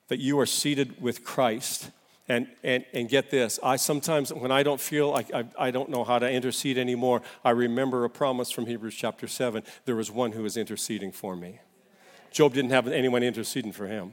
That 0.08 0.20
you 0.20 0.38
are 0.40 0.46
seated 0.46 1.02
with 1.02 1.22
Christ 1.22 1.90
And, 2.30 2.46
and, 2.62 2.84
and 2.92 3.08
get 3.08 3.30
this, 3.30 3.58
I 3.62 3.76
sometimes, 3.76 4.34
when 4.34 4.52
I 4.52 4.62
don't 4.62 4.80
feel 4.80 5.10
like 5.10 5.32
I, 5.32 5.46
I 5.58 5.70
don't 5.70 5.88
know 5.88 6.04
how 6.04 6.18
to 6.18 6.30
intercede 6.30 6.76
anymore, 6.76 7.22
I 7.42 7.50
remember 7.50 8.04
a 8.04 8.10
promise 8.10 8.50
from 8.50 8.66
Hebrews 8.66 8.94
chapter 8.94 9.26
7 9.26 9.62
there 9.86 9.96
was 9.96 10.10
one 10.10 10.32
who 10.32 10.42
was 10.42 10.58
interceding 10.58 11.10
for 11.10 11.34
me. 11.34 11.60
Job 12.30 12.52
didn't 12.52 12.72
have 12.72 12.86
anyone 12.86 13.22
interceding 13.22 13.72
for 13.72 13.86
him. 13.86 14.12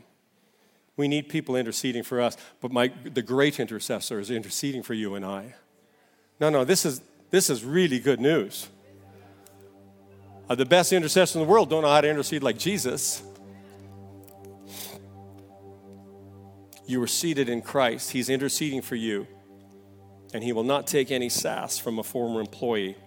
We 0.96 1.10
need 1.10 1.28
people 1.28 1.58
interceding 1.58 2.04
for 2.04 2.22
us, 2.22 2.38
but 2.62 2.72
my, 2.72 2.90
the 3.04 3.22
great 3.22 3.60
intercessor 3.60 4.20
is 4.20 4.32
interceding 4.32 4.82
for 4.82 4.94
you 4.94 5.16
and 5.16 5.26
I. 5.26 5.56
No, 6.40 6.50
no, 6.50 6.64
this 6.64 6.86
is, 6.86 7.02
this 7.32 7.50
is 7.50 7.66
really 7.66 8.00
good 8.00 8.22
news. 8.22 8.70
Uh, 10.50 10.56
the 10.56 10.66
best 10.66 10.94
intercessors 10.94 11.36
in 11.36 11.42
the 11.42 11.48
world 11.48 11.70
don't 11.70 11.82
know 11.82 11.90
how 11.90 12.00
to 12.00 12.10
intercede 12.10 12.44
like 12.44 12.58
Jesus. 12.58 13.22
You 16.86 17.00
were 17.00 17.08
seated 17.08 17.50
in 17.50 17.62
Christ. 17.62 18.12
He's 18.12 18.30
interceding 18.30 18.82
for 18.82 18.96
you. 18.96 19.28
And 20.34 20.44
he 20.44 20.54
will 20.54 20.64
not 20.64 20.88
take 20.88 21.12
any 21.12 21.30
sass 21.30 21.78
from 21.78 21.98
a 21.98 22.04
former 22.04 22.42
employee 22.42 22.98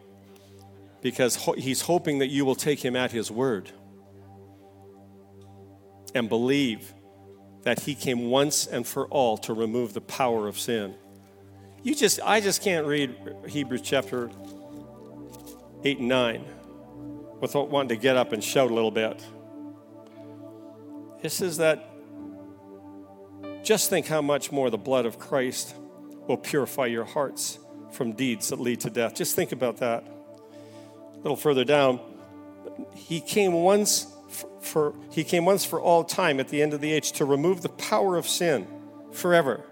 because 1.00 1.36
he's 1.56 1.82
hoping 1.82 2.18
that 2.18 2.28
you 2.28 2.44
will 2.44 2.54
take 2.54 2.84
him 2.84 2.96
at 2.96 3.12
his 3.12 3.30
word 3.30 3.70
and 6.14 6.28
believe 6.28 6.94
that 7.62 7.80
he 7.80 7.94
came 7.94 8.30
once 8.30 8.66
and 8.66 8.86
for 8.86 9.06
all 9.08 9.36
to 9.38 9.52
remove 9.52 9.92
the 9.94 10.00
power 10.00 10.48
of 10.48 10.58
sin. 10.58 10.94
You 11.82 11.94
just 11.94 12.20
I 12.24 12.40
just 12.40 12.62
can't 12.62 12.86
read 12.86 13.14
Hebrews 13.46 13.82
chapter 13.82 14.30
8 15.84 15.98
and 15.98 16.08
9 16.08 16.44
without 17.40 17.68
wanting 17.70 17.90
to 17.90 17.96
get 17.96 18.16
up 18.16 18.32
and 18.32 18.42
shout 18.42 18.70
a 18.70 18.74
little 18.74 18.90
bit. 18.90 19.24
This 21.22 21.40
is 21.40 21.58
that 21.58 21.92
just 23.68 23.90
think 23.90 24.06
how 24.06 24.22
much 24.22 24.50
more 24.50 24.70
the 24.70 24.78
blood 24.78 25.04
of 25.04 25.18
Christ 25.18 25.74
will 26.26 26.38
purify 26.38 26.86
your 26.86 27.04
hearts 27.04 27.58
from 27.90 28.12
deeds 28.12 28.48
that 28.48 28.58
lead 28.58 28.80
to 28.80 28.88
death. 28.88 29.14
Just 29.14 29.36
think 29.36 29.52
about 29.52 29.76
that. 29.76 30.04
A 30.04 31.16
little 31.18 31.36
further 31.36 31.66
down, 31.66 32.00
he 32.94 33.20
came 33.20 33.52
once 33.52 34.06
for, 34.62 34.94
he 35.12 35.22
came 35.22 35.44
once 35.44 35.66
for 35.66 35.82
all 35.82 36.02
time 36.02 36.40
at 36.40 36.48
the 36.48 36.62
end 36.62 36.72
of 36.72 36.80
the 36.80 36.90
age 36.90 37.12
to 37.12 37.26
remove 37.26 37.60
the 37.60 37.68
power 37.68 38.16
of 38.16 38.26
sin 38.26 38.66
forever. 39.12 39.62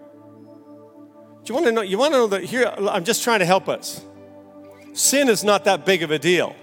Do 1.43 1.51
you 1.51 1.55
want 1.55 1.65
to 1.65 1.71
know? 1.71 1.81
You 1.81 1.97
want 1.97 2.13
to 2.13 2.19
know 2.19 2.27
that 2.27 2.43
here? 2.43 2.71
I'm 2.77 3.03
just 3.03 3.23
trying 3.23 3.39
to 3.39 3.47
help 3.47 3.67
us. 3.67 4.05
Sin 4.93 5.27
is 5.27 5.43
not 5.43 5.63
that 5.65 5.87
big 5.87 6.03
of 6.03 6.11
a 6.11 6.19
deal, 6.19 6.55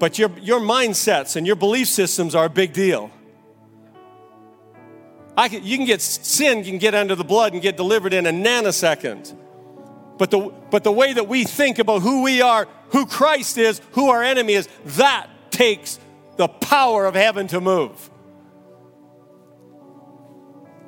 but 0.00 0.18
your 0.18 0.36
your 0.40 0.58
mindsets 0.58 1.36
and 1.36 1.46
your 1.46 1.54
belief 1.54 1.86
systems 1.86 2.34
are 2.34 2.46
a 2.46 2.50
big 2.50 2.72
deal. 2.72 3.12
I 5.36 5.48
can, 5.48 5.64
you 5.64 5.76
can 5.76 5.86
get 5.86 6.00
sin, 6.00 6.64
can 6.64 6.78
get 6.78 6.94
under 6.94 7.14
the 7.14 7.24
blood 7.24 7.52
and 7.52 7.60
get 7.60 7.76
delivered 7.76 8.14
in 8.14 8.26
a 8.26 8.30
nanosecond. 8.30 9.34
But 10.18 10.30
the, 10.30 10.52
but 10.70 10.82
the 10.82 10.92
way 10.92 11.12
that 11.12 11.28
we 11.28 11.44
think 11.44 11.78
about 11.78 12.00
who 12.00 12.22
we 12.22 12.40
are, 12.40 12.66
who 12.88 13.04
Christ 13.06 13.58
is, 13.58 13.80
who 13.92 14.08
our 14.08 14.22
enemy 14.22 14.54
is, 14.54 14.68
that 14.84 15.28
takes 15.50 16.00
the 16.36 16.48
power 16.48 17.04
of 17.04 17.14
heaven 17.14 17.48
to 17.48 17.60
move. 17.60 18.10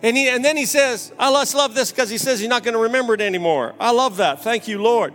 And, 0.03 0.17
he, 0.17 0.29
and 0.29 0.45
then 0.45 0.57
he 0.57 0.65
says, 0.65 1.13
I 1.19 1.31
love 1.31 1.75
this 1.75 1.91
because 1.91 2.09
he 2.09 2.19
says 2.19 2.39
he's 2.39 2.49
not 2.49 2.63
going 2.63 2.75
to 2.75 2.81
remember 2.81 3.15
it 3.15 3.21
anymore. 3.21 3.75
I 3.81 3.91
love 3.91 4.19
that. 4.19 4.43
Thank 4.43 4.69
you, 4.69 4.81
Lord. 4.81 5.13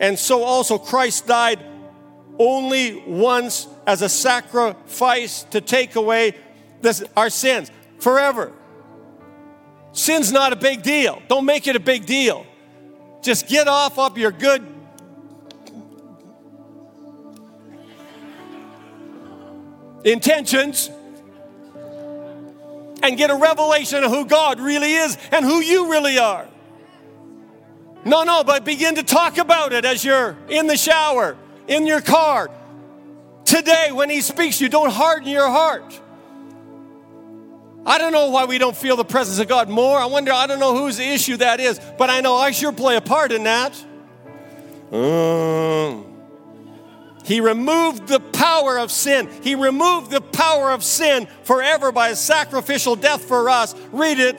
And 0.00 0.18
so 0.18 0.44
also 0.44 0.78
Christ 0.78 1.26
died 1.26 1.58
only 2.38 3.02
once 3.06 3.66
as 3.86 4.02
a 4.02 4.08
sacrifice 4.08 5.42
to 5.44 5.60
take 5.60 5.96
away 5.96 6.34
this, 6.82 7.02
our 7.16 7.30
sins 7.30 7.70
forever. 7.98 8.52
Sin's 9.92 10.30
not 10.32 10.52
a 10.52 10.56
big 10.56 10.82
deal. 10.82 11.22
Don't 11.28 11.46
make 11.46 11.66
it 11.66 11.76
a 11.76 11.80
big 11.80 12.06
deal. 12.06 12.46
Just 13.22 13.48
get 13.48 13.66
off 13.66 13.98
up 13.98 14.18
your 14.18 14.30
good 14.30 14.64
intentions 20.04 20.90
and 23.02 23.16
get 23.16 23.30
a 23.30 23.36
revelation 23.36 24.04
of 24.04 24.10
who 24.10 24.24
God 24.26 24.60
really 24.60 24.92
is 24.92 25.16
and 25.32 25.44
who 25.44 25.60
you 25.60 25.90
really 25.90 26.18
are. 26.18 26.46
No, 28.04 28.22
no, 28.22 28.44
but 28.44 28.64
begin 28.64 28.94
to 28.94 29.02
talk 29.02 29.36
about 29.38 29.72
it 29.72 29.84
as 29.84 30.04
you're 30.04 30.36
in 30.48 30.68
the 30.68 30.76
shower, 30.76 31.36
in 31.66 31.86
your 31.86 32.00
car. 32.00 32.48
Today, 33.44 33.90
when 33.90 34.10
He 34.10 34.20
speaks, 34.20 34.60
you 34.60 34.68
don't 34.68 34.92
harden 34.92 35.28
your 35.28 35.48
heart. 35.48 36.00
I 37.86 37.98
don't 37.98 38.12
know 38.12 38.30
why 38.30 38.46
we 38.46 38.58
don't 38.58 38.76
feel 38.76 38.96
the 38.96 39.04
presence 39.04 39.38
of 39.38 39.46
God 39.46 39.68
more. 39.68 39.96
I 39.96 40.06
wonder, 40.06 40.32
I 40.32 40.48
don't 40.48 40.58
know 40.58 40.76
whose 40.76 40.98
issue 40.98 41.36
that 41.36 41.60
is, 41.60 41.80
but 41.96 42.10
I 42.10 42.20
know 42.20 42.34
I 42.34 42.50
sure 42.50 42.72
play 42.72 42.96
a 42.96 43.00
part 43.00 43.30
in 43.30 43.44
that. 43.44 43.72
Um, 44.90 46.04
he 47.24 47.40
removed 47.40 48.08
the 48.08 48.18
power 48.18 48.78
of 48.78 48.90
sin. 48.90 49.30
He 49.42 49.54
removed 49.54 50.10
the 50.10 50.20
power 50.20 50.72
of 50.72 50.82
sin 50.82 51.28
forever 51.44 51.92
by 51.92 52.08
a 52.08 52.16
sacrificial 52.16 52.96
death 52.96 53.22
for 53.22 53.48
us. 53.48 53.74
Read 53.92 54.18
it 54.18 54.36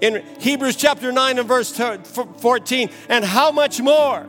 in 0.00 0.24
Hebrews 0.40 0.76
chapter 0.76 1.12
9 1.12 1.38
and 1.38 1.48
verse 1.48 1.72
14. 1.72 2.90
And 3.10 3.24
how 3.24 3.50
much 3.50 3.80
more? 3.80 4.26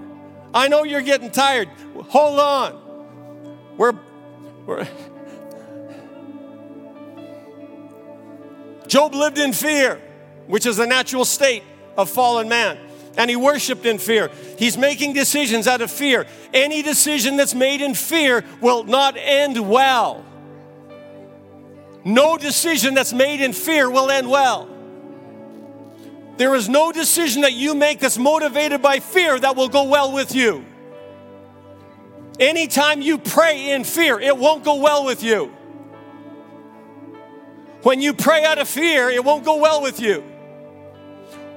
I 0.53 0.67
know 0.67 0.83
you're 0.83 1.01
getting 1.01 1.31
tired. 1.31 1.69
Hold 2.09 2.39
on. 2.39 3.75
We're, 3.77 3.93
we're 4.65 4.87
Job 8.87 9.13
lived 9.13 9.37
in 9.37 9.53
fear, 9.53 10.01
which 10.47 10.65
is 10.65 10.77
the 10.77 10.87
natural 10.87 11.25
state 11.25 11.63
of 11.97 12.09
fallen 12.09 12.49
man. 12.49 12.77
And 13.17 13.29
he 13.29 13.35
worshiped 13.35 13.85
in 13.85 13.97
fear. 13.97 14.29
He's 14.59 14.77
making 14.77 15.13
decisions 15.13 15.67
out 15.67 15.81
of 15.81 15.89
fear. 15.89 16.27
Any 16.53 16.83
decision 16.83 17.35
that's 17.35 17.55
made 17.55 17.81
in 17.81 17.95
fear 17.95 18.45
will 18.61 18.83
not 18.83 19.17
end 19.17 19.67
well. 19.67 20.23
No 22.05 22.37
decision 22.37 22.93
that's 22.93 23.13
made 23.13 23.41
in 23.41 23.53
fear 23.53 23.89
will 23.89 24.11
end 24.11 24.29
well. 24.29 24.69
There 26.37 26.53
is 26.53 26.69
no 26.69 26.91
decision 26.91 27.41
that 27.41 27.53
you 27.53 27.73
make 27.73 27.99
that's 27.99 28.19
motivated 28.19 28.81
by 28.83 28.99
fear 28.99 29.39
that 29.39 29.55
will 29.55 29.69
go 29.69 29.85
well 29.85 30.11
with 30.11 30.35
you. 30.35 30.63
Anytime 32.39 33.01
you 33.01 33.17
pray 33.17 33.71
in 33.71 33.83
fear, 33.83 34.19
it 34.19 34.37
won't 34.37 34.63
go 34.63 34.75
well 34.75 35.03
with 35.03 35.23
you. 35.23 35.56
When 37.83 38.01
you 38.01 38.13
pray 38.13 38.43
out 38.43 38.57
of 38.57 38.67
fear, 38.67 39.09
it 39.09 39.23
won't 39.23 39.45
go 39.45 39.57
well 39.57 39.81
with 39.81 39.99
you. 39.99 40.23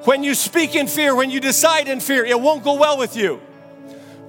When 0.04 0.24
you 0.24 0.34
speak 0.34 0.74
in 0.74 0.86
fear, 0.86 1.14
when 1.14 1.30
you 1.30 1.40
decide 1.40 1.88
in 1.88 2.00
fear, 2.00 2.24
it 2.24 2.40
won't 2.40 2.64
go 2.64 2.74
well 2.74 2.98
with 2.98 3.16
you. 3.16 3.40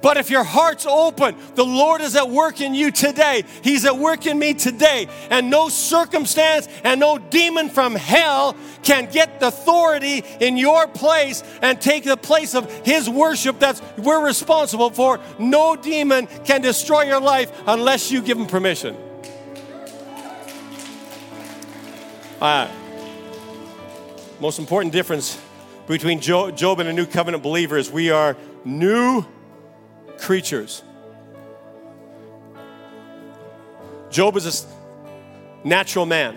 But 0.01 0.17
if 0.17 0.29
your 0.29 0.43
heart's 0.43 0.85
open, 0.85 1.35
the 1.55 1.63
Lord 1.63 2.01
is 2.01 2.15
at 2.15 2.29
work 2.29 2.59
in 2.59 2.73
you 2.73 2.91
today. 2.91 3.43
He's 3.63 3.85
at 3.85 3.97
work 3.97 4.25
in 4.25 4.39
me 4.39 4.53
today. 4.53 5.07
And 5.29 5.49
no 5.49 5.69
circumstance 5.69 6.67
and 6.83 6.99
no 6.99 7.17
demon 7.19 7.69
from 7.69 7.95
hell 7.95 8.55
can 8.81 9.09
get 9.11 9.39
the 9.39 9.47
authority 9.47 10.23
in 10.39 10.57
your 10.57 10.87
place 10.87 11.43
and 11.61 11.79
take 11.79 12.03
the 12.03 12.17
place 12.17 12.55
of 12.55 12.71
His 12.83 13.07
worship 13.07 13.59
that's 13.59 13.81
we're 13.97 14.25
responsible 14.25 14.89
for. 14.89 15.19
No 15.37 15.75
demon 15.75 16.27
can 16.45 16.61
destroy 16.61 17.03
your 17.03 17.21
life 17.21 17.51
unless 17.67 18.11
you 18.11 18.21
give 18.21 18.37
him 18.37 18.47
permission. 18.47 18.97
Uh, 22.41 22.67
most 24.39 24.57
important 24.57 24.91
difference 24.91 25.39
between 25.87 26.19
Job 26.19 26.79
and 26.79 26.89
a 26.89 26.93
new 26.93 27.05
covenant 27.05 27.43
believer 27.43 27.77
is 27.77 27.91
we 27.91 28.09
are 28.09 28.35
new 28.65 29.23
creatures. 30.17 30.81
Job 34.09 34.37
is 34.37 34.65
a 34.65 35.67
natural 35.67 36.07
man. 36.07 36.35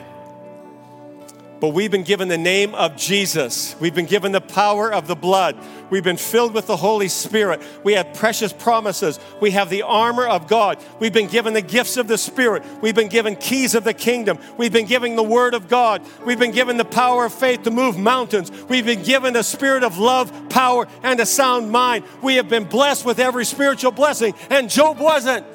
But 1.65 1.73
we've 1.73 1.91
been 1.91 2.03
given 2.03 2.29
the 2.29 2.37
name 2.37 2.75
of 2.75 2.95
Jesus. 2.95 3.75
We've 3.81 3.95
been 3.95 4.05
given 4.05 4.33
the 4.33 4.43
power 4.43 4.93
of 4.93 5.07
the 5.07 5.15
blood. 5.17 5.57
We've 5.89 6.05
been 6.05 6.19
filled 6.19 6.53
with 6.53 6.67
the 6.67 6.77
Holy 6.77 7.09
Spirit. 7.09 7.63
We 7.83 7.95
have 7.95 8.13
precious 8.13 8.53
promises. 8.53 9.19
We 9.41 9.53
have 9.53 9.71
the 9.71 9.81
armor 9.81 10.27
of 10.27 10.47
God. 10.47 10.79
We've 11.01 11.11
been 11.11 11.27
given 11.27 11.55
the 11.55 11.63
gifts 11.63 11.97
of 11.97 12.07
the 12.07 12.19
Spirit. 12.19 12.65
We've 12.83 12.95
been 12.95 13.09
given 13.09 13.35
keys 13.35 13.75
of 13.75 13.83
the 13.83 13.95
kingdom. 13.95 14.39
We've 14.59 14.75
been 14.75 14.85
given 14.85 15.17
the 15.17 15.23
Word 15.23 15.55
of 15.55 15.69
God. 15.69 16.03
We've 16.27 16.39
been 16.39 16.51
given 16.51 16.77
the 16.77 16.85
power 16.85 17.25
of 17.25 17.33
faith 17.33 17.63
to 17.63 17.71
move 17.71 17.97
mountains. 17.97 18.51
We've 18.69 18.85
been 18.85 19.03
given 19.03 19.33
the 19.33 19.43
spirit 19.43 19.85
of 19.85 19.97
love, 19.97 20.51
power, 20.51 20.87
and 21.03 21.19
a 21.19 21.25
sound 21.25 21.73
mind. 21.73 22.05
We 22.21 22.35
have 22.35 22.51
been 22.51 22.65
blessed 22.65 23.07
with 23.07 23.19
every 23.19 23.47
spiritual 23.47 23.93
blessing, 23.93 24.35
and 24.51 24.69
Job 24.69 24.99
wasn't. 24.99 25.47